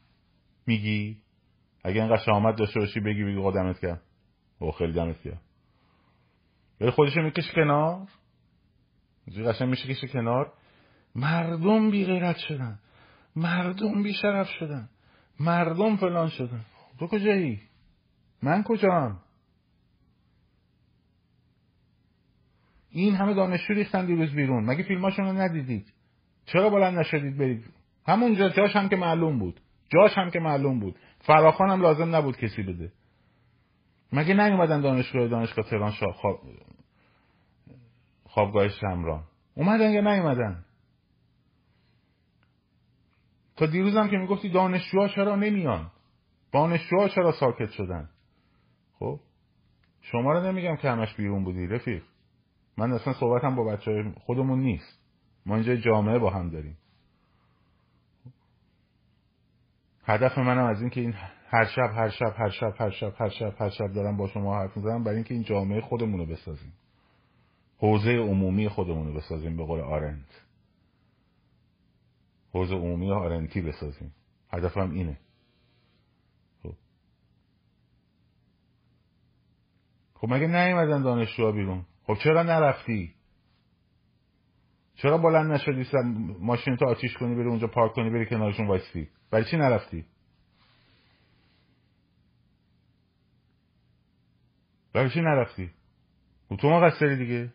میگی؟ 0.67 1.17
اگه 1.84 2.01
اینقدر 2.01 2.24
شامت 2.26 2.55
داشته 2.55 2.80
باشی 2.80 2.99
بگی 2.99 3.24
بگی 3.24 3.41
قدمت 3.43 3.80
کرد 3.80 4.01
او 4.59 4.72
خیلی 4.72 4.93
دمت 4.93 5.22
کرد 5.22 5.41
ولی 6.82 6.91
خودشو 6.91 7.21
می‌کشه 7.21 7.53
کنار. 7.53 8.07
قشنگ 9.47 9.69
میشه 9.69 10.07
کنار. 10.07 10.53
مردم 11.15 11.91
بی 11.91 12.05
غیرت 12.05 12.38
شدن. 12.38 12.80
مردم 13.36 14.03
بی 14.03 14.13
شرف 14.13 14.49
شدن. 14.49 14.89
مردم 15.39 15.95
فلان 15.95 16.30
شدن. 16.30 16.65
تو 16.99 17.07
کجایی؟ 17.07 17.61
من 18.43 18.63
کجام؟ 18.63 19.19
این 22.89 23.15
همه 23.15 23.34
دانشجو 23.34 23.73
ریختن 23.73 24.05
دیروز 24.05 24.32
بیرون. 24.32 24.65
مگه 24.65 24.84
فیلماشون 24.84 25.25
رو 25.25 25.34
ندیدید؟ 25.34 25.93
چرا 26.45 26.69
بلند 26.69 26.99
نشدید 26.99 27.38
برید؟ 27.38 27.65
همونجا 28.07 28.49
جاش 28.49 28.75
هم 28.75 28.89
که 28.89 28.95
معلوم 28.95 29.39
بود. 29.39 29.59
جاش 29.93 30.17
هم 30.17 30.32
که 30.32 30.39
معلوم 30.39 30.80
بود. 30.80 30.95
فراخان 31.19 31.69
هم 31.69 31.82
لازم 31.82 32.15
نبود 32.15 32.38
کسی 32.38 32.63
بده. 32.63 32.91
مگه 34.13 34.34
نیومدن 34.34 34.82
دانشگاه 34.82 35.27
دانشگاه 35.27 35.65
تهران 35.65 35.91
خواب... 35.91 36.39
خوابگاه 38.30 38.67
شمران 38.67 39.23
اومدن 39.55 39.91
یا 39.91 40.01
نیومدن؟ 40.01 40.65
تا 43.55 43.65
دیروزم 43.65 44.07
که 44.07 44.17
می‌گفتی 44.17 44.49
دانشجوها 44.49 45.07
چرا 45.07 45.36
نمیان؟ 45.36 45.91
دانشجوها 46.53 47.09
چرا 47.09 47.32
ساکت 47.32 47.71
شدن؟ 47.71 48.09
خب 48.99 49.19
شما 50.01 50.34
رو 50.34 50.43
نمیگم 50.51 50.75
که 50.75 50.89
همش 50.89 51.13
بیرون 51.15 51.43
بودی 51.43 51.67
رفیق. 51.67 52.03
من 52.77 52.91
اصلا 52.91 53.13
صحبتم 53.13 53.55
با 53.55 53.63
بچه 53.63 54.13
خودمون 54.25 54.59
نیست. 54.59 54.99
ما 55.45 55.55
اینجا 55.55 55.75
جامعه 55.75 56.19
با 56.19 56.30
هم 56.30 56.49
داریم. 56.49 56.77
هدف 60.03 60.38
منم 60.38 60.65
از 60.65 60.82
این 60.82 60.89
که 60.89 61.01
این 61.01 61.13
هر 61.49 61.65
شب 61.65 61.91
هر 61.95 62.09
شب 62.09 62.34
هر 62.38 62.49
شب 62.49 62.73
هر 62.80 62.89
شب 62.89 63.13
هر 63.19 63.30
شب 63.30 63.55
هر 63.59 63.69
شب 63.69 63.93
دارم 63.93 64.17
با 64.17 64.27
شما 64.27 64.59
حرف 64.59 64.77
می‌زنم 64.77 65.03
برای 65.03 65.15
اینکه 65.15 65.34
این 65.34 65.43
جامعه 65.43 65.82
خودمون 65.82 66.19
رو 66.19 66.25
بسازیم. 66.25 66.73
حوزه 67.80 68.11
عمومی 68.11 68.69
خودمون 68.69 69.07
رو 69.07 69.13
بسازیم 69.13 69.57
به 69.57 69.65
قول 69.65 69.80
آرنت. 69.80 70.41
حوزه 72.53 72.75
عمومی 72.75 73.11
آرنتی 73.11 73.61
بسازیم. 73.61 74.13
هدفم 74.49 74.91
اینه. 74.91 75.19
خب. 76.63 76.73
خب 80.13 80.34
مگه 80.34 80.47
نیومدن 80.47 81.01
دانشجوها 81.01 81.51
بیرون؟ 81.51 81.86
خب 82.03 82.15
چرا 82.23 82.43
نرفتی؟ 82.43 83.13
چرا 84.95 85.17
بلند 85.17 85.51
نشدی 85.51 85.86
ماشین 86.39 86.75
تو 86.75 86.86
آتیش 86.86 87.13
کنی 87.13 87.36
بری 87.36 87.47
اونجا 87.47 87.67
پارک 87.67 87.93
کنی 87.93 88.09
بری 88.09 88.25
کنارشون 88.25 88.67
وایستی؟ 88.67 89.09
برای 89.32 89.45
چی 89.45 89.57
نرفتی؟ 89.57 90.05
برای 94.93 95.09
چی 95.09 95.21
نرفتی؟ 95.21 95.71
تو 96.59 96.69
مقصری 96.69 97.17
دیگه. 97.17 97.53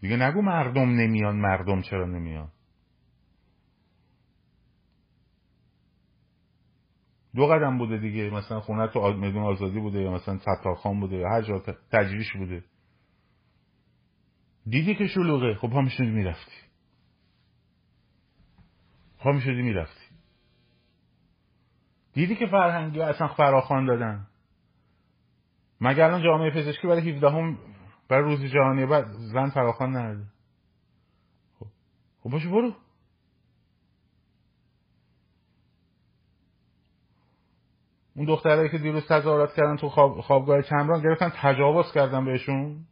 دیگه 0.00 0.16
نگو 0.16 0.42
مردم 0.42 0.88
نمیان 0.88 1.36
مردم 1.36 1.82
چرا 1.82 2.06
نمیان؟ 2.06 2.48
دو 7.34 7.46
قدم 7.46 7.78
بوده 7.78 7.98
دیگه 7.98 8.30
مثلا 8.30 8.60
خونه 8.60 8.88
تو 8.88 9.12
میدون 9.12 9.42
آزادی 9.42 9.80
بوده 9.80 10.00
یا 10.00 10.10
مثلا 10.10 10.38
ستارخان 10.38 11.00
بوده 11.00 11.16
یا 11.16 11.28
هر 11.28 11.42
جا 11.42 11.62
تجریش 11.92 12.32
بوده. 12.36 12.64
دیدی 14.66 14.94
که 14.94 15.06
شلوغه؟ 15.06 15.54
خب 15.54 15.70
پا 15.70 15.80
می‌شدی 15.80 16.10
می‌رفتی. 16.10 16.56
پا 19.18 19.32
می‌شدی 19.32 19.62
می‌رفتی. 19.62 20.04
دیدی 22.12 22.36
که 22.36 22.46
فرهنگی 22.46 23.00
اصلا 23.00 23.28
فراخان 23.28 23.86
دادن؟ 23.86 24.26
مگر 25.80 26.04
الان 26.04 26.22
جامعه 26.22 26.50
پزشکی 26.50 26.86
برای 26.86 27.10
17 27.10 27.30
هم 27.30 27.58
برای 28.08 28.24
روز 28.24 28.52
جهانی 28.52 28.86
بعد 28.86 29.06
زن 29.32 29.50
فراخان 29.50 29.92
نرده. 29.92 30.24
خب. 31.58 31.66
خب 32.20 32.30
باشه 32.30 32.48
برو. 32.48 32.74
اون 38.18 38.26
دخترایی 38.26 38.68
که 38.68 38.78
دیروز 38.78 39.06
تظاهرات 39.08 39.54
کردن 39.54 39.76
تو 39.76 39.88
خواب... 39.88 40.20
خوابگاه 40.20 40.62
کمران 40.62 41.02
گرفتن 41.02 41.32
تجاوز 41.42 41.92
کردن 41.92 42.24
بهشون. 42.24 42.86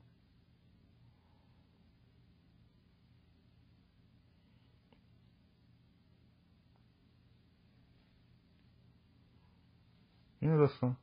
اینو 10.41 10.59
داستان. 10.59 10.97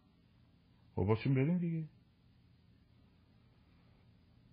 خب 0.96 1.04
باشیم 1.04 1.34
بریم 1.34 1.58
دیگه. 1.58 1.93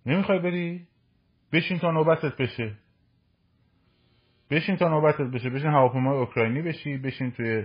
نمی‌خوای 0.06 0.38
بری؟ 0.38 0.86
بشین 1.52 1.78
تا 1.78 1.90
نوبتت 1.90 2.36
بشه. 2.36 2.74
بشین 4.50 4.76
تا 4.76 4.88
نوبتت 4.88 5.20
بشه. 5.20 5.50
بشین 5.50 5.70
هواپیمای 5.70 6.18
اوکراینی 6.18 6.62
بشی 6.62 6.96
بشین 6.96 7.30
توی 7.30 7.64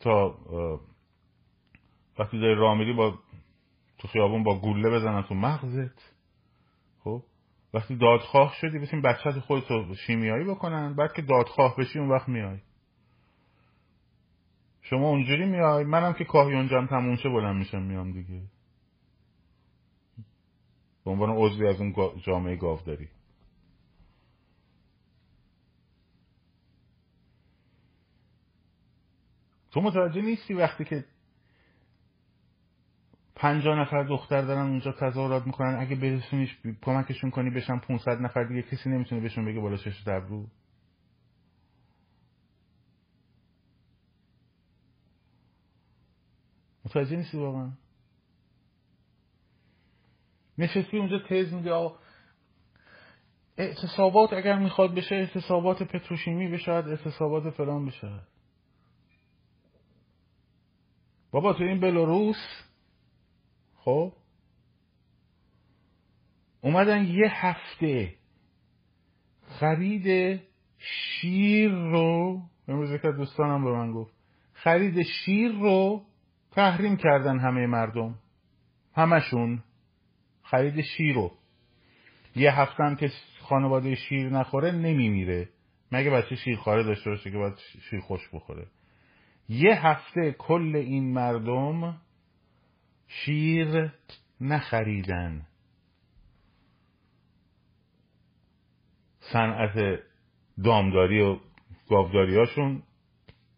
تا 0.00 0.38
وقتی 2.18 2.40
داری 2.40 2.54
راه 2.54 2.78
میری 2.78 2.92
با 2.92 3.18
تو 3.98 4.08
خیابون 4.08 4.42
با 4.42 4.58
گوله 4.58 4.90
بزنن 4.90 5.22
تو 5.22 5.34
مغزت. 5.34 6.12
خب؟ 7.04 7.22
وقتی 7.74 7.96
دادخواه 7.96 8.54
شدی 8.60 8.78
بسیم 8.78 9.02
بچت 9.02 9.38
خودتو 9.38 9.94
شیمیایی 9.94 10.44
بکنن. 10.44 10.94
بعد 10.94 11.12
که 11.12 11.22
دادخواه 11.22 11.76
بشی 11.76 11.98
اون 11.98 12.08
وقت 12.08 12.28
میای. 12.28 12.58
شما 14.82 15.08
اونجوری 15.08 15.46
میای. 15.46 15.84
منم 15.84 16.12
که 16.12 16.24
کاهی 16.24 16.54
اونجام 16.54 16.86
تموم 16.86 17.16
شه 17.16 17.28
بلند 17.28 17.56
میشم 17.56 17.82
میام 17.82 18.12
دیگه. 18.12 18.40
به 21.04 21.10
عنوان 21.10 21.30
عضوی 21.30 21.68
از 21.68 21.80
اون 21.80 21.94
جامعه 22.22 22.56
گاوداری. 22.56 23.08
تو 29.70 29.80
متوجه 29.80 30.22
نیستی 30.22 30.54
وقتی 30.54 30.84
که 30.84 31.04
پنجاه 33.34 33.78
نفر 33.80 34.02
دختر 34.02 34.42
دارن 34.42 34.68
اونجا 34.68 34.92
تظاهرات 34.92 35.46
می‌کنن 35.46 35.76
اگه 35.80 35.96
برسونیش 35.96 36.58
کمکشون 36.82 37.30
کنی 37.30 37.50
بشن 37.50 37.78
500 37.78 38.20
نفر 38.20 38.44
دیگه 38.44 38.62
کسی 38.62 38.90
نمی‌تونه 38.90 39.20
بهشون 39.20 39.44
بگه 39.44 39.60
بالا 39.60 39.76
چش 39.76 40.06
رو. 40.06 40.46
متوجه 46.84 47.16
نیستی 47.16 47.38
واقعا؟ 47.38 47.72
نشستی 50.58 50.98
اونجا 50.98 51.18
تز 51.18 51.52
میگه 51.52 51.72
آقا. 51.72 51.98
اعتصابات 53.56 54.32
اگر 54.32 54.58
می‌خواد 54.58 54.94
بشه 54.94 55.14
اعتصابات 55.14 55.82
پتروشیمی 55.82 56.48
بشه 56.48 56.72
اعتصابات 56.72 57.50
فلان 57.50 57.86
بشه. 57.86 58.20
بابا 61.30 61.52
تو 61.52 61.64
این 61.64 61.80
بلاروس 61.80 62.36
خب؟ 63.76 64.12
اومدن 66.60 67.04
یه 67.04 67.28
هفته 67.30 68.14
خرید 69.60 70.40
شیر 70.78 71.70
رو 71.70 72.40
امروز 72.68 73.00
که 73.00 73.12
دوستانم 73.12 73.64
به 73.64 73.70
من 73.70 73.92
گفت 73.92 74.14
خرید 74.52 75.02
شیر 75.02 75.52
رو 75.52 76.02
تحریم 76.50 76.96
کردن 76.96 77.38
همه 77.38 77.66
مردم. 77.66 78.14
همشون 78.94 79.62
خرید 80.52 80.80
شیر 80.80 81.14
رو. 81.14 81.32
یه 82.36 82.60
هفته 82.60 82.84
هم 82.84 82.96
که 82.96 83.10
خانواده 83.40 83.94
شیر 83.94 84.28
نخوره 84.28 84.70
نمیمیره. 84.70 85.48
مگه 85.92 86.10
بچه 86.10 86.36
شیرخواره 86.36 86.82
داشته 86.82 87.10
باشه 87.10 87.30
که 87.30 87.38
باید 87.38 87.54
شیر 87.90 88.00
خوش 88.00 88.28
بخوره؟ 88.32 88.66
یه 89.48 89.86
هفته 89.86 90.32
کل 90.38 90.76
این 90.76 91.12
مردم 91.12 92.00
شیر 93.08 93.92
نخریدن. 94.40 95.46
صنعت 99.20 100.02
دامداری 100.64 101.20
و 101.20 101.38
گاوداری 101.88 102.36
هاشون 102.36 102.82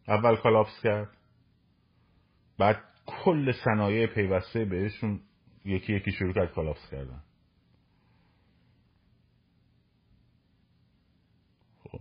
اول 0.09 0.37
collapse 0.37 0.81
کرد. 0.83 1.17
بعد 2.59 2.83
کل 3.07 3.53
صنایع 3.53 4.07
پیوسته 4.07 4.65
بهشون 4.65 5.21
یکی 5.65 5.93
یکی 5.93 6.13
شروع 6.13 6.33
کرد 6.33 6.55
collapse 6.55 6.91
کردن. 6.91 7.23
خب. 11.85 12.01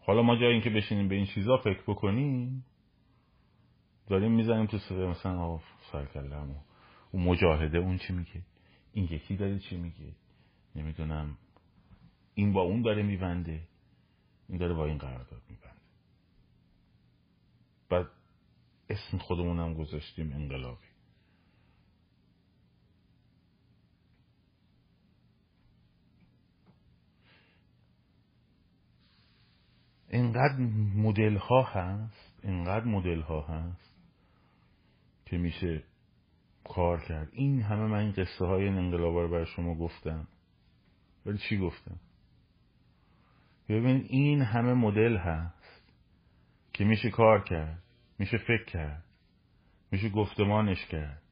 حالا 0.00 0.22
ما 0.22 0.36
جای 0.36 0.52
اینکه 0.52 0.70
بشینیم 0.70 1.08
به 1.08 1.14
این 1.14 1.26
چیزا 1.26 1.56
فکر 1.56 1.82
بکنیم 1.86 2.64
داریم 4.06 4.32
می‌زنیم 4.32 4.66
تو 4.66 4.78
سر 4.78 5.06
مثلا 5.06 5.40
آف 5.40 5.64
سرکلم 5.92 6.56
اون 7.12 7.24
مجاهده 7.24 7.78
اون 7.78 7.98
چی 7.98 8.12
میگه؟ 8.12 8.42
این 8.92 9.04
یکی 9.04 9.36
داره 9.36 9.58
چی 9.58 9.76
میگه؟ 9.76 10.12
نمی‌دونم. 10.74 11.38
این 12.34 12.52
با 12.52 12.62
اون 12.62 12.82
داره 12.82 13.02
میبنده. 13.02 13.68
این 14.48 14.58
داره 14.58 14.74
با 14.74 14.86
این 14.86 14.98
قرارداد 14.98 15.42
میبنده. 15.48 15.80
بعد 17.88 18.06
اسم 18.88 19.18
خودمونم 19.18 19.74
گذاشتیم 19.74 20.32
انقلابی. 20.32 20.89
اینقدر 30.10 30.56
مدل 30.96 31.36
ها 31.36 31.62
هست 31.62 32.38
اینقدر 32.42 32.84
مدل 32.84 33.20
ها 33.20 33.40
هست 33.40 33.96
که 35.24 35.38
میشه 35.38 35.82
کار 36.64 37.00
کرد. 37.00 37.28
این 37.32 37.62
همه 37.62 37.86
من 37.86 37.98
این 37.98 38.12
قصه 38.12 38.46
های 38.46 38.68
انقلاب 38.68 39.16
رو 39.16 39.28
برای 39.28 39.46
شما 39.46 39.74
گفتم. 39.74 40.28
ولی 41.26 41.38
چی 41.38 41.58
گفتم؟ 41.58 42.00
ببین 43.68 44.06
این 44.08 44.42
همه 44.42 44.74
مدل 44.74 45.16
هست 45.16 45.92
که 46.72 46.84
میشه 46.84 47.10
کار 47.10 47.44
کرد 47.44 47.82
میشه 48.18 48.38
فکر 48.38 48.64
کرد 48.64 49.04
میشه 49.92 50.08
گفتمانش 50.08 50.86
کرد 50.86 51.22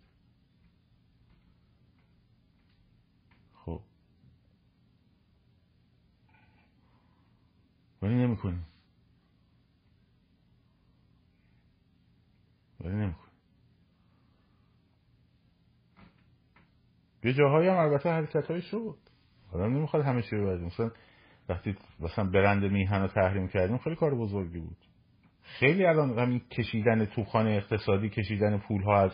خب 3.54 3.80
ولی 8.02 8.14
نمی‌کنیم 8.14 8.66
ولی 12.80 12.94
نمی‌کنیم 12.94 13.28
یه 17.24 17.32
جاهایی 17.32 17.68
هم 17.68 17.76
البته 17.76 18.10
حرکت 18.10 18.50
های 18.50 18.62
شد. 18.62 18.98
آدم 19.52 19.76
نمی‌خواد 19.76 20.04
همه 20.04 20.22
چی 20.22 20.36
رو 20.36 20.66
مثلا 20.66 20.90
وقتی 21.48 21.76
مثلا 22.00 22.24
برند 22.30 22.64
میهن 22.64 23.00
رو 23.00 23.08
تحریم 23.08 23.48
کردیم 23.48 23.78
خیلی 23.78 23.96
کار 23.96 24.14
بزرگی 24.14 24.58
بود. 24.58 24.76
خیلی 25.42 25.84
الان 25.86 26.18
همین 26.18 26.40
کشیدن 26.50 27.04
توخانه 27.04 27.50
اقتصادی 27.50 28.08
کشیدن 28.08 28.58
پول 28.58 28.82
ها 28.82 29.00
از 29.00 29.12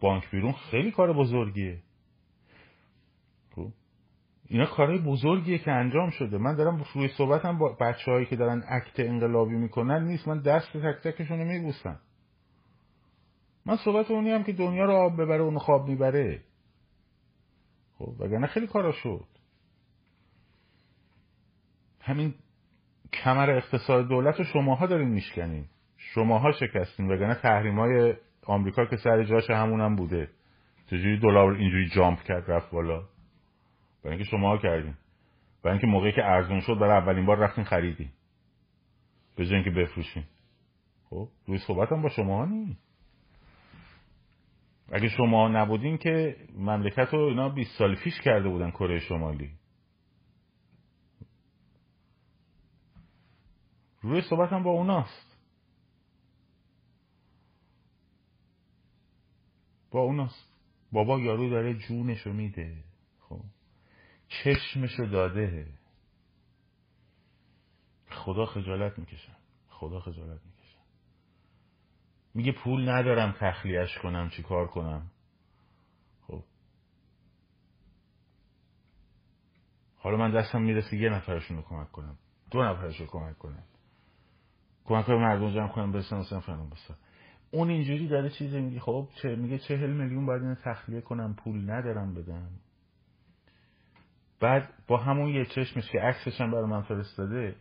بانک 0.00 0.30
بیرون 0.30 0.52
خیلی 0.52 0.90
کار 0.90 1.12
بزرگیه. 1.12 1.82
اینا 4.52 4.66
کارهای 4.66 4.98
بزرگیه 4.98 5.58
که 5.58 5.70
انجام 5.70 6.10
شده. 6.10 6.38
من 6.38 6.54
دارم 6.54 6.84
روی 6.94 7.08
صحبتم 7.08 7.58
با 7.58 7.76
بچه 7.80 8.10
هایی 8.10 8.26
که 8.26 8.36
دارن 8.36 8.60
عکت 8.62 9.00
انقلابی 9.00 9.54
می‌کنن 9.54 10.04
نیست. 10.04 10.28
من 10.28 10.40
دست 10.40 10.72
تک 10.72 11.02
تکشون 11.02 11.38
رو 11.38 11.44
میبوسم. 11.44 12.00
من 13.66 13.76
صحبت 13.76 14.10
اونی 14.10 14.30
هم 14.30 14.44
که 14.44 14.52
دنیا 14.52 14.84
رو 14.84 14.92
آب 14.92 15.22
ببره 15.22 15.42
اون 15.42 15.58
خواب 15.58 15.88
می‌بره. 15.88 16.40
خب 17.98 18.20
وگرنه 18.20 18.46
خیلی 18.46 18.66
کارا 18.66 18.92
شد. 18.92 19.24
همین 22.00 22.34
کمر 23.12 23.50
اقتصاد 23.50 24.08
دولت 24.08 24.38
رو 24.38 24.44
شماها 24.44 24.86
دارین 24.86 25.08
میشکنین. 25.08 25.64
شماها 25.96 26.52
شکستین. 26.52 27.12
وگرنه 27.12 27.34
تحریم 27.34 27.78
های 27.78 28.14
آمریکا 28.46 28.84
که 28.84 28.96
سر 28.96 29.24
جاش 29.24 29.50
همون 29.50 29.80
هم 29.80 29.96
بوده. 29.96 30.28
چجوری 30.86 31.18
دلار 31.20 31.52
اینجوری 31.52 31.88
جامپ 31.88 32.22
کرد 32.22 32.50
رفت 32.50 32.70
بالا. 32.70 33.11
برای 34.02 34.16
اینکه 34.16 34.30
شماها 34.30 34.58
کردین. 34.58 34.94
برای 35.62 35.72
اینکه 35.72 35.86
موقعی 35.86 36.12
که 36.12 36.24
ارزون 36.24 36.60
شد 36.60 36.78
برای 36.78 37.02
اولین 37.02 37.26
بار 37.26 37.38
رفتین 37.38 37.64
خریدین. 37.64 38.08
به 39.36 39.46
جای 39.46 39.54
اینکه 39.54 39.70
بفروشین. 39.70 40.24
خب 41.10 41.28
روی 41.46 41.58
صحبت 41.58 41.92
هم 41.92 42.02
با 42.02 42.08
شما 42.08 42.46
نی. 42.46 42.78
اگه 44.92 45.08
شما 45.08 45.48
نبودین 45.48 45.98
که 45.98 46.36
مملکت 46.56 47.08
رو 47.12 47.20
اینا 47.20 47.48
20 47.48 47.78
سال 47.78 47.94
پیش 47.96 48.20
کرده 48.20 48.48
بودن 48.48 48.70
کره 48.70 48.98
شمالی. 48.98 49.50
روی 54.02 54.22
صحبت 54.22 54.52
هم 54.52 54.62
با 54.62 54.70
اوناست. 54.70 55.38
با 59.90 60.00
اوناست. 60.00 60.52
بابا 60.92 61.20
یارو 61.20 61.50
داره 61.50 61.74
جونشو 61.74 62.32
میده. 62.32 62.91
چشمشو 64.32 65.06
داده. 65.06 65.66
خدا 68.10 68.46
خجالت 68.46 68.98
می‌کشم 68.98 69.36
خدا 69.68 70.00
خجالت 70.00 70.40
می‌کشم 70.44 70.78
میگه 72.34 72.52
پول 72.52 72.88
ندارم 72.88 73.34
تخلیهش 73.38 73.98
کنم 73.98 74.28
چی 74.28 74.42
کار 74.42 74.66
کنم. 74.66 75.10
خب. 76.26 76.44
حالا 79.96 80.16
من 80.16 80.30
دستم 80.30 80.62
می‌رسه 80.62 80.96
یه 80.96 81.10
نفرشون 81.10 81.56
رو 81.56 81.62
کمک 81.62 81.92
کنم. 81.92 82.18
دو 82.50 82.62
نفرش 82.62 83.00
رو 83.00 83.06
کمک 83.06 83.38
کنم. 83.38 83.64
کمک 84.84 85.04
های 85.04 85.18
مردم 85.18 85.54
جمع 85.54 85.68
کنم 85.68 85.92
برسن 85.92 86.16
مثلا 86.16 86.64
بسا 86.64 86.94
اون 87.50 87.70
اینجوری 87.70 88.08
داره 88.08 88.30
چیزی 88.30 88.60
میگه. 88.60 88.80
خب 88.80 89.08
چه 89.22 89.36
میگه 89.36 89.58
چهل 89.58 89.90
میلیون 89.90 90.26
باید 90.26 90.42
اینو 90.42 90.54
تخلیه 90.54 91.00
کنم 91.00 91.34
پول 91.34 91.70
ندارم 91.70 92.14
بدم. 92.14 92.50
بعد 94.42 94.68
با 94.88 94.96
همون 94.96 95.28
یه 95.28 95.44
چشمش 95.44 95.90
که 95.90 96.00
عکسش 96.00 96.40
هم 96.40 96.50
برای 96.50 96.66
من 96.66 96.82
فرستاده 96.82 97.56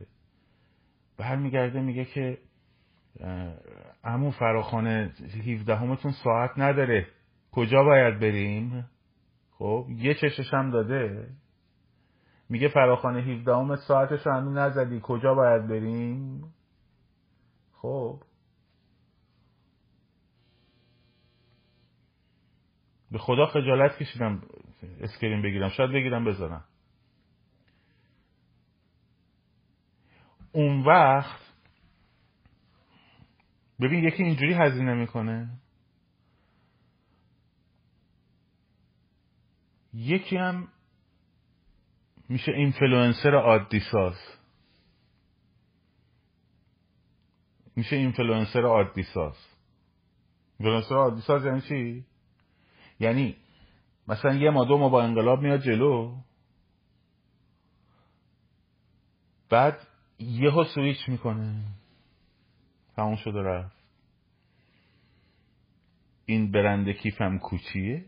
برمیگرده 1.18 1.82
میگه 1.82 2.06
که 2.06 2.38
امو 4.04 4.32
فراخانه 4.32 5.14
17 5.48 5.76
همتون 5.76 6.12
ساعت 6.12 6.52
نداره 6.58 7.08
کجا 7.52 7.84
باید 7.84 8.20
بریم؟ 8.20 8.90
خب 9.52 9.86
یه 9.90 10.14
چشش 10.14 10.54
هم 10.54 10.72
داده. 10.72 11.30
میگه 12.50 12.68
فراخانه 12.68 13.22
17 13.22 13.56
همت 13.56 13.80
ساعتش 13.80 14.26
رو 14.26 14.52
نزدی 14.52 15.00
کجا 15.04 15.34
باید 15.34 15.68
بریم؟ 15.68 16.54
خب. 17.74 18.22
به 23.12 23.18
خدا 23.18 23.46
خجالت 23.46 23.98
کشیدم 23.98 24.42
screen 25.02 25.42
بگیرم 25.42 25.70
شاید 25.70 25.92
بگیرم 25.92 26.26
بذارم. 26.26 26.64
اون 30.52 30.84
وقت 30.84 31.42
ببین 33.82 34.04
یکی 34.04 34.24
اینجوری 34.24 34.54
هزینه 34.54 34.94
می‌کنه. 34.94 35.50
یکی 39.94 40.38
هم 40.38 40.68
میشه 42.30 42.52
اینفلوئنسر 42.52 43.36
عادی 43.36 43.80
ساز 43.80 44.16
میشه 47.76 47.96
اینفلوئنسر 47.96 48.62
عادی 48.66 49.04
ساز 49.04 49.38
اینفلوئنسر 50.60 50.96
عادی 50.96 51.22
ساز 51.22 51.46
یعنی 51.46 51.62
چی؟ 51.62 52.06
یعنی 53.00 53.36
مثلا 54.08 54.34
یه 54.34 54.50
ما 54.50 54.66
دو 54.66 54.78
ما 54.78 54.90
با 54.90 55.04
انقلاب 55.04 55.42
میاد 55.42 55.62
جلو 55.62 56.18
بعد 59.50 59.88
یهو 60.22 60.64
سویچ 60.64 61.10
می‌کنه. 61.10 61.64
تموم 62.96 63.16
شده 63.16 63.42
رفت. 63.42 63.82
این 66.26 66.52
برند 66.52 66.90
کیفم 66.90 67.38
Gucci 67.38 67.80
یه؟ 67.80 68.06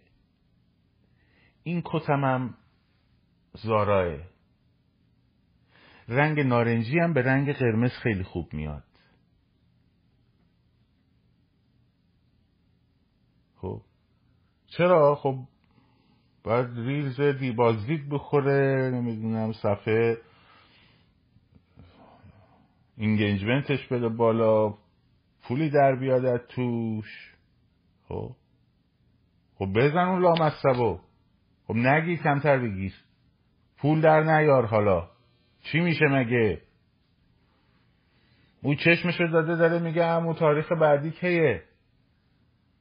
این 1.64 1.82
کتمم 1.86 2.58
Zara 3.54 4.05
ه 4.05 4.18
رنگ 6.08 6.40
نارنجی 6.40 7.00
هم 7.00 7.14
به 7.14 7.22
رنگ 7.22 7.54
قرمز 7.54 7.92
خیلی 7.92 8.24
خوب 8.24 8.54
میاد. 8.54 8.84
خب. 13.56 13.82
چرا؟ 14.68 15.16
خب 15.16 15.40
باید 16.44 16.68
ریلز 16.78 17.56
بازدید 17.56 18.10
بخوره 18.10 18.92
نمی‌دونم 18.94 19.52
صفحه 19.52 20.18
اینگیجمنتش 23.04 23.88
بده 23.88 24.10
بالا 24.10 24.74
پولی 25.44 25.70
در 25.70 25.96
بیاد 25.96 26.38
توش. 26.38 27.36
خب. 28.08 28.36
خب 29.56 29.66
بزن 29.76 29.98
اون 29.98 30.22
لامصبو. 30.22 31.00
خب 31.68 31.76
نگی 31.76 32.18
کمتر 32.18 32.58
بگیر. 32.58 32.94
پول 33.78 34.02
در 34.02 34.24
نیار 34.24 34.66
حالا. 34.66 35.10
چی 35.62 35.80
میشه 35.80 36.06
مگه؟ 36.06 36.62
او 38.62 38.76
چشمشو 38.76 39.28
داده 39.28 39.56
داره 39.56 39.80
میگه 39.80 40.06
همون 40.06 40.36
تاریخ 40.36 40.72
بعدی 40.72 41.12
کیه؟ 41.12 41.64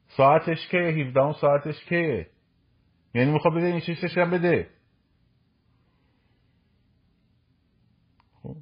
ساعتش 0.09 0.69
کیه؟ 0.71 0.81
17 0.81 1.33
ساعتش 1.41 1.85
کیه؟ 1.85 2.31
یعنی 3.15 3.33
می‌خواد 3.33 3.55
بده 3.55 3.67
این 3.67 3.81
چیزش 3.81 4.19
هم 4.19 4.31
بده 4.31 4.71
خب 8.43 8.57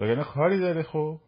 وگرنه 0.00 0.24
کاری 0.24 0.58
داره 0.60 0.82
خب. 0.82 1.20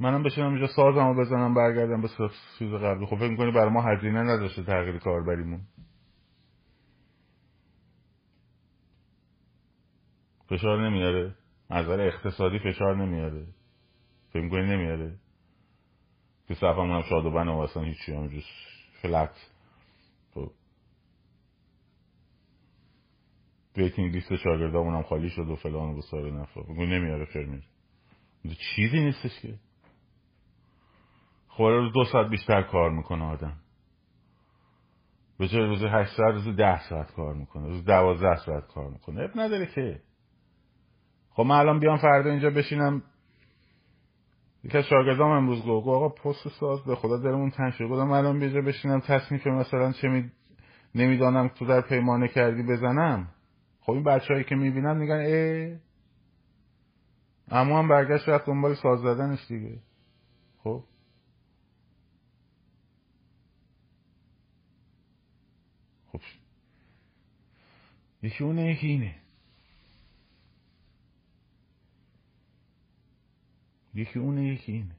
منم 0.00 0.22
بشینم 0.22 0.48
اینجا 0.48 0.66
سازمو 0.76 1.14
بزنم 1.14 1.54
برگردم 1.54 2.02
به 2.02 2.08
چیز 2.58 2.72
قبلی 2.72 3.06
خب 3.06 3.16
فکر 3.16 3.30
می‌کنی 3.30 3.50
برای 3.50 3.70
ما 3.70 3.82
هزینه 3.82 4.22
نداشته 4.22 4.62
تغییر 4.62 4.98
کاربریمون. 4.98 5.60
فشار 10.48 10.88
نمیاره. 10.88 11.34
از 11.70 11.88
اقتصادی 11.88 12.58
فشار 12.58 12.96
نمیاره. 12.96 13.46
فکر 14.32 14.42
می‌کنی 14.42 14.62
نمیاره. 14.62 15.18
که 16.48 16.54
صفحه 16.54 16.82
هم 16.82 17.02
شاد 17.02 17.26
و 17.26 17.30
و 17.30 17.58
اصلا 17.58 17.82
هیچی 17.82 18.12
همجور 18.12 18.42
خب 19.02 19.55
ویتینگ 23.76 24.14
لیست 24.14 24.36
شاگردامون 24.36 24.94
هم 24.94 25.02
خالی 25.02 25.30
شد 25.30 25.48
و 25.48 25.56
فلان 25.56 25.90
و 25.90 25.96
بسار 25.96 26.30
نفر 26.30 26.60
نمیاره 26.72 27.24
فرمی 27.24 27.62
چیزی 28.76 29.00
نیستش 29.00 29.40
که. 29.40 29.54
خب 31.48 31.62
روز 31.62 31.92
دو 31.92 32.04
ساعت 32.04 32.28
بیشتر 32.30 32.62
کار 32.62 32.90
می‌کنه 32.90 33.24
آدم. 33.24 33.56
به 35.38 35.48
جای 35.48 35.66
روز 35.66 35.84
هشت 35.84 36.16
ساعت 36.16 36.34
روز 36.34 36.56
ده 36.56 36.88
ساعت 36.88 37.12
کار 37.12 37.34
می‌کنه. 37.34 37.68
روز 37.68 37.84
دوازده 37.84 38.36
ساعت 38.36 38.66
کار 38.66 38.90
می‌کنه. 38.90 39.22
اب 39.22 39.30
نداره 39.34 39.66
که. 39.66 40.00
خب 41.30 41.42
من 41.42 41.56
الان 41.56 41.80
بیام 41.80 41.96
فردا 41.96 42.30
اینجا 42.30 42.50
بشینم. 42.50 43.02
یکی 44.64 44.78
از 44.78 44.84
شاگردام 44.84 45.30
امروز 45.30 45.62
گفت 45.66 45.88
آقا 45.88 46.08
پست 46.08 46.48
ساز 46.48 46.84
به 46.84 46.94
خدا 46.94 47.16
دلمون 47.16 47.50
تنگ 47.50 47.72
شد. 47.72 47.84
گفتم 47.84 48.10
الان 48.10 48.38
بیجا 48.40 48.60
بشینم. 48.60 49.00
تصنیف 49.00 49.46
مثلا 49.46 49.92
چه 49.92 50.08
می... 50.08 50.30
نمی‌دانم 50.94 51.48
تو 51.48 51.66
در 51.66 51.80
پیمانه 51.80 52.28
کردی 52.28 52.62
بزنم. 52.62 53.28
خب 53.86 53.92
این 53.92 54.04
بچه 54.04 54.34
هایی 54.34 54.44
که 54.44 54.54
می‌بینن 54.54 54.96
میگن 54.96 55.14
ای 55.14 55.76
اما 57.48 57.78
هم 57.78 57.88
برگشت 57.88 58.28
رفت 58.28 58.46
دنبال 58.46 58.74
ساز 58.74 59.00
زدنش 59.00 59.46
دیگه. 59.48 59.78
خب؟ 60.58 60.84
خب. 66.12 66.20
یکی 68.22 68.44
اونه 68.44 68.72
یکی 68.72 68.86
اینه. 68.86 69.14
یکی 73.94 74.18
اونه 74.18 74.44
یکی 74.44 74.72
اینه. 74.72 74.96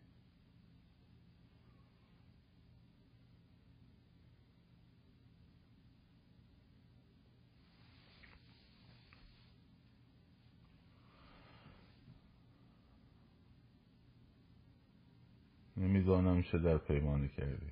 نمی‌دانم 15.97 16.43
چه 16.43 16.57
در 16.57 16.77
پیمانه 16.77 17.27
کردی. 17.27 17.71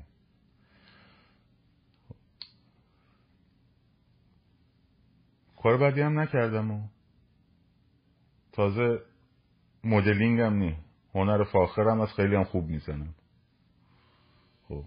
کار 5.63 5.78
بدی 5.78 6.01
هم 6.01 6.19
نکردم 6.19 6.71
و 6.71 6.88
تازه 8.51 9.01
مدلینگ 9.84 10.39
هم 10.39 10.53
نی. 10.53 10.78
هنر 11.15 11.43
فاخرم 11.43 12.01
از 12.01 12.13
خیلی 12.13 12.36
هم 12.36 12.43
خوب 12.43 12.65
می‌زنم. 12.65 13.15
خب 14.67 14.84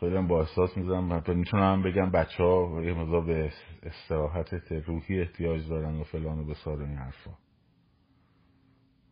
خیلی 0.00 0.16
هم 0.16 0.28
با 0.28 0.40
احساس 0.40 0.76
می‌زنم. 0.76 1.22
می‌تونم 1.28 1.82
بگم 1.82 2.10
بچه 2.10 2.42
ها 2.44 2.82
یه 2.84 2.94
مزا 2.94 3.20
به 3.20 3.52
استراحت 3.82 4.54
روحی 4.72 5.20
احتیاج 5.20 5.68
دارن 5.68 6.00
و 6.00 6.04
فلان 6.04 6.38
و 6.38 6.44
بسار 6.44 6.82
این 6.82 6.96
حرفا. 6.96 7.30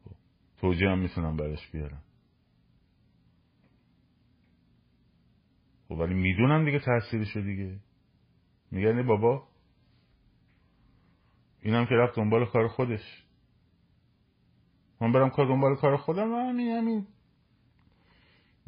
خب. 0.04 0.16
توجیه 0.60 0.88
هم 0.90 0.98
می‌تونم 0.98 1.36
برش 1.36 1.70
بیارم. 1.70 2.02
خب 5.94 6.00
ولی 6.00 6.14
می‌دونم 6.14 6.64
دیگه 6.64 6.78
تاثیرشو 6.78 7.40
دیگه. 7.40 7.78
میگن 8.70 9.06
بابا 9.06 9.48
اینم 11.62 11.86
که 11.86 11.94
رفت 11.94 12.16
دنبال 12.16 12.46
کار 12.46 12.68
خودش. 12.68 13.24
من 15.00 15.12
برم 15.12 15.30
کار 15.30 15.46
دنبال 15.46 15.76
کار 15.76 15.96
خودم؟ 15.96 16.32
و 16.32 16.36
همین 16.36 16.76
همین. 16.76 17.06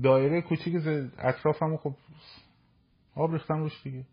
دایره 0.02 0.42
کوچیک 0.42 0.74
اطرافم 1.18 1.76
خب 1.76 1.94
آب 3.14 3.32
ریختم 3.32 3.58
روش 3.58 3.82
دیگه. 3.82 4.06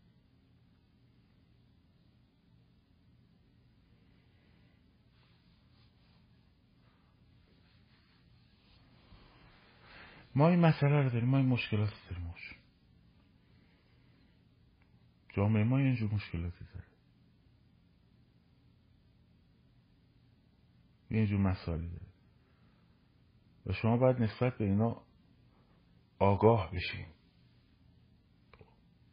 ما 10.36 10.50
این 10.50 10.60
مسئله 10.60 11.04
رو 11.04 11.10
داریم 11.10 11.30
ما 11.30 11.38
این 11.38 11.48
مشکلات 11.48 11.94
داریم. 12.10 12.23
جامعه 15.34 15.64
ما 15.64 15.78
اینجور 15.78 16.14
مشکلاتی 16.14 16.66
داره. 16.74 16.86
اینجور 21.10 21.40
مسائلی 21.40 21.90
داره. 21.90 22.06
و 23.66 23.74
شما 23.74 23.98
باید 23.98 24.22
نسبت 24.22 24.58
به 24.58 24.66
اینا 24.66 25.02
آگاه 26.20 26.72
بشین. 26.72 27.06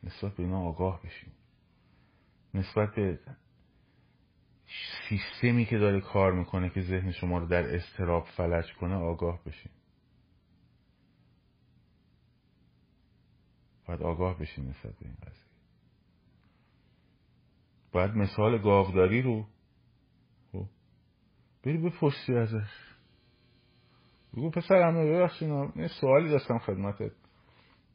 نسبت 0.02 0.36
به 0.36 0.42
اینا 0.42 0.60
آگاه 0.60 1.02
بشین. 1.02 1.32
نسبت 2.54 2.94
به 2.94 3.20
سیستمی 5.08 5.66
که 5.66 5.78
داره 5.78 6.00
کار 6.00 6.32
می‌کنه 6.32 6.70
که 6.70 6.82
ذهن 6.82 7.12
شما 7.12 7.38
رو 7.38 7.46
در 7.46 7.74
استراب 7.74 8.26
فلج 8.36 8.72
کنه 8.80 8.94
آگاه 8.94 9.44
بشین. 9.44 9.72
باید 13.86 14.02
آگاه 14.02 14.38
بشین 14.38 14.68
نسبت 14.68 14.98
به 14.98 15.06
این 15.06 15.14
قضیه. 15.14 15.49
باید 17.92 18.10
مثال 18.10 18.58
گاوداری 18.58 19.22
رو. 19.22 19.46
خب. 20.52 20.64
بری 21.62 21.78
بپرسی 21.78 22.34
ازش. 22.34 22.70
بگو 24.36 24.50
پسر 24.50 24.82
همه 24.82 25.04
ببخشین 25.04 25.72
یه 25.76 25.88
سوالی 26.00 26.28
داشتم 26.28 26.58
خدمتت. 26.58 27.12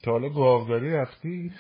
تا 0.04 0.12
حالا 0.12 0.30
گاوداری 0.30 0.94
رفتی؟ 0.94 1.52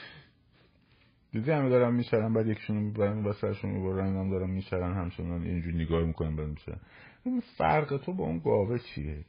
دیدی 1.32 1.52
همه 1.52 1.70
دارم 1.70 1.96
میشرن 1.96 2.34
بعد 2.34 2.48
یکشون 2.48 2.78
می‌برن 2.78 3.26
و 3.26 3.34
سرشون 3.34 3.72
می‌برن 3.72 4.16
هم 4.18 4.30
دارم 4.30 4.50
میشرن 4.50 4.94
همچنان 4.94 5.44
اینجوری 5.44 5.78
نگاه 5.86 6.04
می‌کنن 6.04 6.36
بعد 6.36 6.48
میشرن 6.48 6.80
این 7.24 7.44
فرق 7.58 7.98
تو 7.98 8.14
با 8.14 8.24
اون 8.24 8.40
گاوه 8.40 8.80
چیه؟ 8.80 9.26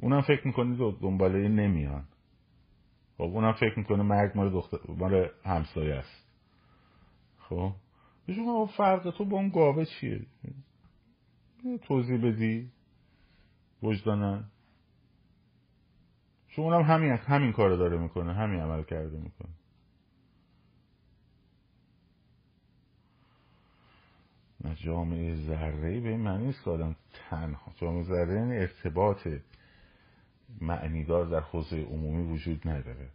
اونم 0.00 0.20
فکر 0.20 0.46
می‌کنه 0.46 0.92
دنباله 1.02 1.48
نمیان. 1.48 2.04
خب 3.16 3.22
اونم 3.22 3.52
فکر 3.52 3.78
می‌کنه 3.78 4.02
مرگ 4.02 4.32
مال 4.34 4.52
دختر 4.52 4.78
مال 4.88 5.28
همسایه 5.44 5.94
است. 5.94 6.26
خب؟ 7.38 7.72
بهشون 8.26 8.66
فرق 8.66 9.14
تو 9.18 9.24
با 9.24 9.36
اون 9.36 9.48
گاوه 9.48 9.84
چیه؟ 9.84 10.26
توضیح 11.82 12.18
بدی. 12.24 12.70
وجدانن 13.82 14.44
چون 16.48 16.64
اونم 16.64 16.82
همین 16.82 17.10
همین 17.10 17.52
کار 17.52 17.76
داره 17.76 17.98
می‌کنه. 17.98 18.34
همین 18.34 18.60
عمل 18.60 18.82
کرده 18.82 19.16
می‌کنه. 19.16 19.50
نه 24.64 24.74
جامعه 24.74 25.34
ذره 25.46 26.00
به 26.00 26.08
این 26.08 26.20
معنی 26.20 26.46
نیست 26.46 26.68
آدم 26.68 26.96
تنها 27.30 27.72
جامعه 27.76 28.02
ذره 28.02 28.34
یعنی 28.34 28.56
ارتباط 28.56 29.28
معنیدار 30.60 31.26
در 31.26 31.40
حوزه 31.40 31.82
عمومی 31.82 32.32
وجود 32.32 32.68
نداره. 32.68 33.10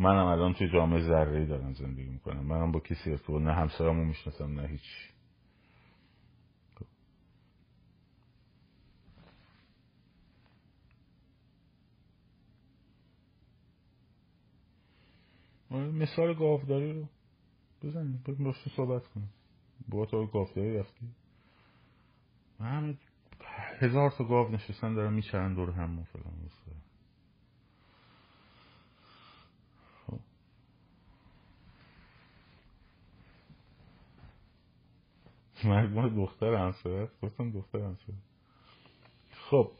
منم 0.00 0.26
الان 0.26 0.54
توی 0.54 0.68
جامعه 0.68 1.00
ذره 1.00 1.46
دارم 1.46 1.72
زندگی 1.72 2.10
می‌کنم. 2.10 2.40
منم 2.40 2.72
با 2.72 2.80
کسی 2.80 3.10
ارتباط 3.10 3.42
نه 3.42 3.52
همسرمو 3.52 4.04
می‌شناسم 4.04 4.60
نه 4.60 4.68
هیچ. 4.68 5.10
مثال 15.70 16.34
گاوداری 16.34 16.92
رو 16.92 17.08
بزنیم. 17.82 18.22
بریم 18.26 18.52
صحبت 18.76 19.06
کنیم. 19.06 19.32
با 19.88 20.06
تو 20.06 20.26
گاوداری 20.26 20.78
رفتی. 20.78 21.06
همه 22.60 22.94
هزار 23.80 24.10
تا 24.10 24.24
گاو 24.24 24.48
نشستن 24.48 24.94
دارن 24.94 25.12
میچرن 25.12 25.54
دور 25.54 25.70
هم 25.70 26.04
فلان 26.04 26.50
خب. 30.06 30.18
مرگ 35.66 36.14
دختر 36.16 36.54
همسایه 36.54 37.00
است 37.00 37.20
گفتم 37.22 37.50
دختر 37.50 37.78
همسایه 37.78 38.18
خب. 39.50 39.70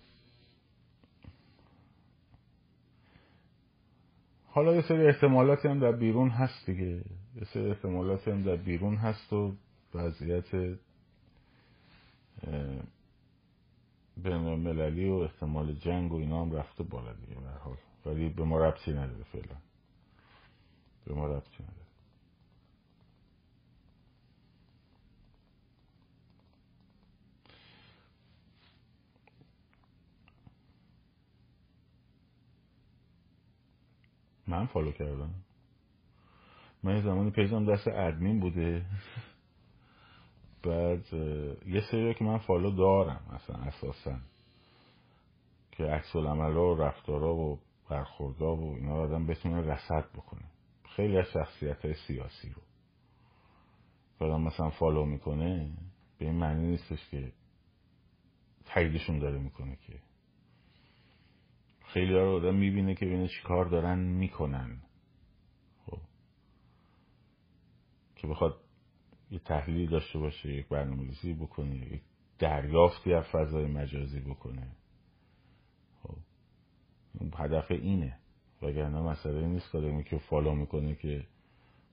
حالا 4.45 4.75
یه 4.75 4.83
سری 4.83 5.07
احتمالاتی 5.07 5.69
هم 5.69 5.81
در 5.81 5.93
بیرون 5.93 6.29
هست 6.29 6.67
دیگه. 6.67 7.05
یه 7.37 7.45
سری 7.55 7.71
احتمالاتی 7.71 8.31
هم 8.31 8.43
در 8.43 8.57
بیرون 8.57 8.97
هست 8.97 9.33
و 9.33 9.53
وضعیت 9.95 10.79
بین 14.17 14.37
مللی 14.37 15.09
و 15.09 15.15
احتمال 15.15 15.73
جنگ 15.73 16.13
و 16.13 16.17
اینا 16.17 16.43
هم 16.43 16.53
رفته 16.53 16.85
بالا 16.85 17.13
دیگه 17.13 17.41
حال. 17.65 17.77
ولی 18.07 18.29
به 18.29 18.45
ما 18.45 18.59
ربطی 18.59 18.93
نداره 18.93 19.25
فعلا. 19.25 19.57
به 21.07 21.15
ما 21.15 21.27
ربطی 21.27 21.63
نداره. 21.63 21.80
من 34.51 34.67
follow 34.67 34.93
کردم. 34.93 35.35
من 36.83 36.97
یه 36.97 37.03
زمانی 37.03 37.31
page 37.31 37.64
م 37.64 37.73
دست 37.73 37.89
ادمین 37.89 38.41
بوده. 38.41 38.87
بعد 40.63 41.13
یه 41.67 41.81
سری 41.91 42.15
که 42.15 42.25
من 42.25 42.39
follow 42.39 42.71
دارم 42.71 43.21
مثلا 43.35 43.57
اساسا. 43.57 44.17
که 45.73 45.85
عکس 45.85 46.17
العمل 46.17 46.57
و 46.57 46.75
رفتارا 46.75 47.35
و 47.35 47.59
برخوردها 47.89 48.57
و 48.57 48.75
اینا 48.75 48.95
آدم 48.95 49.27
بتونه 49.27 49.61
رسد 49.61 50.05
بکنه. 50.15 50.45
خیلی 50.97 51.19
از 51.19 51.27
شخصیت 51.27 51.85
های 51.85 51.95
سیاسی 51.95 52.49
رو. 52.49 52.63
آدم 54.27 54.41
مثلا 54.41 54.71
follow 54.71 55.05
می‌کنه 55.05 55.71
به 56.19 56.25
این 56.25 56.35
معنی 56.35 56.67
نیستش 56.67 57.09
که 57.11 57.33
تاییدشون 58.65 59.19
داره 59.19 59.39
می‌کنه 59.39 59.77
که. 59.87 60.10
خیلی 61.93 62.13
رو 62.13 62.37
آدم 62.37 62.55
می‌بینه 62.55 62.95
که 62.95 63.07
بینه 63.07 63.29
چی 63.29 63.43
کار 63.45 63.65
دارن 63.65 63.99
می‌کنن. 63.99 64.83
خب. 65.87 65.99
که 68.17 68.27
بخواد 68.27 68.61
یه 69.31 69.39
تحلیل 69.39 69.91
داشته 69.91 70.19
باشه 70.19 70.53
یک 70.53 70.69
برنامه‌ریزی 70.69 71.35
بکنه 71.35 71.77
یک 71.77 72.01
دریافتی 72.39 73.13
از 73.15 73.25
فضای 73.25 73.67
مجازی 73.67 74.21
بکنه. 74.21 74.69
خب. 76.03 76.17
هدف 77.37 77.71
اینه. 77.71 78.17
وگرنه 78.63 79.01
مسئله 79.01 79.47
نیست 79.47 79.73
که 79.73 80.03
که 80.03 80.19
follow 80.19 80.55
می‌کنه 80.55 80.95
که 80.95 81.27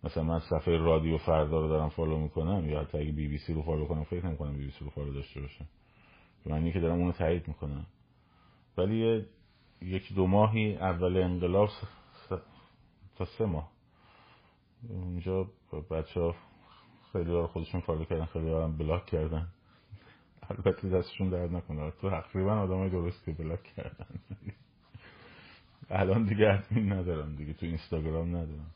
مثلا 0.04 0.24
من 0.24 0.40
صفحه 0.40 0.78
رادیو 0.78 1.18
فردا 1.18 1.62
رو 1.62 1.68
دارم 1.68 1.90
follow 1.90 2.20
می‌کنم 2.20 2.70
یا 2.70 2.82
حتی 2.82 2.98
اگه 2.98 3.12
بی 3.12 3.28
بی 3.28 3.38
سی 3.38 3.54
رو 3.54 3.62
follow 3.62 3.86
کنم 3.86 4.04
فکر 4.04 4.26
نمی‌کنم 4.26 4.58
بی 4.58 4.66
بی 4.66 4.72
سی 4.72 4.86
رو 4.86 4.90
follow 4.90 5.14
داشته 5.14 5.42
باشم. 5.42 5.66
معنی 6.46 6.72
که 6.72 6.80
دارم 6.80 7.00
اونو 7.00 7.12
تایید 7.12 7.48
می‌کنم. 7.48 7.86
ولی 8.78 9.26
یک 9.82 10.14
دو 10.14 10.28
ماهی 10.28 10.76
اول 10.76 11.18
انقلاب 11.18 11.70
تا 13.18 13.26
سه 13.26 13.46
ماه. 13.46 13.72
اونجا 14.90 15.48
بچه 15.92 16.20
ها 16.20 16.36
خیلی 17.14 17.32
ها 17.32 17.48
خودشون 17.48 17.82
فالو 17.82 18.06
کردن 18.06 18.26
خیلی 18.26 18.68
بلاک 18.78 19.06
کردن. 19.06 19.48
البته 20.50 20.90
دستشون 20.90 21.30
درد 21.30 21.56
نکنه. 21.56 21.92
تو 21.92 22.10
تقریبا 22.10 22.54
آدم 22.54 22.78
های 22.78 22.90
درستی 22.90 23.32
بلاک 23.32 23.64
کردن. 23.64 24.06
الان 25.90 26.24
دیگه 26.24 26.54
ادمین 26.54 26.94
ندارم 26.94 27.36
دیگه 27.36 27.54
تو 27.54 27.66
اینستاگرام 27.66 28.30
ندارم 28.30 28.72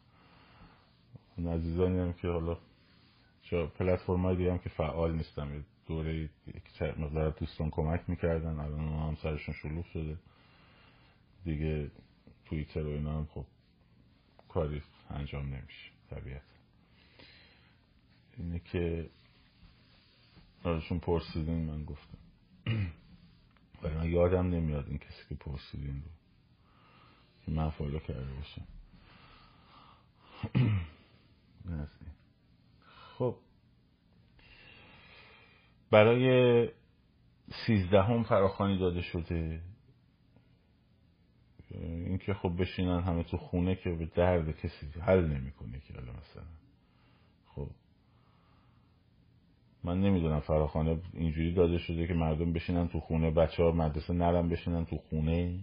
اون 1.38 1.48
عزیزانی 1.48 2.00
هم 2.00 2.14
که 2.14 2.28
حالا 2.28 2.58
پلتفرم 3.78 4.26
های 4.26 4.36
دیگه 4.36 4.52
هم 4.52 4.58
که 4.58 4.70
فعال 4.70 5.16
نیستم 5.16 5.64
دوره 5.88 6.30
مقدار 6.98 7.30
دوستان 7.30 7.70
کمک 7.70 8.02
می‌کردن. 8.08 8.60
الان 8.60 8.80
هم 8.80 9.16
سرشون 9.16 9.56
شلوغ 9.62 9.86
شده. 9.86 10.18
دیگه 11.44 11.92
توییتر 12.46 12.84
و 12.84 12.90
اینا 12.90 13.18
هم 13.18 13.26
خب 13.26 13.46
کاری 14.50 14.82
انجام 15.10 15.46
نمیشه 15.46 15.92
طبیعت 16.10 16.42
اینه 18.38 18.60
که 18.60 19.10
ازشون 20.66 21.00
پرسیدین 21.00 21.66
من 21.66 21.86
گفتم. 21.86 22.18
ولی 23.84 23.96
من 23.96 24.10
یادم 24.10 24.50
نمیاد 24.50 24.88
این 24.88 24.98
کسی 24.98 25.24
که 25.30 25.36
پرسیدین 25.36 25.96
رو 25.96 26.12
که 27.46 27.52
من 27.52 27.70
فالو 27.70 28.00
کرده 28.00 28.34
باشم. 28.34 28.68
خب. 33.18 33.38
برای 35.92 36.70
سیزدهم 37.66 38.24
فراخانی 38.24 38.78
داده 38.80 39.02
شده. 39.02 39.62
اینکه 41.80 42.34
خب 42.34 42.62
بشینن 42.62 43.00
همه 43.02 43.24
تو 43.24 43.38
خونه 43.38 43.76
که 43.76 43.90
به 43.90 44.06
درد 44.06 44.52
کسی 44.58 45.00
حل 45.02 45.26
نمی‌کنه 45.26 45.80
که 45.80 45.94
حالا 45.94 46.12
مثلا. 46.12 46.44
خب. 47.46 47.68
من 49.84 50.02
نمی‌دونم 50.02 50.40
فراخانه 50.40 51.02
اینجوری 51.14 51.54
داده 51.54 51.78
شده 51.78 52.08
که 52.08 52.14
مردم 52.14 52.54
بشینن 52.54 52.88
تو 52.88 53.00
خونه 53.00 53.32
بچه 53.32 53.64
ها 53.64 53.72
مدرسه 53.72 54.14
نرم 54.14 54.50
بشینن 54.50 54.86
تو 54.86 54.98
خونه. 54.98 55.60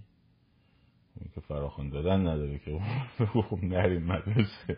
که 1.35 1.41
فراخان 1.41 1.89
دادن 1.91 2.21
نداره 2.21 2.59
که. 2.59 2.81
خب 3.51 3.65
نرین 3.65 4.03
مدرسه. 4.05 4.77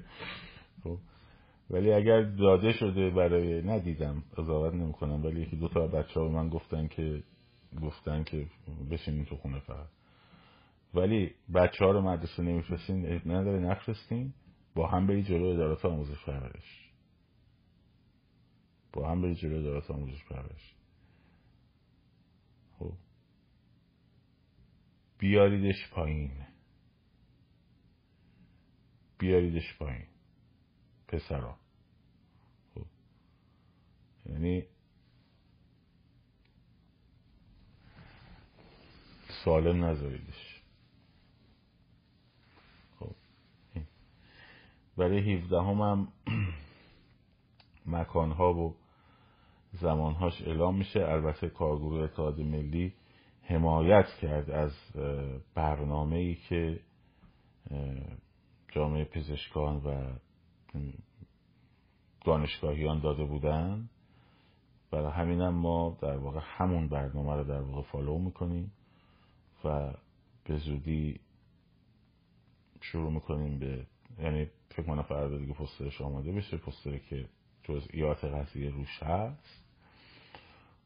خب. 0.85 0.99
ولی 1.71 1.93
اگر 1.93 2.23
داده 2.23 2.73
شده 2.73 3.11
برای 3.11 3.63
ندیدم 3.63 4.23
قضاوت 4.37 4.75
نمی‌کنم 4.75 5.25
ولی 5.25 5.41
یکی 5.41 5.57
دو 5.57 5.69
تا 5.69 5.87
بچه 5.87 6.21
ها 6.21 6.29
من 6.29 6.49
گفتن 6.49 6.87
که 6.89 7.23
گفتن 7.83 8.25
که 8.25 8.47
بشینین 8.91 9.25
تو 9.25 9.37
خونه 9.37 9.59
فقط. 9.61 10.00
ولی 10.95 11.35
بچه 11.55 11.85
ها 11.85 11.91
رو 11.91 12.01
مدرسه 12.01 12.43
نمیفرستین 12.43 13.07
نداره 13.27 13.59
نفرستین 13.59 14.33
با 14.75 14.87
هم 14.87 15.07
بری 15.07 15.23
جلو 15.23 15.47
ادارات 15.47 15.85
آموزش 15.85 16.25
پرورش. 16.25 16.91
با 18.93 19.11
هم 19.11 19.23
بری 19.23 19.35
جلو 19.35 19.59
ادارات 19.59 19.91
آموزش 19.91 20.25
پرورش. 20.25 20.75
خب. 22.79 22.93
بیاریدش 25.19 25.91
پایین. 25.91 26.31
بیاریدش 29.19 29.79
پایین. 29.79 30.07
پسرا. 31.09 31.57
خب. 32.75 32.87
یعنی 34.27 34.65
سالم 39.45 39.85
نذاریدش. 39.85 40.50
برای 45.01 45.35
17 45.35 45.61
هم, 45.61 45.81
هم 45.83 46.09
مکانها 47.87 48.55
و 48.55 48.75
زمانهاش 49.73 50.43
اعلام 50.43 50.77
میشه. 50.77 51.01
البته 51.01 51.49
کارگروه 51.49 52.03
اتحاد 52.03 52.41
ملی 52.41 52.93
حمایت 53.43 54.07
کرد 54.21 54.51
از 54.51 54.73
برنامه 55.55 56.17
ای 56.17 56.35
که 56.35 56.81
جامعه 58.73 59.05
پزشکان 59.05 59.77
و 59.77 60.13
دانشگاهیان 62.25 63.01
داده 63.01 63.25
بودن. 63.25 63.89
برای 64.91 65.13
همینم 65.13 65.55
ما 65.55 65.99
در 66.01 66.17
واقع 66.17 66.41
همون 66.43 66.89
برنامه 66.89 67.35
رو 67.35 67.45
در 67.45 67.61
واقع 67.61 67.83
فالو 67.83 68.19
می‌کنیم 68.19 68.73
و 69.65 69.93
به 70.45 70.57
زودی 70.57 71.21
شروع 72.81 73.13
می‌کنیم 73.13 73.59
به 73.59 73.87
یعنی 74.19 74.51
فکر 74.69 74.83
کنم 74.83 75.03
فردا 75.03 75.39
دیگه 75.39 75.53
پسترش 75.53 76.01
آماده 76.01 76.33
بشه 76.33 76.57
پستری 76.57 77.01
که 77.01 77.29
جزئیات 77.63 78.25
قضیه 78.25 78.71
روش 78.71 79.03
هست 79.03 79.65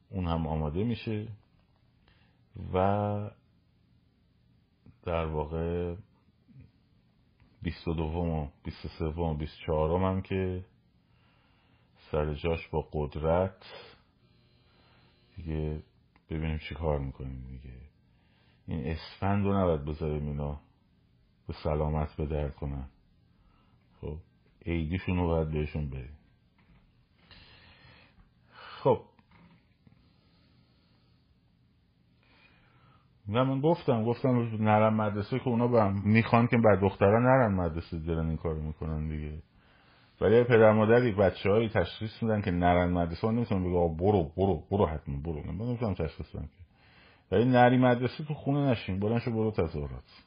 اون 0.09 0.25
هم 0.27 0.47
آماده 0.47 0.83
میشه 0.83 1.27
و 2.73 3.29
در 5.03 5.25
واقع 5.25 5.95
22 7.61 8.03
و 8.03 8.47
23 8.63 9.05
و 9.05 9.33
24 9.33 10.01
هم 10.01 10.21
که 10.21 10.65
سر 12.11 12.33
جاش 12.33 12.67
با 12.67 12.89
قدرت 12.91 13.65
دیگه 15.35 15.83
ببینیم 16.29 16.57
چی 16.57 16.75
کار 16.75 16.99
می‌کنیم 16.99 17.47
دیگه. 17.47 17.75
این 18.67 18.87
اسفند 18.87 19.45
رو 19.45 19.61
نباید 19.61 19.85
بذاریم 19.85 20.27
اینا 20.27 20.61
به 21.47 21.53
سلامت 21.63 22.15
به 22.15 22.25
در 22.25 22.49
کنن. 22.49 22.89
عیدیشون 24.65 25.17
رو 25.17 25.27
باید 25.27 25.51
بهشون 25.51 25.89
بریم 25.89 26.17
خب. 28.53 29.01
نه 33.27 33.43
من 33.43 33.61
گفتم 33.61 34.05
گفتم 34.05 34.29
نرم 34.59 34.93
مدرسه 34.93 35.39
که 35.39 35.47
اونا 35.47 35.67
با 35.67 35.89
می‌خوان 35.89 36.47
که 36.47 36.57
بعد 36.57 36.79
دختران 36.79 37.23
نرن 37.23 37.53
مدرسه 37.53 37.99
دارن 37.99 38.27
این 38.27 38.37
کارو 38.37 38.61
می‌کنن 38.61 39.07
دیگه. 39.07 39.41
ولی 40.21 40.43
پدر 40.43 40.71
مادر 40.71 41.03
یک 41.03 41.15
بچه 41.15 41.49
هایی 41.49 41.69
تشخیص 41.69 42.23
میدن 42.23 42.41
که 42.41 42.51
نرن 42.51 42.89
مدرسه 42.91 43.31
نمی‌تونن 43.31 43.63
بگه 43.63 43.95
برو 43.99 44.31
برو 44.37 44.63
برو 44.71 44.85
حتما 44.85 45.17
برو. 45.17 45.51
من 45.51 45.65
نمی‌تونم 45.65 45.93
تشخیص 45.93 46.29
بدم 46.35 46.49
ولی 47.31 47.45
نری 47.45 47.77
مدرسه 47.77 48.23
تو 48.23 48.33
خونه 48.33 48.69
نشین 48.71 48.99
بلند 48.99 49.19
شو 49.19 49.31
برو 49.31 49.51
تظاهرات. 49.51 50.23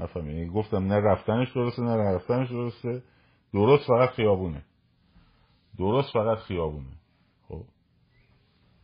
نفهم 0.00 0.30
یعنی 0.30 0.46
گفتم 0.46 0.86
نه 0.92 1.00
رفتنش 1.00 1.52
درسته 1.52 1.82
نه 1.82 1.96
رفتنش 1.96 2.50
درسته. 2.50 3.02
درست 3.54 3.86
فقط 3.86 4.10
خیابونه. 4.10 4.64
درست 5.78 6.12
فقط 6.12 6.38
خیابونه. 6.38 6.96
خب. 7.48 7.64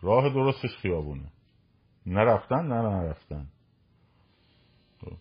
راه 0.02 0.28
درستش 0.28 0.76
خیابونه. 0.82 1.32
نرفتن؟ 2.06 2.66
نه 2.66 2.82
نرفتن. 2.82 3.46
خب. 5.00 5.16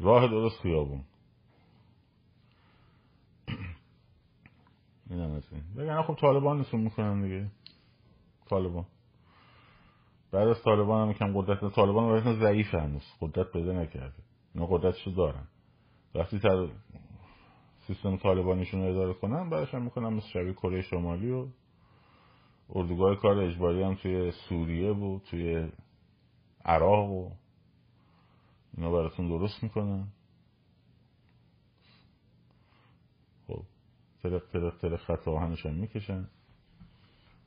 راه 0.00 0.28
درست 0.28 0.60
خیابون. 0.60 1.04
این. 5.10 5.20
هم 5.20 5.42
بگن 5.76 6.02
خب 6.02 6.14
طالبان 6.14 6.60
نسون 6.60 6.80
می‌کنن 6.80 7.22
دیگه. 7.22 7.50
طالبان. 8.50 8.86
بعد 10.32 10.48
از 10.48 10.62
طالبان 10.62 11.08
هم 11.08 11.14
کم 11.14 11.40
قدرت 11.40 11.74
طالبان 11.74 12.22
برای 12.22 12.40
ضعیف 12.40 12.74
هنوز 12.74 13.02
قدرت 13.20 13.52
پیدا 13.52 13.72
نکرده. 13.72 14.22
اینا 14.54 14.66
قدرتشو 14.66 15.10
دارن. 15.10 15.48
وقتی 16.14 16.38
تر 16.38 16.68
سیستم 17.86 18.16
طالبانیشون 18.16 18.80
رو 18.80 18.90
اداره 18.90 19.14
کنن 19.14 19.50
بعدش 19.50 19.74
هم 19.74 19.82
می‌کنن 19.82 20.08
مثل 20.08 20.26
شبیه 20.26 20.52
کره 20.52 20.82
شمالی 20.82 21.30
و 21.30 21.46
اردوگاه 22.70 23.16
کار 23.16 23.38
اجباری 23.38 23.82
هم 23.82 23.94
توی 23.94 24.32
سوریه 24.48 24.92
بود 24.92 25.22
توی 25.22 25.68
عراق 26.64 27.10
و 27.10 27.30
اینا 28.76 28.92
براتون 28.92 29.28
درست 29.28 29.62
می‌کنن. 29.62 30.08
خب 33.48 33.62
ترق 34.22 34.42
ترق 34.52 34.78
ترق 34.78 34.96
خط 34.96 35.28
آهنش 35.28 35.66
هم 35.66 35.74
می‌کشن. 35.74 36.28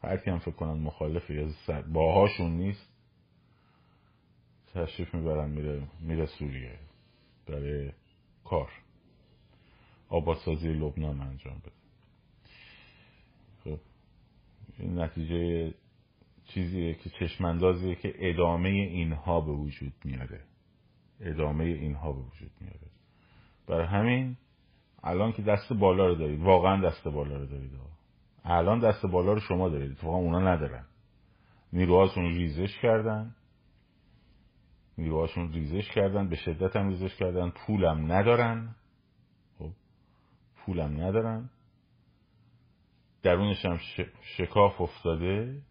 هر 0.04 0.18
کی 0.18 0.30
هم 0.30 0.40
فکر 0.40 0.52
کنن 0.52 0.80
مخالف 0.80 1.30
یا 1.30 1.48
باهاشون 1.94 2.52
نیست. 2.52 2.94
تشریف 4.74 5.16
می‌برن 5.16 5.50
میره 5.50 5.88
میره 6.00 6.26
سوریه 6.26 6.80
برای 7.48 7.92
کار. 8.44 8.72
آبادسازی 10.10 10.74
لبنان 10.74 11.22
انجام 11.22 11.60
بده. 11.60 11.72
خب 13.64 13.80
این 14.80 15.00
نتیجه 15.00 15.74
چیزیه 16.46 16.94
که 16.94 17.10
چشماندازیه 17.10 17.96
که 17.96 18.14
ادامه 18.18 18.70
اینها 18.70 19.42
به 19.42 19.52
وجود 19.52 19.94
میاره. 20.06 20.42
ادامه 21.22 21.64
اینها 21.64 22.14
به 22.14 22.20
وجود 22.20 22.52
میاره. 22.62 22.88
برای 23.68 23.88
همین 23.88 24.38
الان 25.04 25.32
که 25.32 25.42
دست 25.42 25.74
بالا 25.74 26.08
رو 26.08 26.16
دارید 26.16 26.40
واقعا 26.40 26.90
دست 26.90 27.08
بالا 27.08 27.38
رو 27.38 27.46
دارید 27.46 27.72
الان 28.44 28.80
دست 28.80 29.06
بالا 29.06 29.34
رو 29.34 29.40
شما 29.40 29.70
دارید. 29.70 29.92
اتفاقا 29.92 30.18
اونا 30.18 30.54
ندارن. 30.54 30.86
نیروهاشون 31.74 32.26
ریزش 32.26 32.80
کردن. 32.82 33.36
نیروهاشون 34.98 35.54
ریزش 35.54 35.92
کردن 35.92 36.30
به 36.30 36.36
شدت 36.36 36.76
هم 36.76 36.88
ریزش 36.90 37.16
کردن. 37.16 37.50
پولم 37.50 38.12
ندارن. 38.12 38.76
پولم 40.68 41.02
ندارن. 41.02 41.50
درونش 43.24 43.66
هم 43.66 43.80
شکاف 44.22 44.82
افتاده. 44.82 45.62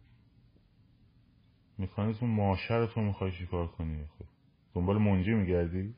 مکانیزم 1.79 2.27
ماشه 2.27 2.75
رو 2.75 2.87
تو 2.87 3.01
می‌خوای 3.01 3.33
چیکار 3.33 3.67
کنی؟ 3.67 4.05
خب 4.05 4.25
دنبال 4.75 4.99
منجی 4.99 5.35
میگردی؟ 5.35 5.95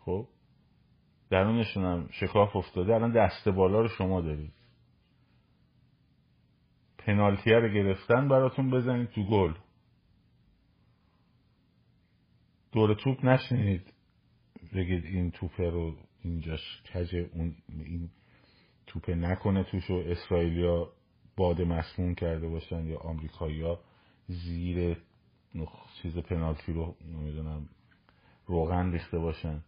خب 0.00 0.28
درونشون 1.30 1.84
هم 1.84 2.08
شکاف 2.10 2.56
افتاده. 2.56 2.94
الان 2.94 3.12
دست 3.12 3.48
بالا 3.48 3.80
رو 3.80 3.88
شما 3.88 4.20
دارید. 4.20 4.52
پنالتیه 6.98 7.58
رو 7.58 7.68
گرفتن 7.68 8.28
براتون 8.28 8.70
بزنید 8.70 9.08
تو 9.08 9.24
گل. 9.24 9.54
دور 12.72 12.94
توپ 12.94 13.24
نشنید 13.24 13.92
بگید 14.74 15.04
این 15.04 15.30
توپه 15.30 15.70
رو 15.70 15.96
اینجاش 16.22 16.82
کج 16.82 17.16
اون 17.34 17.54
این 17.68 18.10
توپه 18.86 19.14
نکنه 19.14 19.64
توش 19.64 19.90
و 19.90 19.94
اسرائیلیا 19.94 20.92
باد 21.36 21.62
مسموم 21.62 22.14
کرده 22.14 22.48
باشن 22.48 22.86
یا 22.86 22.98
آمریکایی‌ها 22.98 23.80
زیر 24.28 24.96
چیز 26.02 26.18
پنالتی 26.18 26.72
رو 26.72 26.94
نمی‌دونم 27.12 27.68
روغن 28.46 28.92
ریخته 28.92 29.18
باشن. 29.18 29.64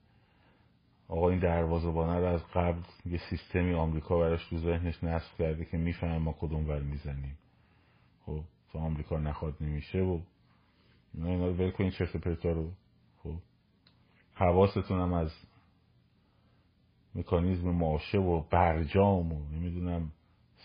آقا 1.09 1.31
این 1.31 1.39
دروازه‌بانه 1.39 2.19
رو 2.19 2.25
از 2.25 2.47
قبل 2.55 2.83
یه 3.07 3.21
سیستمی 3.31 3.75
آمریکا 3.75 4.19
براش 4.19 4.49
تو 4.49 4.59
ذهنش 4.59 5.05
نصب 5.05 5.39
کرده 5.39 5.65
که 5.65 5.77
می‌فهمه 5.77 6.19
ما 6.19 6.33
کدوم 6.33 6.69
ور 6.69 6.81
می‌زنیم. 6.81 7.39
خب 8.27 8.41
تو 8.73 8.79
آمریکا 8.79 9.19
نخواد 9.19 9.57
نمیشه 9.61 9.99
و 9.99 10.21
اینا 11.15 11.47
رو 11.47 11.55
ول 11.55 11.71
کنین 11.71 11.91
چرت 11.91 12.17
پرتا 12.17 12.53
رو. 12.53 12.71
خب 13.23 13.35
حواستون 14.35 15.01
هم 15.01 15.13
از 15.13 15.33
مکانیزم 17.15 17.71
ماشه 17.71 18.19
و 18.19 18.43
برجام 18.51 19.33
و 19.33 19.49
نمی‌دونم 19.53 20.13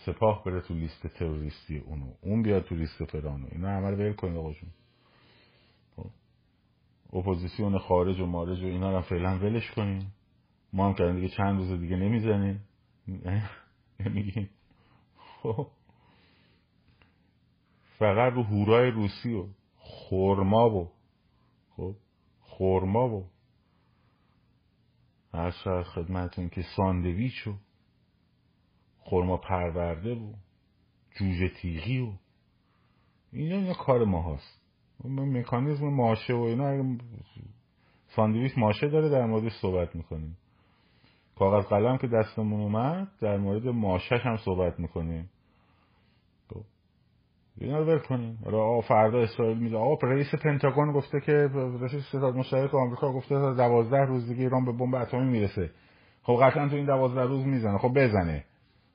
سپاه 0.06 0.44
بره 0.44 0.60
تو 0.60 0.74
لیست 0.74 1.06
تروریستی 1.06 1.78
اونو 1.78 2.06
اون 2.20 2.42
بیاد 2.42 2.64
تو 2.64 2.74
لیست 2.74 3.04
فرانو 3.04 3.46
اینا 3.52 3.68
همه 3.68 3.90
رو 3.90 3.96
ول 3.96 4.12
کنید 4.12 4.36
آقاشون 4.36 4.70
خب. 5.96 6.10
اپوزیسیون 7.12 7.78
خارج 7.78 8.20
و 8.20 8.26
مارج 8.26 8.62
و 8.62 8.66
اینا 8.66 8.96
رو 8.96 9.02
فعلا 9.02 9.38
ولش 9.38 9.70
کنیم 9.70 10.12
ما 10.72 10.86
هم 10.86 10.94
کردن 10.94 11.16
دیگه 11.16 11.28
چند 11.28 11.56
روز 11.58 11.80
دیگه 11.80 11.96
نمی‌زنیم. 11.96 12.60
نمیگیم. 14.00 14.50
خب. 15.16 15.66
فقط 17.98 18.32
رو 18.32 18.42
هورای 18.42 18.90
روسی 18.90 19.34
و 19.34 19.46
خورما 19.76 20.70
و 20.70 20.88
خب. 21.76 21.94
خورما 22.40 23.08
و 23.08 23.24
هر 25.36 25.82
خدمتون 25.82 26.48
که 26.48 26.62
ساندویچ 26.76 27.46
و 27.46 27.54
خورما 28.98 29.36
پرورده 29.36 30.14
و 30.14 30.32
جوجه 31.18 31.48
تیغی 31.48 32.00
و 32.00 32.12
اینا 33.32 33.56
اینا 33.56 33.74
کار 33.74 34.04
ما 34.04 34.34
هست 34.34 34.62
مکانیزم 35.04 35.88
ماشه 35.88 36.34
و 36.34 36.40
اینا 36.40 36.96
ساندویچ 38.08 38.58
ماشه 38.58 38.88
داره 38.88 39.08
در 39.08 39.26
موردش 39.26 39.52
صحبت 39.62 39.96
می‌کنیم 39.96 40.36
کاغذ 41.38 41.66
قلم 41.66 41.98
که 41.98 42.06
دستمون 42.06 42.60
اومد 42.60 43.08
در 43.20 43.36
مورد 43.36 43.68
ماشش 43.68 44.20
هم 44.22 44.36
صحبت 44.36 44.80
می‌کنیم. 44.80 45.30
اینا 47.60 47.78
رو 47.78 47.84
ول 47.84 47.98
کنیم. 47.98 48.38
آره 48.46 48.80
فردا 48.80 49.18
اسرائیل 49.18 49.58
میده 49.58 49.76
آقا 49.76 50.08
رئیس 50.08 50.34
پنتاگون 50.34 50.92
گفته 50.92 51.20
که 51.20 51.32
رئیس 51.80 52.08
ستاد 52.08 52.36
مشترک 52.36 52.74
آمریکا 52.74 53.12
گفته 53.12 53.34
تا 53.34 53.54
دوازده 53.54 54.04
روز 54.04 54.28
دیگه 54.28 54.42
ایران 54.42 54.64
به 54.64 54.72
بمب 54.72 54.94
اتمی 54.94 55.30
می‌رسه. 55.30 55.70
خب 56.22 56.38
قطعا 56.42 56.68
تو 56.68 56.76
این 56.76 56.86
دوازده 56.86 57.22
روز 57.22 57.46
می‌زنه. 57.46 57.78
خب 57.78 57.92
بزنه. 57.96 58.44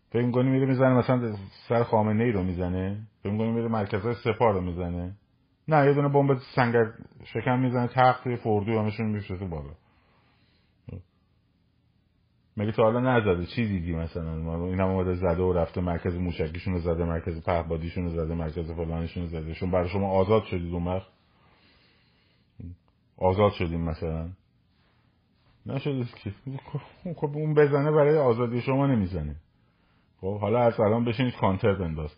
فکر 0.10 0.26
می‌کنی 0.26 0.50
میره 0.50 0.66
می‌زنه 0.66 0.94
مثلا 0.94 1.34
سر 1.70 1.84
خامنه 1.84 2.24
ای 2.24 2.32
رو 2.32 2.44
می‌زنه؟ 2.44 2.98
فکر 3.24 3.32
می‌کنی 3.32 3.52
میره 3.52 3.68
مرکزهای 3.68 4.16
سپاه 4.24 4.54
رو 4.54 4.62
می‌زنه؟ 4.62 5.16
نه 5.68 5.86
یه 5.86 5.94
دونه 5.94 6.10
بمب 6.10 6.38
سنگر 6.56 6.86
شکم 7.24 7.60
می‌زنه 7.60 7.88
تخت 7.88 8.36
فردو 8.36 8.80
همشون 8.80 9.06
میفرسته 9.06 9.46
بالا. 9.46 9.74
مگه 12.58 12.72
تا 12.72 12.84
حالا 12.84 13.00
نزده 13.00 13.46
چی 13.46 13.68
دیدی 13.68 13.96
مثلا؟ 13.96 14.66
این 14.66 14.80
هم 14.80 14.88
اومده 14.88 15.16
زده 15.16 15.44
و 15.44 15.54
رفته 15.54 15.82
مرکز 15.82 16.16
موشکیشون 16.16 16.74
رو 16.74 16.80
زده 16.80 17.06
مرکز 17.06 17.44
پهبادیشون 17.44 18.04
رو 18.04 18.10
زده 18.10 18.36
مرکز 18.36 18.72
فلانشون 18.72 19.24
رو 19.24 19.30
زده. 19.30 19.54
شون 19.54 19.72
برای 19.72 19.90
شما 19.90 20.10
آزاد 20.10 20.44
شدید 20.44 20.74
اون 20.74 20.88
وقت؟ 20.88 21.08
آزاد 23.18 23.52
شدیم 23.52 23.82
مثلا. 23.82 24.30
نشده 25.66 26.06
که. 26.24 26.34
خب 27.16 27.32
اون 27.34 27.54
بزنه 27.54 27.92
برای 27.92 28.18
آزادی 28.18 28.62
شما 28.62 28.88
نمی‌زنه. 28.88 29.36
خب 30.22 30.40
حالا 30.40 30.60
از 30.60 30.80
الان 30.80 31.06
بشینید 31.06 31.36
کانتر 31.36 31.74
بنداز. 31.74 32.12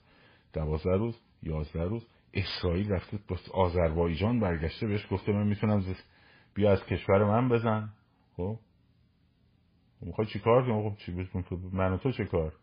دوازده 0.54 0.98
روز 0.98 1.20
یازده 1.44 1.84
روز. 1.84 2.08
اسرائیل 2.34 2.92
رفته 2.92 3.20
با 3.28 3.38
آذربایجان 3.54 4.40
برگشته 4.40 4.88
بهش 4.88 5.08
گفته 5.12 5.32
من 5.32 5.48
می‌تونم 5.48 5.84
بیا 6.54 6.72
از 6.72 6.86
کشور 6.86 7.24
من 7.24 7.50
بزن. 7.50 7.90
خب؟ 8.38 8.58
می‌خوای 10.06 10.28
چیکار 10.28 10.66
کنیم 10.66 10.90
خب 10.90 10.98
چی 10.98 11.30
من 11.72 11.94
و 11.94 11.98
تو 11.98 12.12
چه 12.12 12.26
کار؟ 12.26 12.54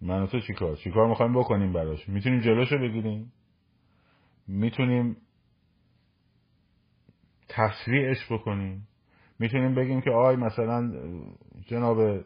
من 0.00 0.22
و 0.22 0.26
تو 0.26 0.40
چی 0.40 0.54
کار؟ 0.54 0.76
چی 0.76 0.90
کار 0.90 1.08
می‌خوایم 1.08 1.32
بکنیم 1.32 1.72
براش؟ 1.72 2.08
می‌تونیم 2.08 2.40
جلوشو 2.40 2.78
بگیریم؟ 2.78 3.32
می‌تونیم 4.48 5.16
تصویعش 7.48 8.32
بکنیم؟ 8.32 8.88
می‌تونیم 9.38 9.74
بگیم 9.74 10.00
که 10.00 10.10
آی 10.10 10.36
مثلا 10.36 10.92
جناب 11.66 12.24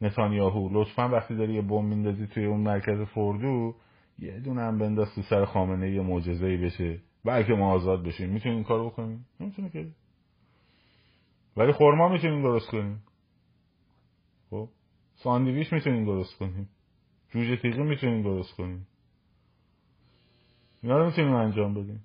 نتانیاهو 0.00 0.68
لطفا 0.72 1.08
وقتی 1.08 1.36
داری 1.36 1.54
یه 1.54 1.62
بمب 1.62 1.84
میندازی 1.84 2.26
توی 2.26 2.44
اون 2.44 2.60
مرکز 2.60 3.00
فردو 3.00 3.74
یه 4.18 4.40
دونه 4.40 4.60
هم 4.60 4.78
بنداز 4.78 5.14
تو 5.14 5.22
سر 5.22 5.44
خامنه 5.44 5.90
یه 5.90 6.02
معجزه 6.02 6.46
ای 6.46 6.56
بشه. 6.56 7.00
بلکه 7.24 7.52
ما 7.52 7.72
آزاد 7.72 8.04
بشیم. 8.04 8.30
می‌تونیم 8.30 8.56
این 8.56 8.64
کارو 8.64 8.90
بکنیم؟ 8.90 9.26
نمی‌تونه 9.40 9.70
که 9.70 9.86
ولی 11.56 11.72
خورما 11.72 12.08
می‌تونیم 12.08 12.42
درست 12.42 12.70
کنیم. 12.70 13.02
خب 14.50 14.68
ساندویچ 15.14 15.72
می‌تونیم 15.72 16.04
درست 16.04 16.38
کنیم. 16.38 16.68
جوجه 17.30 17.56
تیغی 17.56 17.82
می‌تونیم 17.82 18.22
درست 18.22 18.56
کنیم. 18.56 18.86
اینا 20.82 20.98
رو 20.98 21.06
می‌تونیم 21.06 21.34
انجام 21.34 21.74
بدیم. 21.74 22.04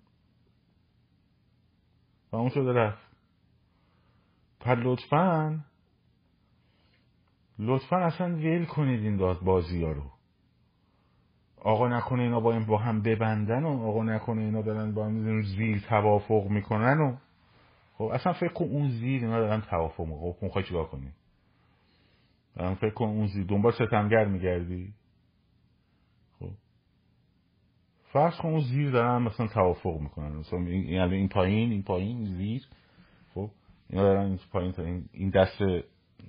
تموم 2.32 2.50
شده 2.50 2.74
رفت. 2.74 3.08
پر 4.60 4.76
لطفا 4.76 5.60
لطفا 7.60 7.98
اصلا 7.98 8.36
ویل 8.36 8.66
کنید 8.66 9.04
این 9.04 9.18
داد 9.18 9.40
بازی 9.40 9.84
ها 9.84 9.92
رو. 9.92 10.04
آقا 11.58 11.88
نکنه 11.88 12.24
اینا 12.24 12.40
با, 12.40 12.60
با 12.60 12.78
هم 12.78 13.02
ببندن 13.02 13.64
و 13.64 13.88
آقا 13.88 14.04
نکنه 14.04 14.42
اینا 14.42 14.62
دارن 14.62 14.94
با 14.94 15.06
هم 15.06 15.42
زیر 15.42 15.80
توافق 15.80 16.48
می‌کنن 16.50 17.02
و 17.02 17.18
خب 17.98 18.04
اصلا 18.04 18.34
فکر 18.34 18.54
کن 18.54 18.66
اون 18.66 18.90
زیر 18.90 19.24
اینا 19.24 19.40
دارن 19.40 19.62
توافق 19.62 20.06
خب 20.06 20.36
می‌خوای 20.42 20.64
چیکار 20.64 20.86
کنی؟ 20.86 21.12
فکر 22.56 22.90
کن 22.94 23.06
اون 23.06 23.28
زیر 23.28 23.46
دنبال 23.46 23.72
ستمگر 23.72 24.26
میگردی؟ 24.26 24.94
خب. 26.40 26.50
فرض 28.14 28.38
کن 28.38 28.50
اون 28.50 28.60
زیر 28.62 28.92
دارن 28.92 29.22
مثلا 29.22 29.48
توافق 29.48 30.00
می‌کنن. 30.00 30.32
مثلا 30.36 30.60
این, 30.60 31.02
این 31.02 31.30
پایین 31.30 31.72
این 31.72 31.84
پایین 31.84 32.26
زیر. 32.26 32.68
خب 33.34 33.50
اینا 33.90 34.04
دارن 34.04 34.26
این 34.26 34.40
پایین 34.52 35.10
این 35.12 35.30
دست 35.30 35.58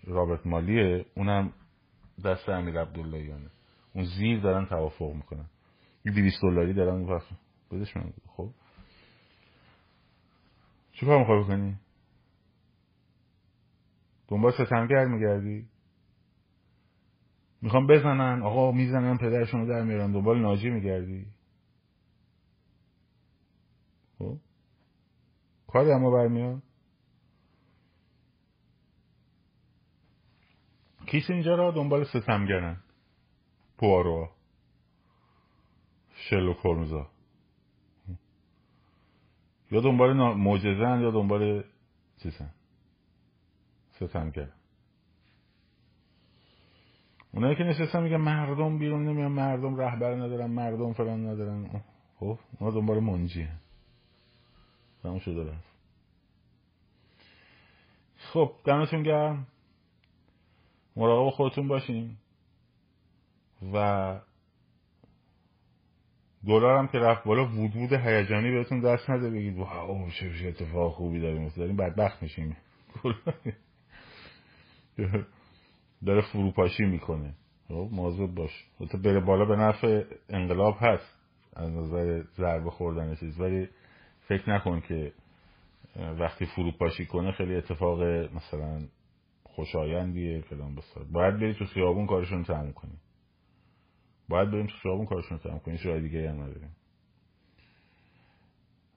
رابرت 0.06 0.46
مالیه 0.46 1.06
اونم 1.16 1.52
دست 2.24 2.48
امیر 2.48 2.80
عبداللهیانه. 2.80 3.50
اون 3.94 4.04
زیر 4.04 4.40
دارن 4.40 4.66
توافق 4.66 5.12
می‌کنن. 5.12 5.46
یه 6.04 6.12
200 6.12 6.42
دلاری 6.42 6.74
دارن 6.74 7.20
بدش 7.70 7.96
من. 7.96 8.12
خب. 8.26 8.48
چیکار 11.00 11.18
می‌خوای 11.18 11.44
بکنی؟ 11.44 11.76
دنبال 14.28 14.52
ستمگر 14.52 15.04
میگردی؟ 15.04 15.68
می‌خوام 17.62 17.86
بزنن؟ 17.86 18.42
آقا 18.42 18.72
می‌زنن 18.72 19.18
پدرشون 19.18 19.60
رو 19.60 19.66
در 19.66 19.82
میارن 19.82 20.12
دنبال 20.12 20.40
ناجی 20.40 20.70
میگردی؟ 20.70 21.26
خب؟ 24.18 24.38
کاری 25.66 25.92
اما 25.92 26.10
برمیاد؟ 26.10 26.62
کیس 31.06 31.30
اینجا 31.30 31.54
را 31.54 31.70
دنبال 31.70 32.04
ستمگرن. 32.04 32.82
پوارو 33.78 34.28
شلو 36.14 36.54
کرمزا 36.54 37.10
یا 39.70 39.80
دنبال 39.80 40.12
معجزن 40.36 41.00
یا 41.00 41.10
دنبال 41.10 41.64
چیزن 42.22 42.50
ستمگر 43.90 44.48
اونایی 47.34 47.56
که 47.56 47.64
نشستن 47.64 48.02
میگن 48.02 48.16
مردم 48.16 48.78
بیرون 48.78 49.04
نمیان 49.04 49.32
مردم 49.32 49.76
رهبر 49.76 50.14
ندارن 50.14 50.50
مردم 50.50 50.92
فلان 50.92 51.26
ندارن. 51.26 51.82
خب 52.16 52.38
اونا 52.58 52.74
دنبال 52.74 53.00
منجی 53.00 53.42
هن. 53.42 53.58
تموم 55.02 55.18
شده 55.18 55.50
رفت. 55.50 55.68
خب 58.16 58.52
دمتون 58.64 59.02
گرم. 59.02 59.46
مراقب 60.96 61.30
خودتون 61.30 61.68
باشین. 61.68 62.16
و 63.72 64.20
دلار 66.46 66.78
هم 66.78 66.88
که 66.88 66.98
رفت 66.98 67.24
بالا 67.24 67.44
وجود 67.44 67.92
هیجانی 67.92 68.50
بهتون 68.50 68.80
دست 68.80 69.10
نده 69.10 69.30
بگید 69.30 69.58
واو 69.58 70.10
چه 70.10 70.48
اتفاق 70.48 70.92
خوبی 70.92 71.20
داریم 71.20 71.52
داریم 71.56 71.76
بدبخت 71.76 72.22
میشیم. 72.22 72.56
داره 76.06 76.20
فروپاشی 76.20 76.84
می‌کنه. 76.84 77.34
خب 77.68 77.88
موضوع 77.92 78.34
باش. 78.34 78.64
حتی 78.80 78.98
بره 78.98 79.20
بالا 79.20 79.44
به 79.44 79.56
نفع 79.56 80.04
انقلاب 80.28 80.76
هست. 80.80 81.18
از 81.56 81.70
نظر 81.70 82.22
ضربه 82.36 82.70
خوردن 82.70 83.14
چیز. 83.14 83.40
ولی 83.40 83.68
فکر 84.28 84.50
نکن 84.50 84.80
که 84.80 85.12
وقتی 85.96 86.46
فروپاشی 86.46 87.06
کنه 87.06 87.32
خیلی 87.32 87.56
اتفاق 87.56 88.02
مثلا 88.02 88.80
خوشایندیه 89.44 90.40
فلان 90.40 90.74
بسار. 90.74 91.04
باید 91.04 91.34
بری 91.34 91.54
تو 91.54 91.64
خیابون 91.64 92.06
کارشون 92.06 92.44
تموم 92.44 92.72
کنی. 92.72 92.98
باید 94.28 94.50
بریم 94.50 94.66
تو 94.66 94.76
خیابون 94.82 95.06
کارشون 95.06 95.38
تموم 95.38 95.58
کنی 95.58 95.78
شاید 95.78 96.02
دیگه 96.02 96.30
هم 96.30 96.42
نداریم. 96.42 96.76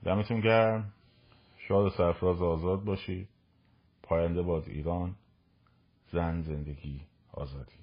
دمتون 0.03 0.41
گرم. 0.41 0.93
شاد 1.57 1.85
و 1.85 1.89
سرفراز 1.89 2.41
آزاد 2.41 2.83
باشی. 2.83 3.27
پاینده 4.03 4.41
باد 4.41 4.69
ایران. 4.69 5.15
زن 6.11 6.41
زندگی 6.41 7.01
آزادی. 7.33 7.80